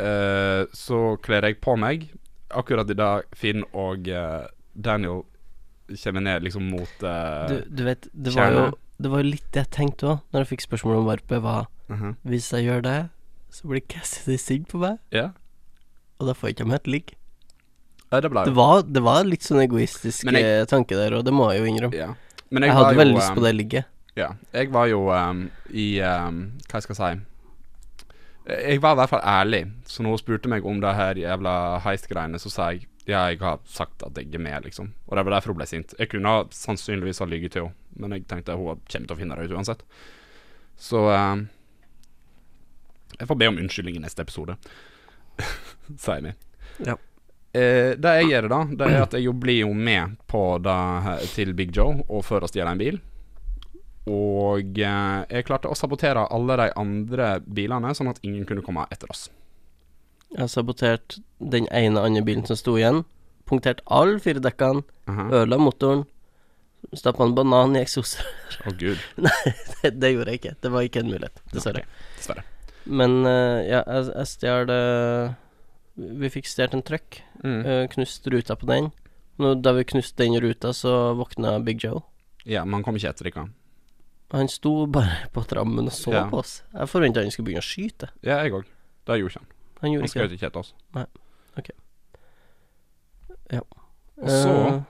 [0.00, 2.06] uh, så kler jeg på meg.
[2.50, 4.06] Akkurat i dag Finn og
[4.72, 5.22] Daniel
[6.02, 8.62] kommer ned liksom mot uh, Du, du vet, det var jo.
[8.98, 11.66] Det var jo litt det jeg tenkte òg, når jeg fikk spørsmål om varpet, var
[11.88, 12.14] -huh.
[12.24, 13.08] Hvis jeg gjør det,
[13.50, 15.30] så blir Cassidy sigg på meg, Ja.
[16.18, 17.14] og da får jeg ikke med et ligg.
[18.10, 21.60] det Det var, det var litt sånn egoistisk jeg- tanke der, og det må jeg
[21.60, 21.94] jo innrømme.
[21.94, 22.14] Ja.
[22.50, 23.94] Men Jeg, jeg, hadde jo veldig lyst på det ligget.
[24.18, 24.28] Ja.
[24.52, 29.22] Jeg var jo um, i um, Hva skal jeg si Jeg var i hvert fall
[29.22, 31.52] ærlig, så når hun spurte meg om det her jævla
[31.84, 34.90] heist-greiene, så sa jeg ja, jeg har sagt at jeg er med, liksom.
[35.06, 35.94] Og det var derfor hun ble sint.
[35.96, 39.38] Jeg kunne sannsynligvis ha lyget til henne, men jeg tenkte hun kommer til å finne
[39.38, 39.84] det ut uansett.
[40.76, 41.46] Så um,
[43.16, 44.58] Jeg får be om unnskyldning i neste episode,
[46.04, 46.34] sier vi.
[46.84, 46.98] Ja.
[47.58, 50.78] Eh, det jeg gjør da, det er at jeg blir jo med på det
[51.34, 53.00] til Big Joe og før å stjele en bil.
[54.08, 58.86] Og eh, jeg klarte å sabotere alle de andre bilene, sånn at ingen kunne komme
[58.94, 59.28] etter oss.
[60.32, 63.02] Jeg har sabotert den ene andre bilen som sto igjen.
[63.48, 65.28] Punktert alle fire dekkene, Aha.
[65.40, 66.04] ødela motoren.
[66.94, 68.24] Stappa en banan i eksosen.
[68.68, 69.00] Å gud.
[69.24, 70.54] det, det gjorde jeg ikke.
[70.62, 71.82] Det var ikke en mulighet, dessverre.
[71.82, 72.44] Okay, Dessverre.
[72.88, 75.32] Men uh, ja, jeg, jeg stjal eh,
[75.98, 77.20] Vi fikk stjålet en truck.
[77.42, 77.60] Mm.
[77.66, 78.90] Uh, knust ruta på den.
[79.38, 82.02] Nå, da vi knuste den ruta, så våkna Big Joe.
[82.46, 83.48] Ja, men han kom ikke etter dere.
[84.34, 86.24] Han sto bare på trammen og så Ja.
[86.30, 86.62] på oss.
[86.72, 88.10] Jeg forventa han skulle begynne å skyte.
[88.22, 88.64] Ja, jeg òg.
[89.06, 89.48] Det gjorde ikke han.
[89.48, 90.32] Han Han gjorde ikke skjøt oss.
[90.32, 90.74] ikke etter oss.
[94.18, 94.82] Og så uh,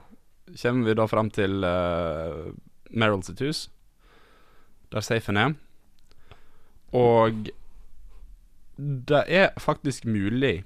[0.61, 2.49] kommer vi da fram til uh,
[2.89, 3.69] Meryl sitt hus,
[4.91, 5.53] der safen er.
[6.91, 7.51] Og
[8.77, 10.63] det er faktisk mulig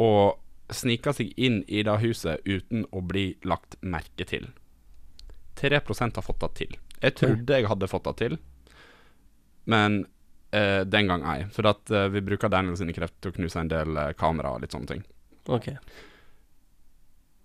[0.00, 0.10] å
[0.70, 4.46] snike seg inn i det huset uten å bli lagt merke til.
[5.60, 6.76] 3% har fått det til.
[7.02, 8.36] Jeg trodde jeg hadde fått det til,
[9.70, 10.04] men
[10.56, 11.42] eh, den gang ei.
[11.52, 14.54] For at eh, vi bruker Daniel sine krefter til å knuse en del eh, kamera
[14.56, 15.02] og litt sånne ting.
[15.48, 15.70] ok.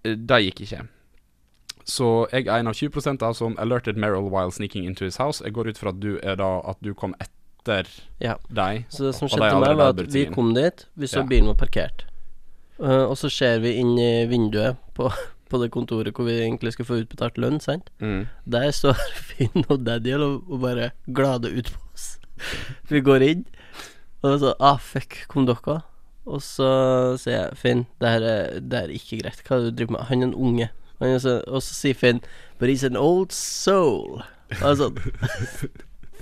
[0.06, 0.84] Det gikk ikke.
[1.86, 5.42] Så jeg er en av 20 av som alerted Meryl while sneaking into his house.
[5.46, 7.88] Jeg går ut fra at du er da at du kom etter
[8.22, 8.36] Ja.
[8.50, 8.86] deg.
[8.90, 11.26] Så det som skjedde med meg, var at vi kom dit, vi så Ja.
[11.26, 12.06] bilen var parkert.
[12.82, 15.10] Eh, og så ser vi inn i vinduet på,
[15.50, 17.90] på det kontoret hvor vi egentlig skal få utbetalt lønn, sant.
[18.04, 18.26] Mm.
[18.46, 19.00] Der står
[19.30, 22.16] Finn og Daniel og, og bare glade ut på oss.
[22.92, 23.44] Vi går inn,
[24.26, 25.78] og sånn Ah, fuck, kom dere?
[26.26, 26.68] Og så
[27.22, 29.44] sier jeg Finn, det her er, det her er ikke greit.
[29.46, 30.08] Hva er det du driver med?
[30.10, 30.68] Han er en unge.
[31.00, 32.20] Han er så, og så sier Finn
[32.60, 34.24] But he's an old soul.
[34.60, 34.90] Altså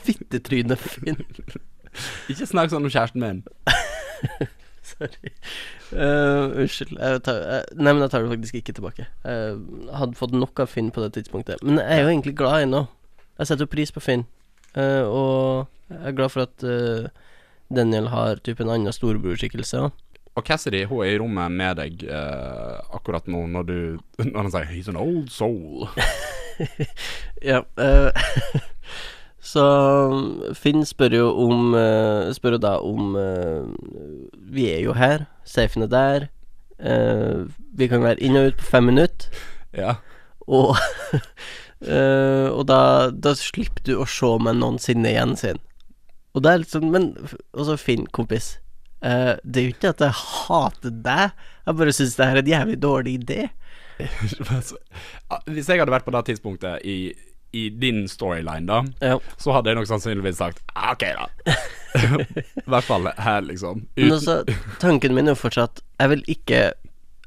[0.03, 1.23] Fittetryne, Finn.
[2.29, 3.43] Ikke snakk sånn om kjæresten min.
[4.91, 5.31] Sorry.
[5.93, 6.97] Uh, unnskyld.
[6.99, 9.07] Jeg tar, uh, nei, men jeg tar det faktisk ikke tilbake.
[9.23, 9.59] Jeg
[9.95, 11.63] hadde fått nok av Finn på det tidspunktet.
[11.63, 12.85] Men jeg er jo egentlig glad ennå.
[13.39, 14.25] Jeg setter jo pris på Finn.
[14.77, 17.09] uh, og jeg er glad for at eh,
[17.73, 19.81] Daniel har typ en annen storebrorskikkelse.
[20.33, 23.75] Og Cassidy hun er i rommet med deg eh, akkurat nå når du
[24.17, 25.89] Når han sier 'he's an old soul'.
[27.43, 27.61] Ja.
[27.77, 28.11] eh,
[29.43, 29.63] Så
[30.55, 33.65] Finn spør jo om eh, Spør jo da om eh,
[34.55, 36.25] Vi er jo her, safen er der.
[36.79, 37.43] eh,
[37.75, 39.27] vi kan være inn og ut på fem minutter.
[39.75, 39.97] Ja.
[40.47, 40.75] Og
[41.83, 42.79] Og da,
[43.11, 45.57] da slipper du å se meg noensinne igjen, sin.
[46.31, 47.09] Og det er litt sånn Men
[47.51, 48.53] Og så Finn, kompis.
[49.03, 51.33] det er jo ikke at jeg hater deg,
[51.67, 53.41] jeg bare syns det er en jævlig dårlig idé.
[55.29, 56.95] Ah, Hvis jeg hadde vært på det tidspunktet i,
[57.53, 59.19] i din storyline, da, Ja.
[59.37, 61.27] så hadde jeg nok sannsynligvis sagt "Ah, OK, da.
[61.95, 63.85] I hvert fall her, liksom.
[63.95, 66.61] Men Uten, altså, tanken min er jo fortsatt Jeg vil ikke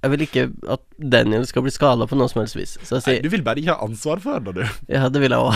[0.03, 2.77] Jeg vil ikke at Daniel skal bli skada på noe som helst vis.
[2.83, 4.65] Så jeg Nei, du vil bare ikke ha ansvar for det, du.
[4.93, 5.55] ja, det vil jeg òg.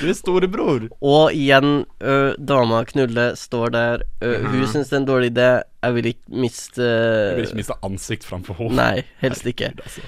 [0.00, 0.86] Du er storebror.
[1.04, 4.02] Og igjen, ø, dama knulle står der.
[4.22, 4.66] Ø, Hun Mhm.
[4.72, 5.62] syns det er en dårlig idé.
[5.82, 8.76] Jeg vil ikke miste Jeg vil ikke miste ansikt framfor henne.
[8.76, 9.68] Nei, helst ikke.
[9.68, 10.00] Herregud, altså.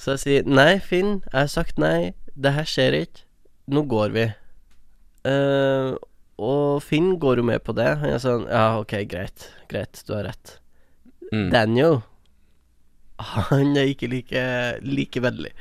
[0.00, 2.12] Så jeg sier nei, Finn, jeg har sagt nei.
[2.40, 3.26] Det her skjer ikke.
[3.70, 4.24] Nå går vi.
[5.28, 5.98] Uh,
[6.40, 7.90] og Finn går jo med på det.
[8.00, 9.50] Han er sånn Ja, ok, greit.
[9.68, 10.56] Greit, du har rett.
[11.30, 11.50] Mm.
[11.52, 12.00] Daniel
[13.20, 14.44] Han er ikke like,
[14.80, 15.52] like vennlig.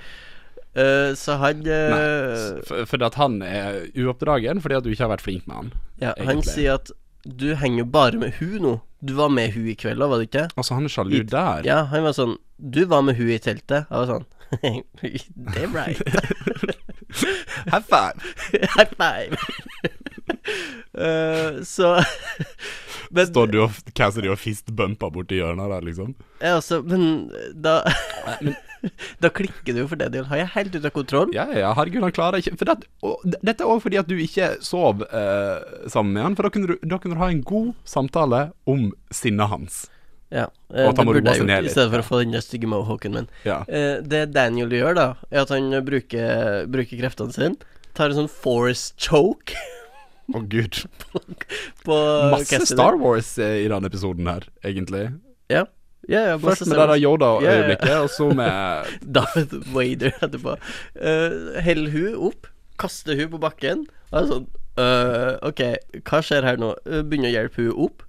[0.78, 5.04] Uh, så han uh, Nei, for, fordi at han er uoppdragen fordi at du ikke
[5.08, 5.72] har vært flink med han.
[6.00, 6.94] Ja, han sier at
[7.26, 8.74] du henger bare med hun nå.
[9.02, 10.48] Du var med hun i kveld, òg, var du ikke?
[10.60, 11.62] Altså, han er sjalu I- der.
[11.68, 13.86] Ja, han var sånn Du var med hun i teltet.
[13.88, 14.26] Jeg var sånn
[15.02, 16.02] Det er right.
[17.70, 18.18] High five!
[18.76, 19.38] High five.
[20.98, 22.04] uh, så
[23.12, 26.16] Men Står du og Cassidy og fistbumper borti hjørnet der, liksom?
[26.42, 27.30] ja, altså, men
[27.62, 27.80] da
[29.24, 30.26] Da klikker du for det del.
[30.30, 31.34] Har jeg helt ute av kontroll?
[31.36, 34.56] Ja, ja, herregud, han klarer ikke det, og, Dette er òg fordi at du ikke
[34.66, 37.72] sov eh, sammen med han, for da kunne, du, da kunne du ha en god
[37.88, 39.86] samtale om sinnet hans.
[40.30, 40.46] Ja.
[40.70, 42.38] Og eh, at han må roe seg ned gjort, i stedet for å få den
[42.46, 43.28] stygge mohawken min.
[43.48, 43.64] Ja.
[43.66, 47.74] Eh, det Daniel gjør, da, er at han bruker, bruker kreftene sine.
[47.98, 49.58] Tar en sånn force choke
[50.30, 50.84] Å, gud.
[51.88, 51.96] på
[52.30, 52.76] Masse Cassidy.
[52.76, 55.08] Star Wars eh, i denne episoden her, egentlig.
[55.50, 55.66] Ja.
[56.10, 57.04] Ja, ja, Først med det der Wars.
[57.06, 60.56] Yoda-øyeblikket, og så med Darth Vader etterpå.
[60.98, 62.50] Uh, Hell hun opp,
[62.82, 63.86] kaster hun på bakken.
[64.10, 64.48] Og er sånn
[64.82, 65.62] uh, OK,
[66.10, 66.74] hva skjer her nå?
[66.88, 68.06] Uh, begynner å hjelpe hun opp.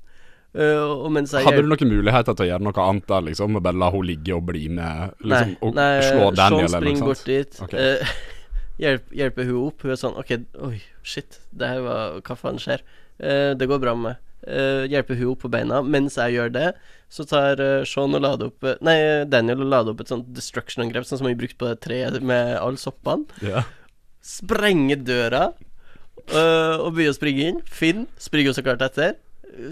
[0.51, 3.61] Uh, og Hadde du noen muligheter til å gjøre noe annet der, liksom?
[3.61, 5.53] Og bare la hun ligge og bli med, Nei, liksom?
[5.63, 7.61] og nei slå Daniel, Sean eller springer bort dit.
[7.67, 7.85] Okay.
[7.85, 8.17] Uh,
[8.83, 9.85] hjelp, hjelper hun opp.
[9.85, 10.35] Hun er sånn OK,
[10.71, 10.75] oi,
[11.07, 11.39] shit.
[11.53, 12.83] Det her var Hva faen skjer?
[13.21, 14.27] Uh, det går bra med meg.
[14.49, 15.83] Eh, hjelper hun opp på beina.
[15.85, 16.69] Mens jeg gjør det,
[17.13, 18.97] så tar eh, Sean og lader opp eh, Nei,
[19.29, 22.55] Daniel og lader opp et sånt destruction-angrep, sånn som vi brukte på det treet med
[22.57, 23.29] alle soppene.
[23.45, 23.67] Ja.
[24.25, 25.51] Sprenger døra
[26.31, 27.61] og begynner å springe inn.
[27.67, 29.17] Finn springer jo så klart etter.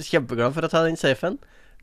[0.03, 1.37] Kjempeglad for å ta den safen.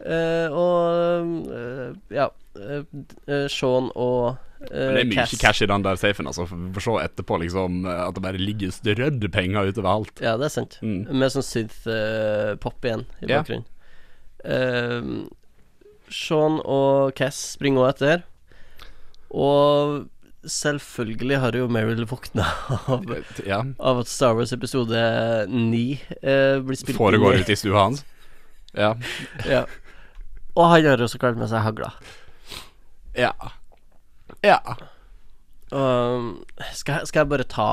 [0.03, 2.27] Eh, og øh, ja
[2.59, 4.35] øh, Sean og
[4.65, 6.47] Men det er mye cash i den der safen, altså.
[6.49, 10.21] For så etterpå, liksom, eh, at det bare ligger strødd penger utover alt.
[10.21, 10.79] Ja, det er sant.
[10.81, 11.05] Mm.
[11.11, 13.67] Med sånn synth-pop igjen i bakgrunnen.
[14.45, 15.25] Uh,
[16.09, 18.25] Sean og Cass springer også etter.
[19.29, 20.05] Og
[20.45, 22.45] selvfølgelig har jo Meryl våkna
[22.87, 23.05] av
[23.51, 23.63] Ja.
[23.79, 24.99] av at Star Wars episode
[25.49, 25.85] 9
[26.21, 28.05] uh, blir spilt Foregår ute i stua hans.
[28.73, 28.93] Ja.
[29.55, 29.65] ja.
[30.55, 31.91] Og han har jo så klart med seg hagla.
[33.15, 33.31] Ja.
[34.43, 34.59] Ja.
[35.71, 36.43] Um,
[36.73, 37.67] skal, jeg- skal jeg bare ta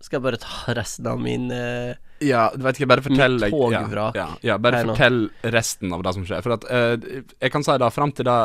[0.00, 3.50] Skal jeg bare ta resten av min uh, Ja, du vet ikke, bare fortell Mitt
[3.50, 4.94] ja, togvrak ja, ja, bare her nå.
[4.94, 5.18] fortell
[5.52, 6.44] resten av det som skjer.
[6.46, 8.36] For at eh, Jeg kan si da, fram til det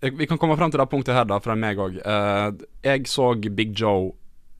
[0.00, 2.00] eh, Vi kan komme fram til det punktet her, da, fra meg òg.
[2.82, 4.08] jeg så Big Joe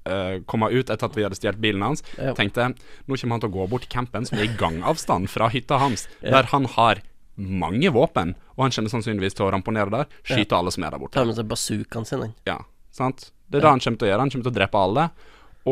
[0.06, 2.04] eh, komme ut etter at vi hadde stjålet bilen hans.
[2.20, 2.34] Ja.
[2.36, 2.68] Tenkte
[3.08, 5.80] nå kommer han til å gå bort til campen, som er i gangavstand fra hytta
[5.80, 6.36] hans, Ja.
[6.36, 7.00] der han har
[7.34, 11.02] mange våpen, og han kommer sannsynligvis til å ramponere der, skyte alle som er der
[11.02, 11.16] borte.
[11.16, 12.22] tar med seg bazookaen sin.
[12.22, 12.34] han.
[12.46, 12.58] Ja,
[12.94, 13.30] sant?
[13.48, 14.24] Det er det han kommer til å gjøre.
[14.24, 15.08] Han kommer til å drepe alle.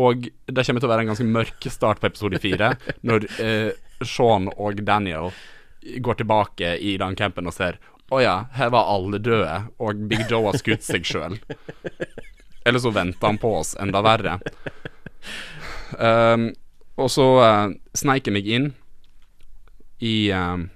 [0.03, 2.75] Og det kommer til å være en ganske mørk start på episode fire,
[3.09, 3.71] når eh,
[4.03, 5.33] Sean og Daniel
[5.83, 7.81] går tilbake i den campen og ser
[8.13, 11.39] Å ja, her var alle døde, og Big Joe har skutt seg sjøl.
[12.67, 14.37] Eller så venter han på oss, enda verre.
[15.97, 16.51] Um,
[17.01, 18.69] og så uh, sneik jeg meg inn
[20.05, 20.67] i um,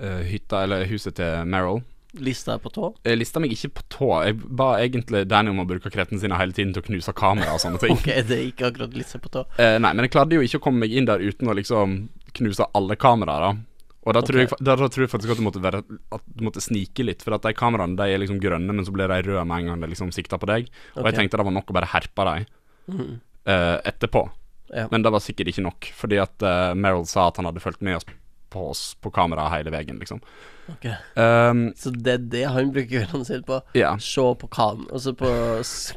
[0.00, 1.82] hytta, eller huset til Meryl.
[2.18, 2.88] Lista er på tå.
[3.06, 4.08] Jeg lista meg ikke på tå.
[4.26, 7.54] Jeg ba egentlig Danny om å bruke kreftene sine hele tiden til å knuse kamera
[7.54, 7.94] og sånne ting.
[8.00, 9.44] Ok, det er ikke akkurat lista på tå.
[9.62, 12.00] Eh, nei, men jeg klarte jo ikke å komme meg inn der uten å liksom
[12.34, 13.62] knuse alle kameraer.
[14.00, 14.42] Og da tror, Ok.
[14.42, 17.22] jeg, da, da tror jeg faktisk at du måtte, være, at du måtte snike litt,
[17.22, 19.70] for at de kameraene de er liksom grønne, men så blir de røde med en
[19.70, 20.70] gang de liksom sikter på deg.
[20.96, 21.12] Og okay.
[21.12, 22.48] jeg tenkte det var nok å bare herpe dem
[22.96, 23.12] mm.
[23.54, 24.24] eh, etterpå.
[24.70, 24.88] Ja.
[24.90, 27.84] Men det var sikkert ikke nok, fordi at eh, Meryl sa at han hadde fulgt
[27.86, 28.08] med oss
[28.50, 30.22] på oss på kamera hele veien, liksom.
[30.70, 30.86] Ok.
[31.16, 33.60] Um, Så det er det han bruker kveldene sine på?
[33.74, 33.98] Yeah.
[33.98, 35.30] Se på kam Altså på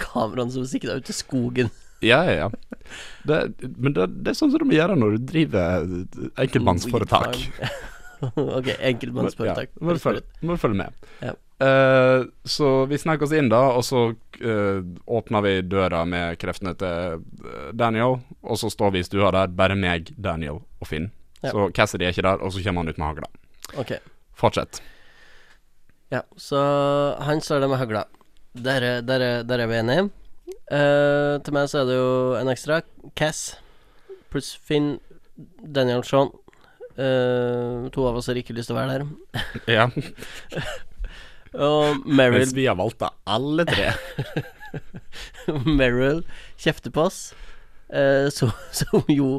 [0.02, 1.74] kameraene som sikter ut til skogen.
[2.04, 2.50] Ja, ja, ja.
[3.24, 5.86] Det, men det, det er sånn som du må gjøre når du driver
[6.42, 7.38] enkeltmannsforetak.
[8.60, 9.72] ok, enkeltmannsforetak.
[9.72, 11.08] Ja, må, du følge, må du følge med.
[11.24, 11.38] Ja.
[11.64, 16.74] Uh, så vi snakker oss inn, da, og så uh, åpner vi døra med kreftene
[16.80, 18.20] til eh, Daniel.
[18.42, 21.12] Og så står vi i stua der, bare meg, Daniel og Finn.
[21.44, 21.52] Ja.
[21.52, 23.30] Så Cassidy er ikke der, og så kommer han ut med hagla.
[23.82, 23.96] Ok.
[24.40, 24.82] Fortsett.
[26.14, 26.60] Ja, så
[27.26, 28.06] han står der med hagla.
[28.54, 30.10] Der er, der er, der er vi enige.
[30.72, 32.82] Uh, til meg så er det jo en ekstra.
[33.20, 33.58] Cass
[34.34, 34.98] pluss Finn,
[35.62, 36.32] Daniel Shaun.
[36.94, 39.06] Uh, to av oss har ikke lyst til å være der.
[39.80, 39.88] Ja.
[41.54, 43.92] Og Meryl, Hvis vi har valgt det, alle tre.
[45.80, 46.24] Meryl
[46.58, 47.20] kjefter på oss,
[47.94, 49.36] uh, så, som jo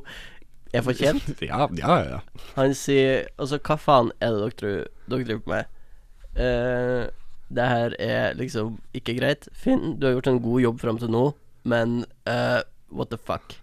[0.78, 1.26] er fortjent.
[1.50, 2.20] ja, ja, ja.
[2.56, 5.72] Han sier Altså, hva faen er det dere, dere driver på med?
[6.34, 7.04] Uh,
[7.54, 9.48] det her er liksom ikke greit.
[9.54, 11.24] Finn, du har gjort en god jobb fram til nå,
[11.70, 13.54] men uh, what the fuck?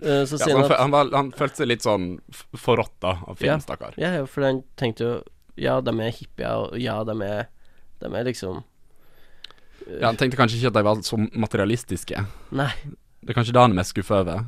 [0.00, 3.04] Uh, så ja sier han, at han, var, han følte seg litt sånn f- forrådt
[3.06, 3.58] av Finn, Ja.
[3.62, 3.94] stakkar.
[4.00, 5.12] Ja, ja, for han tenkte jo
[5.60, 7.46] Ja, de er hippier, og ja, de er
[8.00, 8.62] De er liksom
[9.90, 12.24] Ja, han tenkte kanskje ikke at de var så materialistiske.
[12.56, 12.70] Nei.
[13.20, 14.46] Det er kanskje det han er mest skuffa over.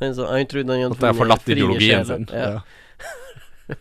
[0.00, 2.26] Han, så, han trodde han hadde At forlatt ideologien sin.
[2.32, 2.60] Ja.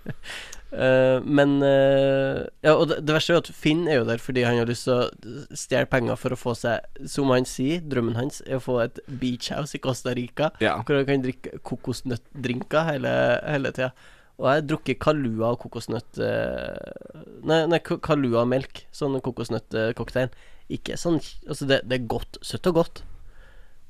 [0.75, 4.19] Eh, men uh, Ja, og det, det verste er jo at Finn er jo der
[4.19, 7.79] fordi han har lyst til å stjele penger for å få seg Som han sier,
[7.85, 10.73] drømmen hans er å få et beach house i Costa Rica, Ja.
[10.83, 13.13] hvor han kan drikke kokosnøttdrinker hele,
[13.45, 13.93] hele tida.
[14.35, 18.83] Og jeg har drukket Kalua og kokosnøtt eh, Nei, nei Kalua og melk.
[18.95, 20.33] Sånn kokosnøttcocktail.
[20.75, 22.41] Ikke sånn Altså, det, det er godt.
[22.43, 23.05] Søtt og godt.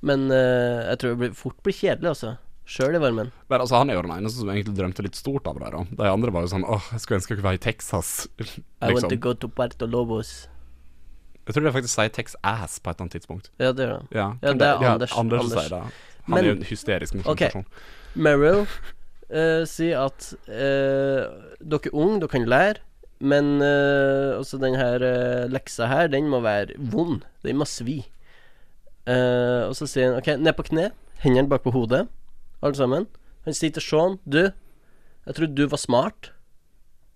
[0.06, 2.36] Men uh, jeg tror det blir, fort blir kjedelig, altså.
[2.66, 3.30] Sjøl i varmen.
[3.50, 5.70] Men altså, han er jo den eneste som egentlig drømte litt stort av det.
[5.74, 8.10] da De andre var jo sånn åh, jeg skulle ønske jeg kunne være i Texas.
[8.82, 9.22] I want to liksom.
[9.26, 10.32] go to Puerto Lobos.
[11.46, 13.52] Jeg tror det faktisk sier Tex-ass på et eller annet tidspunkt.
[13.62, 14.18] Ja, det gjør det.
[14.18, 15.60] Ja, Ja, det er ja, Anders- Anders, Anders.
[15.62, 15.82] sier det.
[16.26, 17.44] Han Men- er jo en hysterisk morsom Ok.
[17.46, 17.66] person.
[18.16, 21.22] Meryl uh, sier at uh,
[21.62, 22.82] dere er unge, dere kan lære,
[23.22, 27.22] men uh, også den her uh, leksa her, den må være vond.
[27.46, 28.00] Den må svi.
[29.06, 30.90] Eh, og så sier han OK, ned på kne,
[31.22, 32.06] hendene bak på hodet,
[32.66, 33.06] alle sammen.
[33.46, 34.48] Han sier til Sean Du,
[35.26, 36.32] jeg trodde du var smart,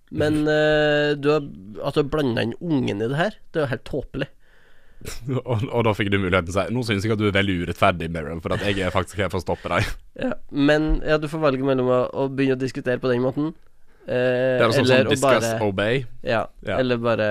[0.09, 1.45] men uh, du har,
[1.85, 4.29] at du har blanda inn ungen i det her, det er jo helt tåpelig.
[5.45, 7.35] og, og da fikk du muligheten til å si Nå syns jeg at du er
[7.37, 9.87] veldig urettferdig, Meryl, for at jeg er faktisk her for å stoppe deg.
[10.25, 13.53] Ja, men ja, du får velge mellom å, å begynne å diskutere på den måten,
[14.03, 16.01] uh, Det er sånn eller som å bare obey.
[16.27, 16.81] Ja, Ja.
[16.81, 17.29] eller bare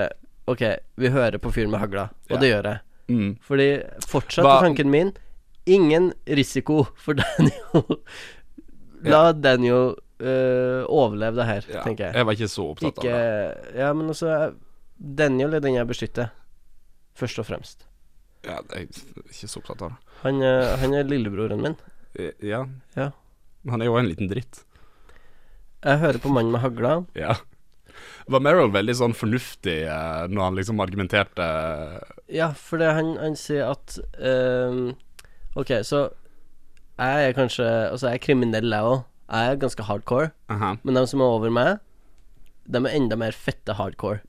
[0.49, 0.63] OK,
[0.97, 2.41] vi hører på fyren med hagla, og Ja.
[2.41, 2.81] det gjør jeg.
[3.09, 3.31] Mm.
[3.41, 3.67] Fordi
[4.07, 5.11] fortsatt Hva- tanken min
[5.65, 7.99] ingen risiko for Daniel.
[9.09, 12.15] La Daniel uh, overleve det her, Ja, tenker jeg.
[12.19, 13.75] jeg var ikke så opptatt Ikke av det.
[13.79, 14.33] Ja, men altså
[14.99, 16.31] Daniel er den jeg beskytter,
[17.15, 17.85] først og fremst.
[18.45, 19.97] Ja, jeg er ikke så opptatt av det.
[20.23, 21.77] Han, er- han er lillebroren min.
[22.19, 22.65] Eh, Ja.
[22.97, 23.11] Ja.
[23.69, 24.63] Han er jo en liten dritt.
[25.83, 27.05] Jeg hører på mannen med hagla.
[27.15, 27.35] Ja.
[28.29, 31.45] Var Meryl veldig sånn fornuftig eh, når han liksom argumenterte
[32.29, 34.91] Ja, for det han, han sier at ehm,
[35.57, 36.03] OK, så
[36.99, 39.01] jeg er kanskje Altså, jeg er kriminell, jeg òg.
[39.29, 40.31] Jeg er ganske hardcore.
[40.51, 40.73] Aha.
[40.83, 41.77] Men de som er over meg,
[42.69, 44.19] de er enda mer fette hardcore.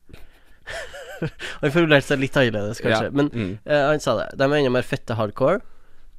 [1.60, 3.08] han formulerte seg litt annerledes, kanskje.
[3.08, 3.14] Ja.
[3.16, 3.52] Men Mm.
[3.66, 4.28] uh, han sa det.
[4.38, 5.60] De er enda mer fette hardcore.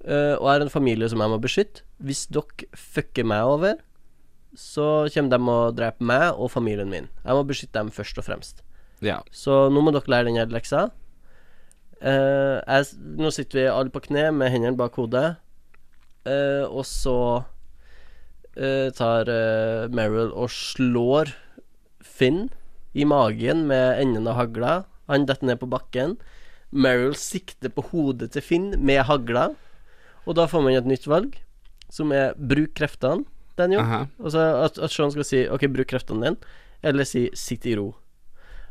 [0.02, 1.84] Uh, og er en familie som jeg må beskytte.
[2.02, 3.78] Hvis dere fucker meg over,
[4.58, 7.08] så kommer de og dreper meg og familien min.
[7.24, 8.64] Jeg må beskytte dem først og fremst.
[9.02, 9.22] Ja.
[9.32, 10.90] Så nå må dere lære den her leksa.
[12.02, 12.88] Uh, jeg,
[13.22, 15.36] nå sitter vi alle på kne med hendene bak hodet,
[16.26, 17.18] uh, og så
[18.58, 19.30] uh, tar
[19.94, 21.36] Meryl og slår
[22.02, 22.50] Finn
[22.98, 24.74] i magen med enden av hagla.
[25.10, 26.18] Han detter ned på bakken.
[26.72, 29.52] Meryl sikter på hodet til Finn med hagla,
[30.26, 31.36] og da får man et nytt valg,
[31.92, 33.26] som er bruk kreftene,
[33.58, 33.82] Daniel.
[33.84, 34.06] Aha.
[34.22, 36.54] Altså at, at Sean skal si OK, bruk kreftene dine,
[36.84, 37.92] eller si sitt i ro.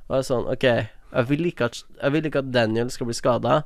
[0.08, 0.66] Og jeg er sånn OK,
[1.10, 1.82] jeg vil ikke at,
[2.14, 3.60] vil ikke at Daniel skal bli skada.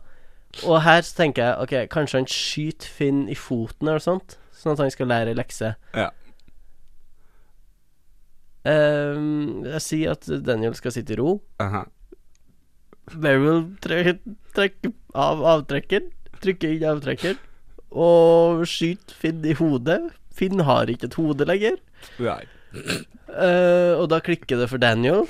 [0.63, 4.77] Og her så tenker jeg OK, kanskje han skyter Finn i foten eller sånt, sånn
[4.77, 5.75] at han skal lære lekse.
[5.97, 6.11] Ja.
[8.65, 11.37] Um, jeg sier at Daniel skal sitte i ro.
[11.61, 11.85] Aha.
[13.21, 14.21] Meryl trekker,
[14.57, 16.09] trekker av avtrekkeren,
[16.41, 17.41] trykker inn avtrekkeren,
[17.93, 20.01] og skyter Finn i hodet.
[20.35, 21.81] Finn har ikke et hode lenger.
[22.23, 22.43] Nei.
[22.75, 25.25] Eh, og da klikker det for Daniel.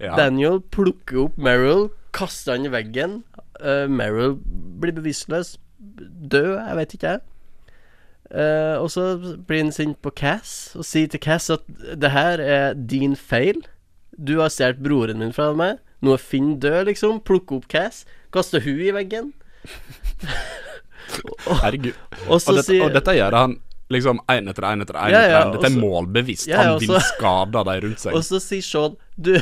[0.00, 0.16] Ja.
[0.18, 3.22] Daniel plukker opp Meryl, kaster han i veggen.
[3.60, 4.36] Uh, Meryl
[4.80, 5.54] blir bevisstløs.
[5.78, 7.24] Død, jeg vet ikke, jeg.
[8.26, 11.62] Eh, og så blir han sint på Cass og sier til Cass at
[11.94, 13.60] det her er din feil.
[14.18, 15.78] Du har stjålet broren min fra meg.
[16.02, 17.20] Nå er Finn død, liksom.
[17.24, 18.02] Plukke opp Cass.
[18.34, 19.30] Kaste hun i veggen.
[21.62, 21.94] Herregud.
[22.26, 23.56] Og Og, så dette, sier og dette gjør han
[23.92, 25.14] liksom én etter én etter én.
[25.14, 26.48] Ja, ja, Dette er målbevisst.
[26.50, 28.14] Ja, han vil skade de rundt seg.
[28.18, 29.34] Og så sier Sean Du,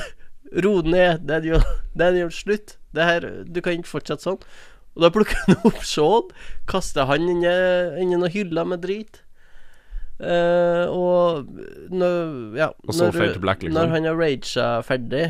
[0.64, 1.60] ro ned, Det er jo,
[1.96, 2.78] det er jo slutt.
[2.94, 4.40] Det her, du kan ikke fortsette sånn.
[4.94, 6.28] Og da plukker han opp Sean,
[6.70, 7.54] kaster han inn i
[8.02, 9.22] inn i noen hyller med drit.
[10.14, 11.48] Uh, og
[11.90, 12.68] når Ja.
[12.86, 13.74] Og når, black, liksom.
[13.74, 15.24] Når han har raga ferdig,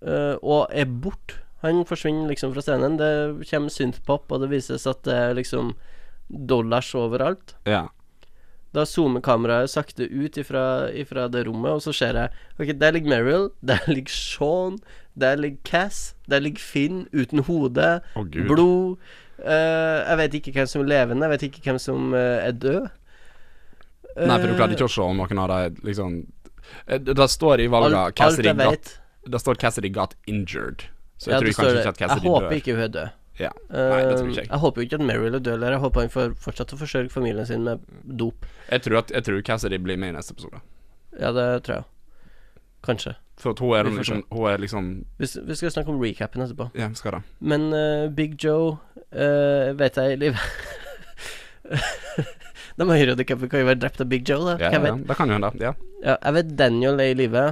[0.00, 2.98] uh, og er borte Han forsvinner liksom fra scenen.
[3.00, 5.74] Det kommer synthpop, og det vises at det er liksom
[6.28, 7.56] dollars overalt.
[7.66, 7.88] Ja.
[8.76, 12.30] Da zoomer kameraet sakte ut ifra, ifra det rommet, og så ser jeg
[12.60, 14.76] Ok, der ligger Meryl, der ligger Sean,
[15.16, 18.98] der ligger Cass, der ligger Finn uten hode, oh, blod
[19.40, 22.52] uh, Jeg vet ikke hvem som er levende, jeg vet ikke hvem som uh, er
[22.52, 22.86] død.
[24.16, 26.22] Nei, for du klarte ikke å se om noen av dem liksom
[26.86, 28.92] Eh, Det står i valget alt, Cassidy jeg got.
[29.26, 30.86] Det står Cassidy got injured.
[31.18, 31.78] Så jeg Ja, tror kanskje det.
[31.80, 32.56] ikke at Jeg Cassidy håper dør.
[32.60, 33.08] ikke hun er død.
[33.40, 33.50] Ja.
[33.68, 34.50] Nei, det tror jeg ikke jeg.
[34.50, 36.78] jeg håper jo ikke at Mary er død, eller jeg håper han får fortsatt å
[36.80, 38.48] forsørge familien sin med dop.
[38.70, 40.62] Jeg tror, at, jeg tror Cassidy blir med i neste episode.
[41.20, 41.88] Ja, det tror jeg.
[42.86, 43.16] Kanskje.
[43.36, 44.86] For at hun er liksom Hun er liksom
[45.18, 46.70] Vi, vi skal snakke om recapen etterpå.
[46.78, 48.78] Ja, vi skal da Men uh, Big Joe
[49.12, 50.40] uh, vet jeg i livet
[52.76, 52.84] De
[53.16, 54.56] det kan jo være drept av Big Joe, da.
[54.60, 55.48] Ja, ja, ja, det kan jo hende.
[55.60, 55.70] Ja.
[56.04, 57.44] Ja, jeg vet Daniel er i live,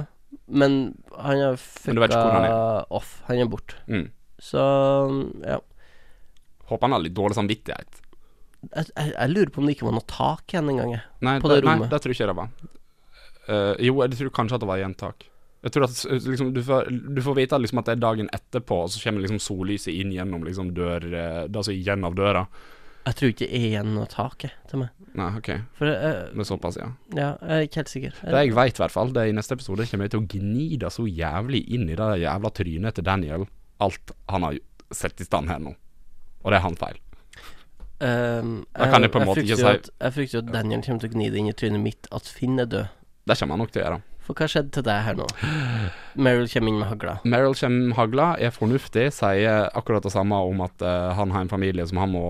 [0.45, 0.75] men
[1.17, 3.23] han han fucka off.
[3.25, 3.79] Han er borte.
[3.89, 4.11] Mm.
[4.37, 4.61] Så
[5.41, 5.57] ja.
[6.69, 8.01] Håper han har litt dårlig samvittighet.
[8.65, 10.95] Jeg, jeg, jeg lurer på om det ikke var noe tak igjen en gang.
[11.25, 12.53] Nei, På det, det nei, det tror ikke jeg det var.
[13.45, 15.27] Uh, jo, jeg tror kanskje at det var gjentak.
[15.65, 18.83] Jeg tror at liksom, du, får, du får vite liksom at det er dagen etterpå,
[18.85, 22.43] og så kommer liksom sollyset inn gjennom liksom dør eh, altså igjen av døra.
[23.05, 24.93] Jeg tror ikke det er igjen noe tak til meg.
[25.17, 25.49] Nei, OK.
[25.77, 26.91] For uh, Det er såpass, ja.
[27.17, 28.19] ja, jeg er ikke helt sikker.
[28.21, 30.27] Det jeg veit, i hvert fall, det er i neste episode kommer jeg til å
[30.35, 33.49] gni det så jævlig inn i det jævla trynet til Daniel,
[33.85, 34.61] alt han har
[34.93, 35.73] sett i stand her nå.
[36.45, 37.01] Og det er han feil.
[37.95, 40.81] Um, Da kan jeg på en måte ikke si- at, Jeg frykter jo at Daniel
[40.83, 42.91] kommer til å gni det inn i trynet mitt at Finn er død.
[43.25, 44.01] Det kommer han nok til å gjøre.
[44.25, 45.25] For hva skjedde til deg her nå?
[46.17, 47.13] Meryl kommer inn med hagla.
[47.29, 51.45] Meryl kommer med hagla, er fornuftig, sier akkurat det samme om at uh, han har
[51.45, 52.23] en familie som han må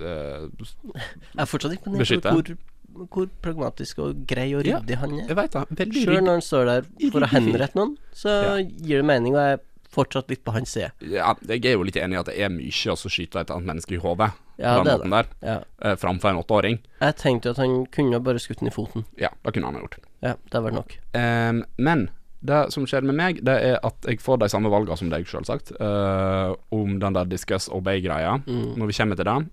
[0.00, 2.52] uh, Jeg er fortsatt imponert over
[2.92, 5.26] hvor, hvor pragmatisk og grei og Ja, ryddig han er.
[5.32, 5.88] Jeg vet det.
[5.96, 9.60] Sjøl når han står der for å henrette noen, så gir det mening, og jeg
[9.90, 10.92] fortsatt litt på hans side.
[11.00, 13.66] Ja, jeg er jo litt enig i at det er mye å skyte et annet
[13.66, 15.56] menneske i hodet Ja, på det den er måten der, Ja.
[15.82, 16.78] eh, framfor en åtteåring.
[17.00, 19.04] Jeg tenkte jo at han kunne bare skutt den i foten.
[19.18, 19.98] Ja, det kunne han ha gjort.
[20.22, 20.96] Ja, det var nok.
[21.14, 22.10] Um, men
[22.44, 25.26] det som skjer med meg, det er at jeg får de samme valgene som deg,
[25.26, 28.76] selvsagt, uh, om den der discuss obey-greia, Mm.
[28.78, 29.48] når vi kommer til det.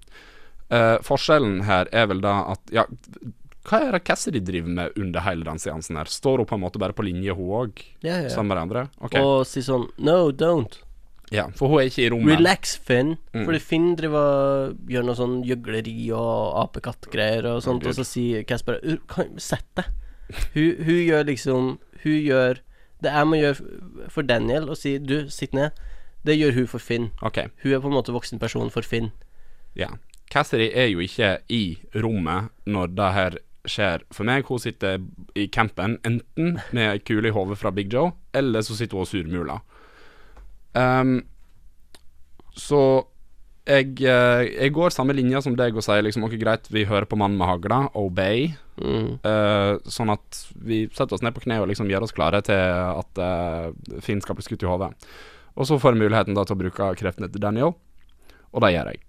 [0.69, 2.83] Uh, forskjellen her er vel da at Ja,
[3.67, 6.05] hva er det Cassidy driver med under hele den seansen her?
[6.11, 8.29] Står hun på en måte bare på linje, hun òg, Ja, ja.
[8.29, 8.83] sammen med de andre?
[9.03, 9.15] Ok.
[9.19, 10.77] Og si sånn No, don't.
[11.31, 12.37] ja, for hun er ikke i rommet.
[12.39, 13.17] Relax, Finn.
[13.33, 13.43] Mm.
[13.45, 14.27] Fordi Finn driver
[14.71, 18.79] og gjør noe sånn gjøgleri og apekattgreier og sånt, oh, og så sier Cass bare
[18.83, 19.91] «Uh, kan, Sett deg.
[20.55, 21.67] Hun, hun gjør liksom
[22.03, 22.57] Hun gjør
[23.03, 25.69] det jeg må gjøre for Daniel, og si du, sitt ned,
[26.25, 27.11] det gjør hun for Finn.
[27.21, 29.11] Ok, Hun er på en måte voksen person for Finn.
[29.75, 29.87] ja.
[30.29, 33.35] Cassidy er jo ikke i rommet når det her
[33.69, 34.05] skjer.
[34.15, 35.01] For meg, hun sitter
[35.37, 39.05] i campen enten med ei kule i hodet fra Big Joe, eller så sitter hun
[39.05, 39.61] og surmuler.
[40.77, 41.19] Um,
[42.57, 42.81] så
[43.67, 47.07] jeg, eh, jeg går samme linja som deg og sier liksom ok, greit, vi hører
[47.09, 48.53] på mannen med hagla, obey.
[48.77, 49.17] Mm.
[49.25, 52.61] Uh, sånn at vi setter oss ned på kne og liksom gjør oss klare til
[52.61, 54.93] at uh, Finn skal bli skutt i hodet.
[55.57, 57.73] Og så får jeg muligheten da til å bruke kreftene til Daniel,
[58.53, 59.06] og det gjør jeg.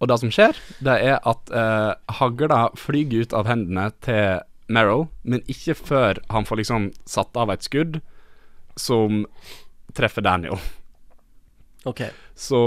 [0.00, 5.06] Og det som skjer, det er at eh, hagla flyger ut av hendene til Meryl,
[5.24, 8.00] men ikke før han får liksom satt av et skudd
[8.76, 9.22] som
[9.96, 10.58] treffer Daniel.
[11.88, 12.02] Ok.
[12.36, 12.60] Så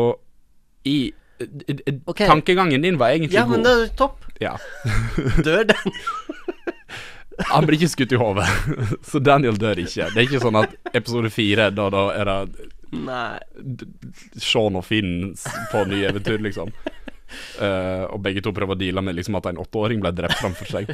[0.88, 4.26] i i- Tankegangen din var egentlig Ja, men det er topp.
[4.42, 4.58] Ja.
[5.46, 5.94] Dør den?
[7.54, 8.48] Han blir ikke skutt i hodet,
[9.10, 10.10] så Daniel dør ikke.
[10.12, 13.38] Det er ikke sånn at episode fire, da, da er det Nei.
[14.42, 15.32] Sean og Finn
[15.72, 16.74] på nye eventyr, liksom.
[17.62, 20.70] Eh, og begge to prøver å deale med liksom at en åtteåring ble drept framfor
[20.72, 20.92] seg.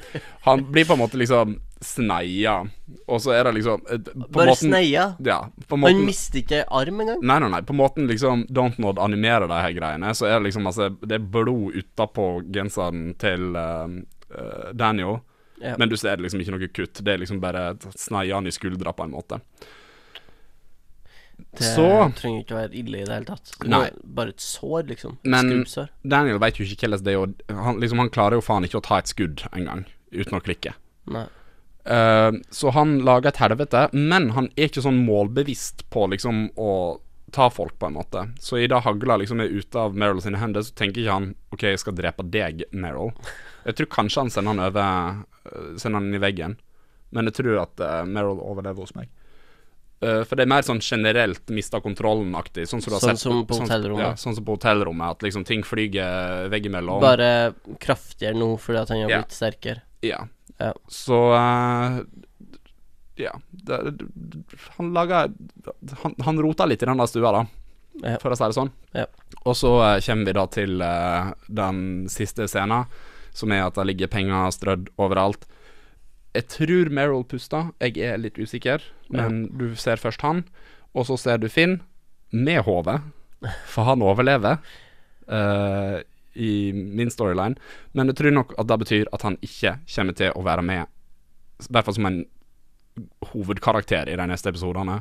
[0.48, 2.56] Han blir på en måte liksom sneia,
[3.08, 5.06] og så er det liksom eh, på Bare måten- sneia.
[5.24, 5.38] Ja,
[5.70, 7.22] på Han mister ikke arm engang.
[7.22, 7.62] Nei, nei, nei.
[7.68, 11.30] På måten liksom Dontnod animerer de her greiene, så er det liksom altså Det er
[11.38, 13.88] blod utapå genseren til uh,
[14.74, 15.22] Daniel,
[15.62, 15.76] Ja.
[15.80, 17.00] men du ser liksom ikke noe kutt.
[17.06, 19.40] Det er liksom bare sneia han i skuldra, på en måte.
[21.56, 21.88] Det Så
[22.18, 23.54] trenger ikke å være ille i det hele tatt.
[23.62, 23.88] Det Nei.
[24.18, 25.18] Bare et sår, liksom.
[25.24, 25.90] Et Men- skrubbsår.
[26.04, 28.82] Daniel vet jo ikke hvordan det er å han, liksom, han klarer jo faen ikke
[28.82, 30.76] å ta et skudd engang, uten å klikke.
[31.08, 31.28] Nei.
[31.86, 37.00] Uh, så han lager et helvete, men han er ikke sånn målbevisst på liksom å
[37.36, 38.24] ta folk, på en måte.
[38.40, 41.36] Så i det hagla liksom er ute av Meryl sine hender, så tenker ikke han
[41.54, 43.14] OK, jeg skal drepe deg, Meryl.
[43.66, 46.52] Jeg tror kanskje han sender han over øh, Sender han i veggen,
[47.18, 49.10] men jeg tror at uh, Meryl overlever hos meg.
[50.06, 52.68] Uh, for det er mer sånn generelt mista kontrollen-aktig.
[52.70, 54.06] Sånn som du har Sånn sett som på sånn- hotellrommet.
[54.06, 57.02] Ja, sånn som på hotellrommet, at liksom ting flyger veggimellom.
[57.02, 59.22] Bare kraftigere nå fordi at han har Ja.
[59.24, 59.82] blitt sterkere.
[60.06, 60.28] Ja.
[60.60, 60.74] Ja.
[60.88, 62.04] Så uh,
[63.18, 63.32] Ja.
[63.52, 63.80] Det,
[64.78, 65.30] han laga
[66.04, 67.46] han, han rota litt i den der stua, da,
[68.04, 68.18] Ja.
[68.20, 68.72] for å si det sånn.
[68.94, 69.06] Ja.
[69.46, 72.86] Og så uh, kommer vi da til uh, den siste scenen,
[73.34, 75.46] som er at det ligger penger strødd overalt.
[76.36, 78.82] Jeg tror Meryl puster, jeg er litt usikker,
[79.14, 80.44] men du ser først han,
[80.96, 81.80] og så ser du Finn
[82.32, 83.00] med hodet,
[83.72, 84.60] for han overlever.
[85.26, 86.02] Uh,
[86.36, 87.56] i min storyline,
[87.96, 90.92] men jeg tror nok at det betyr at han ikke kommer til å være med,
[91.64, 92.18] i hvert fall som en
[93.32, 95.00] hovedkarakter i de neste episodene,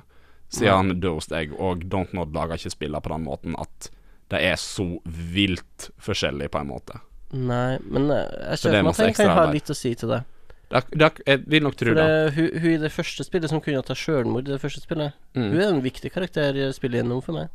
[0.55, 3.91] siden han død hos deg, og Don't Nod lager ikke spiller på den måten at
[4.33, 7.01] det er så vilt forskjellig, på en måte.
[7.35, 9.93] Nei, men eh, jeg ser er for meg at jeg kan ha litt å si
[9.99, 10.21] til det.
[10.71, 12.05] Det, det, jeg vil nok tro det.
[12.35, 15.51] hun, hun i det første spillet som kunne ta sjølmord i det første spillet, hun
[15.51, 15.59] Mm.
[15.61, 17.49] er en viktig karakter i spillet gjennom for meg.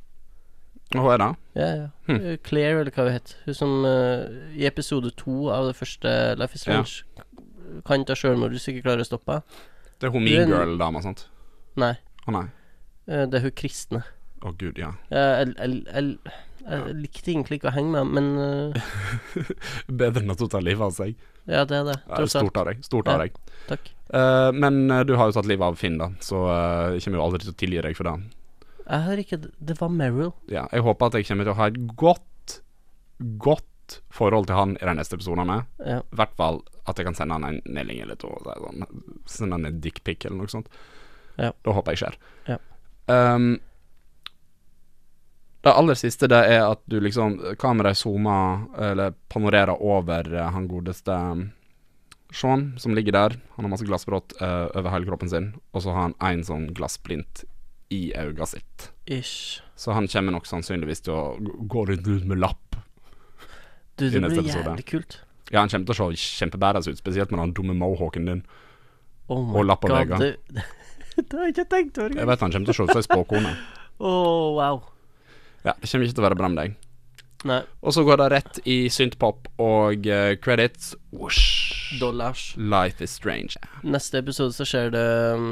[0.95, 1.29] Og Hva er det?
[1.55, 1.87] Ja, ja.
[2.07, 2.15] Hm.
[2.25, 3.35] Eh, Claire, eller hva hun het.
[3.45, 4.25] Hun som uh,
[4.57, 6.81] i episode to av det første Life is Ja.
[6.83, 9.41] Strange kan ta sjølmord hvis hun ikke klarer å stoppe.
[10.01, 11.27] Det er hun Mean Girl-dama, sant?
[11.77, 11.93] Nei,
[12.27, 12.45] Å nei.
[13.09, 14.01] Uh, det er hun kristne.
[14.41, 14.93] Å gud, ja.
[15.11, 16.17] Uh, el, el, jeg,
[16.69, 19.53] jeg likte egentlig ikke å henge med, men eh,
[20.01, 21.15] Bedre enn at ta livet av seg.
[21.49, 21.97] ja, det er det.
[22.07, 22.45] Tross alt.
[22.45, 22.83] stort av deg.
[22.85, 23.25] Stort av Ja.
[23.25, 23.39] deg.
[23.69, 23.89] Takk.
[24.09, 27.19] Uh, men uh, du har jo tatt livet av Finn, da, så uh, jeg kommer
[27.19, 28.15] jo aldri til å tilgi deg for det.
[28.89, 30.31] Jeg har ikke Det var Meryl.
[30.49, 32.55] Ja, jeg håper at jeg kommer til å ha et godt,
[33.37, 35.59] godt forhold til han i de neste episodene.
[35.85, 35.99] Ja.
[36.01, 38.31] I hvert fall at jeg kan sende han en melding eller to.
[38.45, 38.85] Sånn,
[39.29, 40.69] sende han en dickpic eller noe sånt.
[41.37, 41.51] Ja.
[41.65, 42.17] Da håper jeg skjer.
[42.49, 42.57] Ja.
[43.09, 43.59] Um,
[45.61, 50.69] det aller siste det er at du liksom Kameraet zoomer eller panorerer over eh, han
[50.71, 51.49] godeste um,
[52.31, 53.35] Sean som ligger der.
[53.55, 56.69] Han har masse glassbrudd uh, over hele kroppen sin, og så har han én sånn
[56.77, 57.43] glassblint
[57.89, 58.91] i øyet sitt.
[59.09, 59.63] Ish.
[59.75, 62.77] Så han kommer nok sannsynligvis til å gå rundt med lapp.
[63.97, 65.17] Du, det blir jævlig kult.
[65.49, 68.43] Ja, han kommer til å se kjempebadass ut, spesielt med den dumme mohawken din.
[69.29, 69.89] Oh Og lapp på.
[69.89, 70.29] Det,
[71.17, 73.01] det har jeg ikke tenkt over Jeg vet han kommer til å se ut som
[73.01, 73.51] ei spåkone.
[74.09, 74.81] oh, wow.
[75.65, 76.77] Ja, det kommer ikke til å være bra med deg.
[77.47, 80.93] Nei, Og så går det rett i synthpop og uh, credits.
[81.15, 81.97] Whoosh.
[81.99, 82.53] dollars.
[82.57, 83.55] Life is strange.
[83.83, 85.05] Neste episode så skjer det
[85.39, 85.47] um,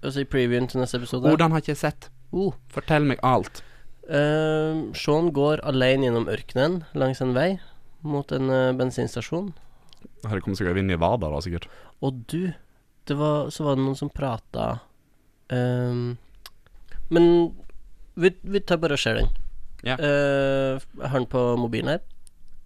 [0.00, 2.06] Altså i previewen til neste episode Oh, den har ikke jeg sett.
[2.32, 2.54] oh.
[2.72, 3.60] Fortell meg alt.
[4.06, 7.58] Uh, Sean går alene gjennom ørkenen langs en vei
[8.06, 9.50] mot en uh, bensinstasjon.
[10.24, 11.66] Her kommer sikkert inn i Vada, da, sikkert.
[12.00, 12.52] Og du,
[13.10, 14.70] det var, så var det noen som prata
[15.52, 16.14] um,
[17.12, 17.26] Men
[18.20, 19.30] vi, vi tar bare og ser den.
[19.86, 19.96] Ja.
[19.96, 22.00] Uh, har den på mobilen her.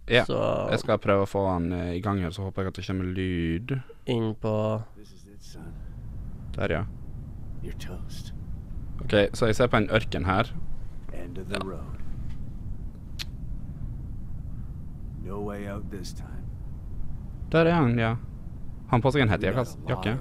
[0.07, 0.25] Ja.
[0.25, 0.37] Så
[0.69, 2.85] Jeg skal prøve å få han eh, i gang her, så håper jeg at det
[2.85, 3.71] kommer lyd.
[4.05, 4.53] inn på.
[6.55, 6.83] Der, ja.
[9.01, 10.51] Ok, så jeg ser på en ørken her.
[11.13, 11.97] End of the road.
[15.25, 16.45] No way out this time.
[17.51, 18.15] Der er han, ja.
[18.91, 20.17] Han på seg en hettejakke.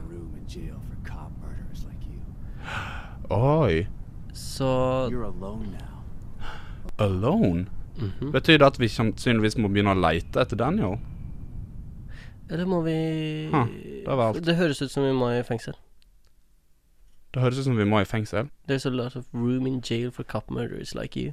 [3.31, 3.85] Oi.
[4.35, 4.67] Så
[5.11, 6.47] You're alone now.
[6.99, 7.67] Alone?
[7.97, 8.33] mhm.
[8.33, 10.99] Betyr det at vi sannsynligvis må begynne å leite etter Daniel?
[12.51, 12.97] Eller må vi
[13.53, 13.65] ha,
[14.05, 14.45] det var alt.
[14.45, 15.79] Det høres ut som vi må i fengsel.
[17.35, 18.51] Det høres ut som vi må i fengsel.
[18.69, 21.33] There's a lot of room in jail for cop murderers like you.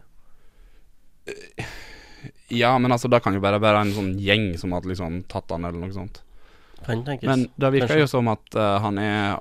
[2.47, 5.51] Ja, men altså, det kan jo bare være en sånn gjeng som har liksom tatt
[5.53, 6.21] han, eller noe sånt.
[6.85, 7.27] Kan tenkes.
[7.27, 8.05] Men det virker Kanskje.
[8.05, 9.39] jo som at uh, han er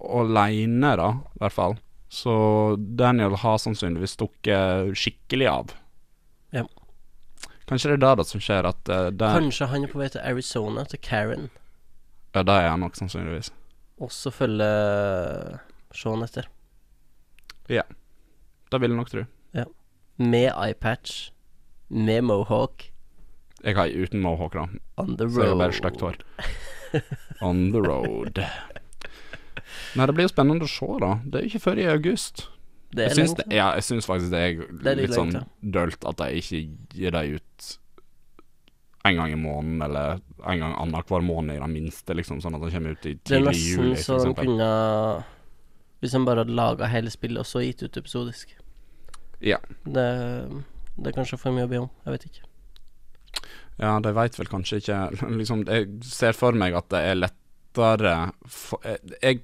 [0.00, 1.76] aleine, da, i hvert fall.
[2.10, 2.32] Så
[2.76, 5.74] Daniel har sannsynligvis stukket skikkelig av.
[6.50, 6.64] Ja.
[7.70, 10.08] Kanskje det er det da som skjer, at uh, det, Kanskje han er på vei
[10.10, 11.50] til Arizona, til Karen,
[12.34, 13.52] Ja, det er han nok sannsynligvis.
[14.02, 15.60] og så følger
[15.94, 16.48] Sean etter.
[17.70, 17.82] Ja.
[18.70, 19.24] Det vil jeg nok tro.
[20.20, 21.30] Med eyepatch.
[21.88, 22.90] Med mohawk.
[23.64, 24.66] Jeg har uten mohawk, da.
[24.96, 25.32] On the road.
[25.32, 26.18] Så jeg har bare stygt hår.
[27.48, 28.42] On the road.
[29.98, 31.12] Nei, det blir jo spennende å se, da.
[31.24, 32.46] Det er jo ikke før i august.
[32.96, 35.30] Jeg syns, det, ja, jeg syns faktisk det er, Det er litt sånn
[35.62, 36.62] dølt at de ikke
[36.96, 37.68] gir dem ut
[39.08, 42.66] en gang i måneden, eller en gang annenhver måned i det minste, liksom, sånn at
[42.66, 43.76] de kommer ut i tidlig juli.
[43.76, 44.70] Det er nesten så de kunne
[46.00, 48.52] Hvis de bare hadde laga hele spillet og så gitt ut episodisk.
[49.40, 49.60] Ja.
[49.84, 50.06] Det,
[50.96, 51.90] det er kanskje for mye å be om.
[52.04, 52.46] Jeg vet ikke.
[53.80, 54.96] Ja, de veit vel kanskje ikke
[55.40, 58.14] Liksom, jeg ser for meg at det er lettere
[58.44, 59.40] for, jeg, jeg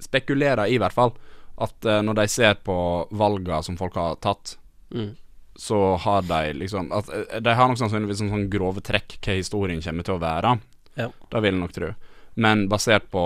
[0.00, 1.12] spekulerer i hvert fall
[1.58, 2.74] At uh, når de ser på
[3.10, 4.56] valga som folk har tatt,
[4.90, 5.16] Mm.
[5.54, 9.34] så har de liksom at, eh, De har nok sannsynligvis en sånn grove trekk hva
[9.36, 10.60] historien kommer til å være.
[10.96, 11.10] Ja.
[11.30, 11.90] Det vil jeg nok tro.
[12.36, 13.24] Men basert på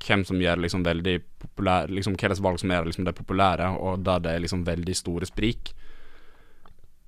[0.00, 4.02] hvem som gjør liksom veldig populære Liksom hvilke valg som er liksom de populære, og
[4.02, 5.72] der det er liksom veldig store sprik,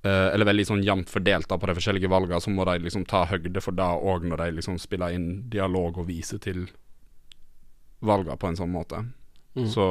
[0.01, 3.03] Uh, eller veldig sånn jevnt fordelt da på de forskjellige valgene, så må de liksom
[3.05, 6.63] ta høgde for det òg når de liksom spiller inn dialog og viser til
[8.01, 9.03] valgene på en sånn måte.
[9.57, 9.67] Mm.
[9.69, 9.87] Så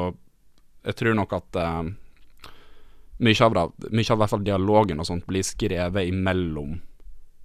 [0.87, 1.83] jeg tror nok at eh,
[3.21, 6.79] mye av det, mye av i hvert fall dialogen og sånt blir skrevet imellom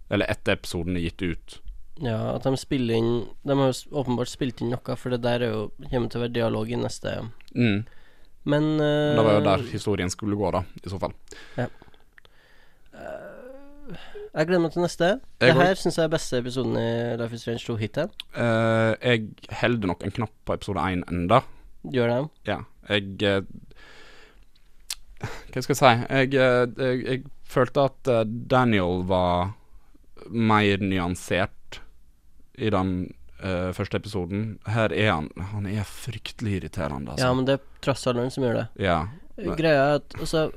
[0.08, 1.58] Eller etter episoden er gitt ut.
[2.04, 5.44] Ja, at de spiller inn De har jo åpenbart spilt inn noe, for det der
[5.44, 7.20] er jo kommer til å være dialog i neste
[7.56, 7.86] Mm.
[8.46, 11.16] Men uh, Det var jo der historien skulle gå, da, i så fall.
[14.36, 15.10] Jeg gleder meg til neste.
[15.40, 16.88] Jeg det her syns jeg er beste episoden i
[17.22, 18.10] Life is Strange 2 hittil.
[18.36, 19.30] Uh, jeg
[19.62, 21.40] holder nok en knapp på episode 1 enda.
[21.94, 22.18] Gjør det?
[22.50, 22.58] Ja,
[22.90, 23.46] jeg uh,
[25.54, 25.94] Hva skal jeg si?
[26.10, 28.12] Jeg, uh, jeg, jeg følte at
[28.52, 29.54] Daniel var
[30.28, 31.80] mer nyansert
[32.56, 32.98] i den
[33.76, 34.56] første episoden.
[34.66, 37.28] Her er han Han er fryktelig irriterende, altså.
[37.28, 38.68] Ja, men det er tross alt som gjør det.
[38.82, 38.96] Ja.
[39.60, 40.48] Greia er at altså,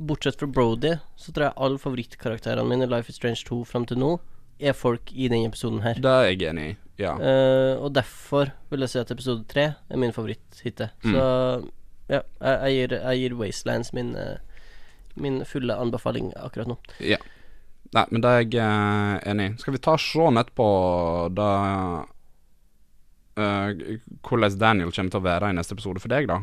[0.00, 3.84] Bortsett fra Brody, så tror jeg alle favorittkarakterene mine i Life is Strange 2 fram
[3.88, 4.14] til nå
[4.60, 6.00] er folk i denne episoden her.
[6.00, 6.76] Det er jeg enig i.
[7.00, 7.14] Ja.
[7.16, 10.90] Uh, og derfor vil jeg si at episode tre er min favoritt hittil.
[11.04, 11.14] Mm.
[11.14, 11.24] Så
[12.10, 14.64] ja, jeg, jeg, gir, jeg gir Wastelands min, eh,
[15.14, 16.80] min fulle anbefaling akkurat nå.
[17.12, 17.20] ja.
[17.90, 19.52] Nei, men det er jeg uh, enig i.
[19.58, 20.66] Skal vi ta Sean etterpå,
[21.34, 21.46] da
[23.34, 26.36] uh, Hvordan Daniel kommer til å være i neste episode for deg, da?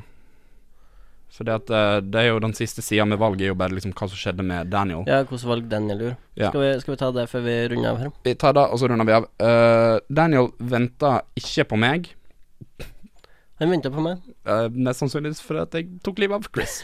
[1.33, 3.93] For det, eh, det er jo den siste sida med valget, er jo bare liksom
[3.93, 5.03] hva som skjedde med Daniel.
[5.09, 6.17] Ja, hvordan valg Daniel gjorde.
[6.39, 6.49] Ja.
[6.49, 8.13] Skal, vi, skal vi ta det før vi runder av her?
[8.25, 9.27] Vi tar det, og så runder vi av.
[9.41, 12.09] Uh, Daniel venta ikke på meg.
[13.61, 14.23] Han venta på meg.
[14.47, 16.79] Uh, mest sannsynligvis fordi at jeg tok livet av Chris.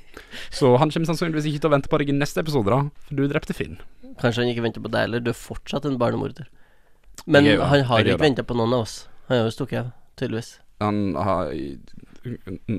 [0.58, 3.06] så han kommer sannsynligvis ikke til å vente på deg i neste episode, da.
[3.08, 3.78] For du drepte Finn.
[4.20, 5.24] Kanskje han ikke venter på deg heller.
[5.24, 6.50] Du er fortsatt en barnemorder.
[7.24, 9.04] Men han har ikke venta på noen av oss.
[9.28, 10.56] Han har jo stukket av, tydeligvis.
[10.82, 11.52] Han har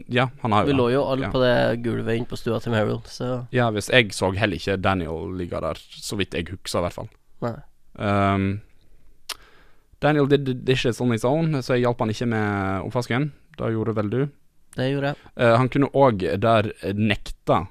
[0.09, 1.31] Ja, han har jo Vi lå jo alle Ja.
[1.31, 4.77] på det gulvet inne på stua til Meryl, så Ja, hvis jeg så heller ikke
[4.81, 7.09] Daniel ligge der, så vidt jeg husker, i hvert fall.
[7.41, 7.55] nei.
[7.97, 8.61] Um,
[10.01, 13.31] Daniel did the dishes on his own, så jeg hjalp han ikke med oppvasken.
[13.57, 14.19] Det gjorde vel du.
[14.76, 15.17] Det gjorde jeg.
[15.39, 17.61] Uh, han kunne òg der nekta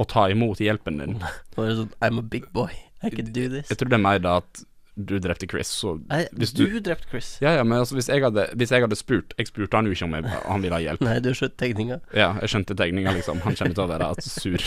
[0.00, 1.16] å ta imot hjelpen din.
[1.56, 2.70] Bare sånn I'm a big boy.
[3.02, 3.70] I can do this.
[3.72, 4.64] Jeg tror det er mer da at
[4.96, 5.94] du drepte Chris, så
[6.34, 7.38] hvis du, du- drepte Chris.
[7.40, 9.92] Ja, ja, men altså, hvis jeg hadde, hvis jeg hadde spurt Jeg spurte han jo
[9.94, 11.00] ikke om jeg, han ville ha hjelp.
[11.06, 12.00] Nei, du skjøt tegninga.
[12.12, 13.40] Ja, jeg skjønte tegninga, liksom.
[13.46, 14.66] Han kommer til å være sur.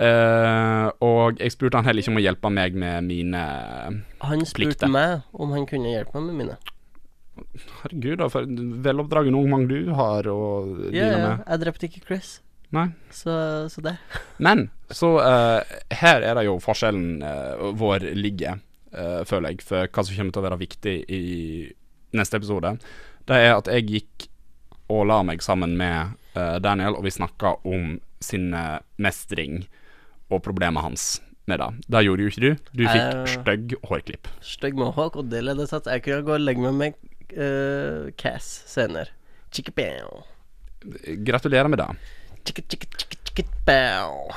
[0.00, 4.24] uh, og jeg spurte han heller ikke om å hjelpe meg med mine plikter.
[4.30, 4.72] Han Plikter.
[4.86, 6.56] spurte meg om han kunne hjelpe meg med mine.
[7.82, 8.46] Herregud, da, for
[8.86, 10.36] veloppdragen ung mann du har å
[10.88, 12.30] Ja, deale ja, jeg drepte ikke Chris.
[12.74, 12.86] Nei.
[13.14, 13.32] Så,
[13.72, 13.96] så det.
[14.46, 18.62] Men så uh, her er det jo forskjellen uh, vår ligger,
[18.94, 21.22] uh, føler jeg, for hva som kommer til å være viktig i
[22.16, 22.76] neste episode.
[23.26, 24.28] Det er at jeg gikk
[24.92, 29.64] og la meg sammen med eh, Daniel, og vi snakka om sinnemestring
[30.30, 31.06] og problemet hans
[31.46, 31.68] med det.
[31.90, 32.52] Det gjorde jo ikke du.
[32.74, 34.30] Du fikk uh, stygg hårklipp.
[34.42, 36.96] Stygg mohawk, og det ledet at jeg kunne gå og legge meg med
[37.38, 39.12] uh, Cass senere.
[39.54, 40.24] Chicka-bow.
[41.26, 41.88] Gratulerer med det.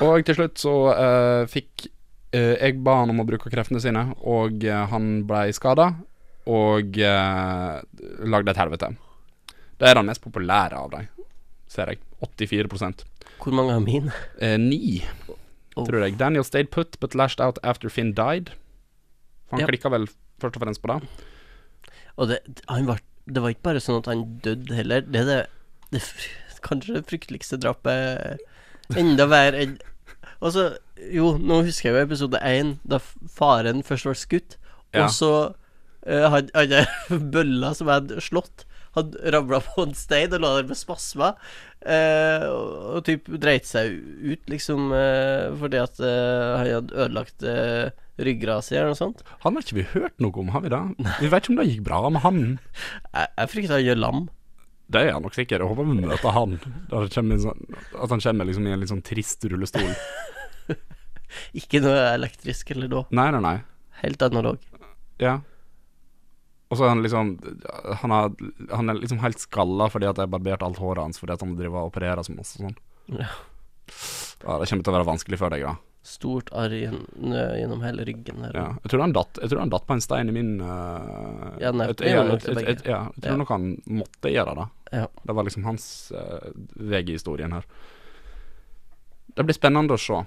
[0.02, 1.86] Og til slutt så uh, fikk
[2.36, 5.92] uh, Jeg ba han om å bruke kreftene sine, og uh, han ble skada.
[6.50, 7.74] Og eh,
[8.26, 8.88] lagde et helvete.
[9.78, 11.04] Det er den mest populære av dem,
[11.70, 12.00] ser jeg.
[12.26, 13.04] 84%
[13.44, 14.08] Hvor mange har min?
[14.42, 15.04] eh, Ni,
[15.78, 15.86] Oh.
[15.86, 16.18] tror jeg.
[16.18, 18.50] Daniel stayed put, but lashed out after Finn died.
[19.52, 19.68] Han Ja.
[19.70, 20.08] klikka vel
[20.42, 21.08] først og fremst på det.
[22.18, 23.00] Og det, han var,
[23.30, 25.02] det var ikke bare sånn at han døde heller.
[25.06, 25.40] Det er det,
[25.92, 26.02] det
[26.68, 28.42] kanskje det frykteligste drapet
[28.98, 29.78] enda verre enn
[30.40, 30.70] Altså,
[31.12, 32.96] jo, nå husker jeg jo episode én, da
[33.36, 34.54] faren først ble skutt,
[34.96, 35.04] Ja.
[35.04, 35.32] og så
[36.08, 36.86] uh, hadde hadde
[37.34, 38.64] bølla som jeg hadde slått,
[38.96, 41.36] hadde ramla på en stein og lå der med spasmer.
[41.84, 47.44] eh, og, og typ dreit seg ut, liksom, eh, fordi at eh, han hadde ødelagt
[47.44, 49.22] uh, ryggrada si, eller noe sånt.
[49.44, 50.82] Han har ikke vi hørt noe om, har vi da?
[51.20, 52.42] Vi vet ikke om det gikk bra med han.
[53.12, 54.26] Jeg, jeg frykter han gjør lam.
[54.90, 55.62] Det er han nok sikkert.
[55.62, 56.56] Jeg håper vi møter han.
[56.90, 59.92] Sånn, at han kommer liksom i en litt sånn trist rullestol.
[61.60, 63.06] Ikke noe elektrisk eller noe.
[63.14, 63.58] Nei, nei, nei.
[64.02, 64.64] Helt analog.
[65.22, 65.40] Ja.
[66.70, 67.32] Og så er han liksom
[68.02, 68.34] Han, er,
[68.78, 71.56] han er liksom helt skalla fordi at jeg barberte alt håret hans fordi at han
[71.58, 72.78] driver og opererer så masse sånn.
[73.10, 73.30] Ja.
[74.46, 75.76] Ja, det kommer til å være vanskelig for deg, da.
[76.06, 78.56] Stort arr gjennom hele ryggen der.
[78.56, 78.68] Ja.
[78.86, 81.74] Jeg tror han datt Jeg tror han datt på en stein i min uh, Ja,
[81.76, 83.66] nei, jeg, jeg, ja, Jeg tror nok han
[84.00, 84.68] måtte gjøre det.
[84.92, 85.06] Ja.
[85.24, 87.66] Det var liksom hans uh, vei i historien her.
[89.36, 90.20] Det blir spennende å se.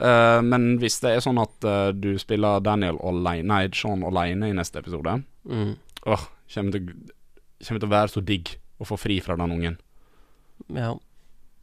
[0.00, 4.48] Uh, men hvis det er sånn at uh, du spiller Daniel alene, nei, Sean alene
[4.50, 5.72] i neste episode, Mm.
[6.06, 6.22] åh,
[6.54, 6.92] kommer til,
[7.66, 9.76] kommer til å være så digg å få fri fra den ungen.
[10.70, 10.92] Ja.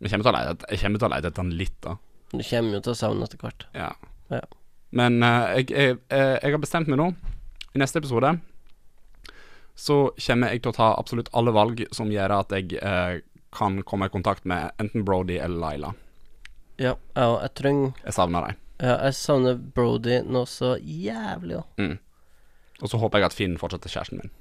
[0.03, 1.93] Jeg kommer til å leite, til å lete etter den litt, da.
[2.33, 3.65] Du kommer jo til å savne etter hvert.
[3.73, 3.93] Ja.
[4.29, 4.41] Ja.
[4.91, 7.07] Men uh, jeg, jeg, jeg har bestemt meg nå.
[7.73, 8.35] I neste episode
[9.79, 13.21] så kommer jeg til å ta absolutt alle valg som gjør at jeg eh,
[13.55, 15.93] kan komme i kontakt med enten Brody eller Laila.
[16.79, 18.59] Ja, ja jeg trenger Jeg savner dem.
[18.79, 21.79] Ja, jeg savner Brody nå så jævlig òg.
[21.79, 21.95] Mm.
[22.79, 24.35] Og så håper jeg at Finn fortsatt er kjæresten min.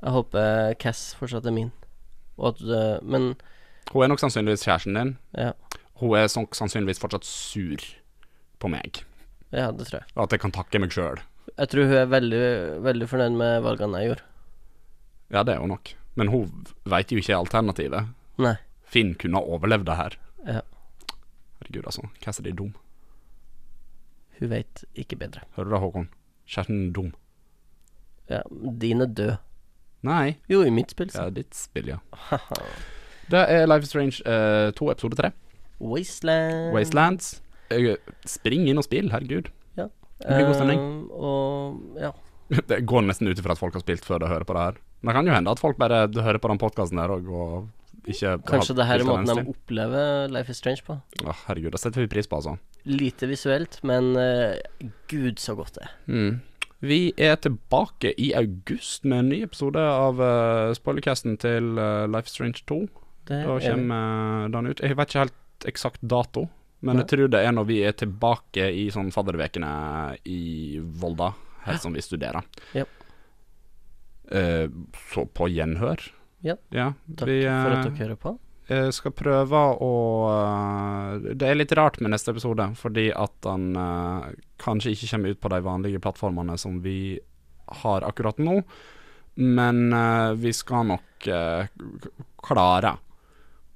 [0.00, 1.70] Jeg håper Cass fortsatt er min.
[2.40, 3.34] Og at eh, Men
[3.92, 5.16] Hun er nok sannsynligvis kjæresten din.
[5.36, 5.52] ja.
[6.00, 7.82] Hun er sånn, sannsynligvis fortsatt sur
[8.56, 9.02] på meg.
[9.52, 10.08] Ja, det tror jeg.
[10.16, 11.20] Og at jeg kan takke meg sjøl.
[11.50, 12.44] Jeg tror hun er veldig,
[12.86, 14.29] veldig fornøyd med valgene jeg gjorde.
[15.30, 15.92] Ja, det er hun nok.
[16.18, 18.08] Men hun veit jo ikke alternativet.
[18.42, 18.56] Nei.
[18.90, 20.16] Finn kunne ha overlevd det her.
[20.46, 20.60] Ja.
[21.60, 22.08] Herregud, altså.
[22.24, 22.72] Cassidy er dum.
[24.40, 25.44] Hun veit ikke bedre.
[25.56, 26.08] Hører du det, Håkon?
[26.50, 27.12] Kjæresten er dum.
[28.30, 28.40] Ja,
[28.82, 29.36] din er død.
[30.06, 30.38] Nei.
[30.48, 31.34] Jo, i mitt spill, Ja, så.
[31.34, 31.98] ditt spill, ja.
[33.30, 35.30] Det er Life is Strange eh, 2, episode 3.
[35.80, 36.72] Wasteland.
[36.74, 37.42] Wastelands.
[37.70, 37.94] Uh,
[38.26, 39.50] Spring inn og spill, herregud.
[39.78, 39.86] Ja.
[40.24, 40.80] Det blir god stemning.
[40.80, 42.10] Uh, og ja.
[42.72, 44.80] Det går nesten ut ifra at folk har spilt før de hører på det her.
[45.00, 48.08] Men det kan jo hende at folk bare hører på den podkasten her og, og
[48.08, 50.96] ikke Kanskje det her er måten de opplever Life is Strange på.
[51.24, 52.56] Å, herregud, det setter vi pris på, altså.
[52.88, 54.56] Lite visuelt, men uh,
[55.10, 55.98] gud så godt det er.
[56.08, 56.38] Mm.
[56.80, 62.30] Vi er tilbake i august med en ny episode av uh, spoilercasten til uh, Life
[62.30, 62.80] is Strange 2.
[63.28, 64.80] Det Da er kommer den ut.
[64.80, 66.46] Jeg vet ikke helt eksakt dato,
[66.80, 67.04] men ja.
[67.04, 69.74] jeg tror det er når vi er tilbake i sånn faddervekene
[70.24, 71.34] i Volda,
[71.66, 72.48] her som vi studerer.
[72.72, 72.88] Ja.
[74.30, 74.68] Eh,
[75.10, 76.04] så på gjenhør.
[76.46, 76.56] Ja.
[76.70, 78.36] Takk vi for at eh, dere hører på.
[78.70, 79.92] Jeg skal prøve å
[80.30, 84.30] eh, Det er litt rart med neste episode, fordi at den uh,
[84.62, 87.18] kanskje ikke kommer ut på de vanlige plattformene som vi
[87.82, 88.60] har akkurat nå.
[89.40, 91.66] Men uh, vi skal nok uh,
[92.46, 92.94] klare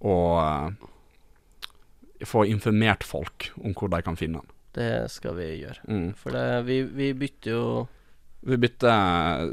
[0.04, 4.50] å eh, få informert folk om hvor de kan finne den.
[4.74, 5.84] Det skal vi gjøre.
[5.88, 6.08] Mm.
[6.18, 7.64] For det, vi, vi bytter jo
[8.44, 9.48] Vi bytter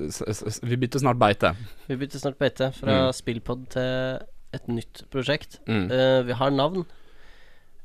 [0.68, 1.53] Vi bytter snart beite.
[1.88, 3.13] Vi bytter snart beite fra Mm.
[3.15, 4.19] Spillpod til
[4.53, 5.59] et nytt prosjekt.
[5.68, 5.85] Mm.
[5.91, 6.84] Uh, vi har navn,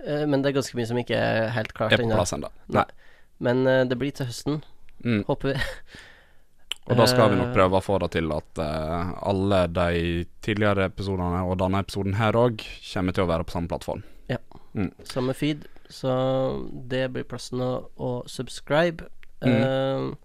[0.03, 2.51] uh, men det er ganske mye som ikke er helt klart er på plass ennå.
[3.39, 4.62] Men uh, det blir til høsten,
[5.05, 5.23] Mm.
[5.28, 5.61] håper vi.
[6.89, 11.43] Og da skal vi nok prøve å få det til at alle de tidligere episodene
[11.45, 12.62] og denne episoden her òg
[12.93, 14.03] kommer til å være på samme plattform.
[15.05, 16.15] Samme feed, så
[16.89, 19.05] det blir plassen å, å subscribe.
[19.45, 20.16] Mm.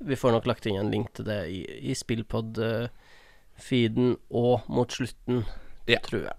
[0.00, 1.58] Vi får nok lagt inn en link til det i,
[1.90, 5.42] i Spillpod-feeden og mot slutten,
[5.88, 5.98] Ja.
[6.06, 6.36] tror jeg.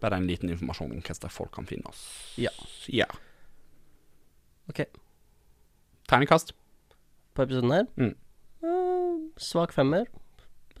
[0.00, 2.02] Bare en liten informasjon om hvordan folk kan finne oss.
[2.40, 2.50] Ja.
[2.88, 3.04] ja.
[4.68, 4.84] Ok.
[6.08, 6.52] Tegnekast.
[7.34, 8.14] På episoden her Mm.
[8.62, 10.04] eh, svak femmer.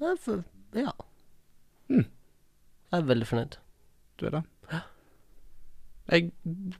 [0.00, 0.42] Er
[0.74, 0.90] ja.
[1.88, 2.04] Mm.
[2.92, 3.56] Jeg er veldig fornøyd.
[4.18, 4.42] Du er det?
[6.10, 6.32] Jeg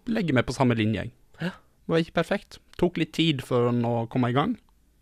[0.07, 1.11] legger meg på samme linje, jeg.
[1.41, 1.51] Ja.
[1.51, 2.59] Det var ikke perfekt.
[2.79, 4.57] Tok litt tid for å komme i gang.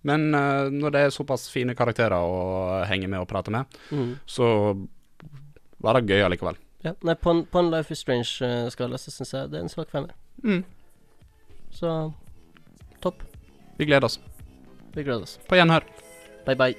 [0.07, 4.13] Men uh, når det er såpass fine karakterer å henge med og prate med, mm.
[4.29, 4.47] så
[5.83, 6.59] var det gøy allikevel.
[6.87, 9.67] Ja, nei, på en, på en Life is Strange-skala eh, så syns jeg det er
[9.67, 10.15] en svak femmer.
[10.45, 10.63] Mm.
[11.75, 12.13] Så
[13.03, 13.23] topp.
[13.79, 14.21] Vi gleder oss.
[14.95, 15.39] Vi gleder oss.
[15.51, 15.83] På gjenhør.
[16.47, 16.75] Bye, bye.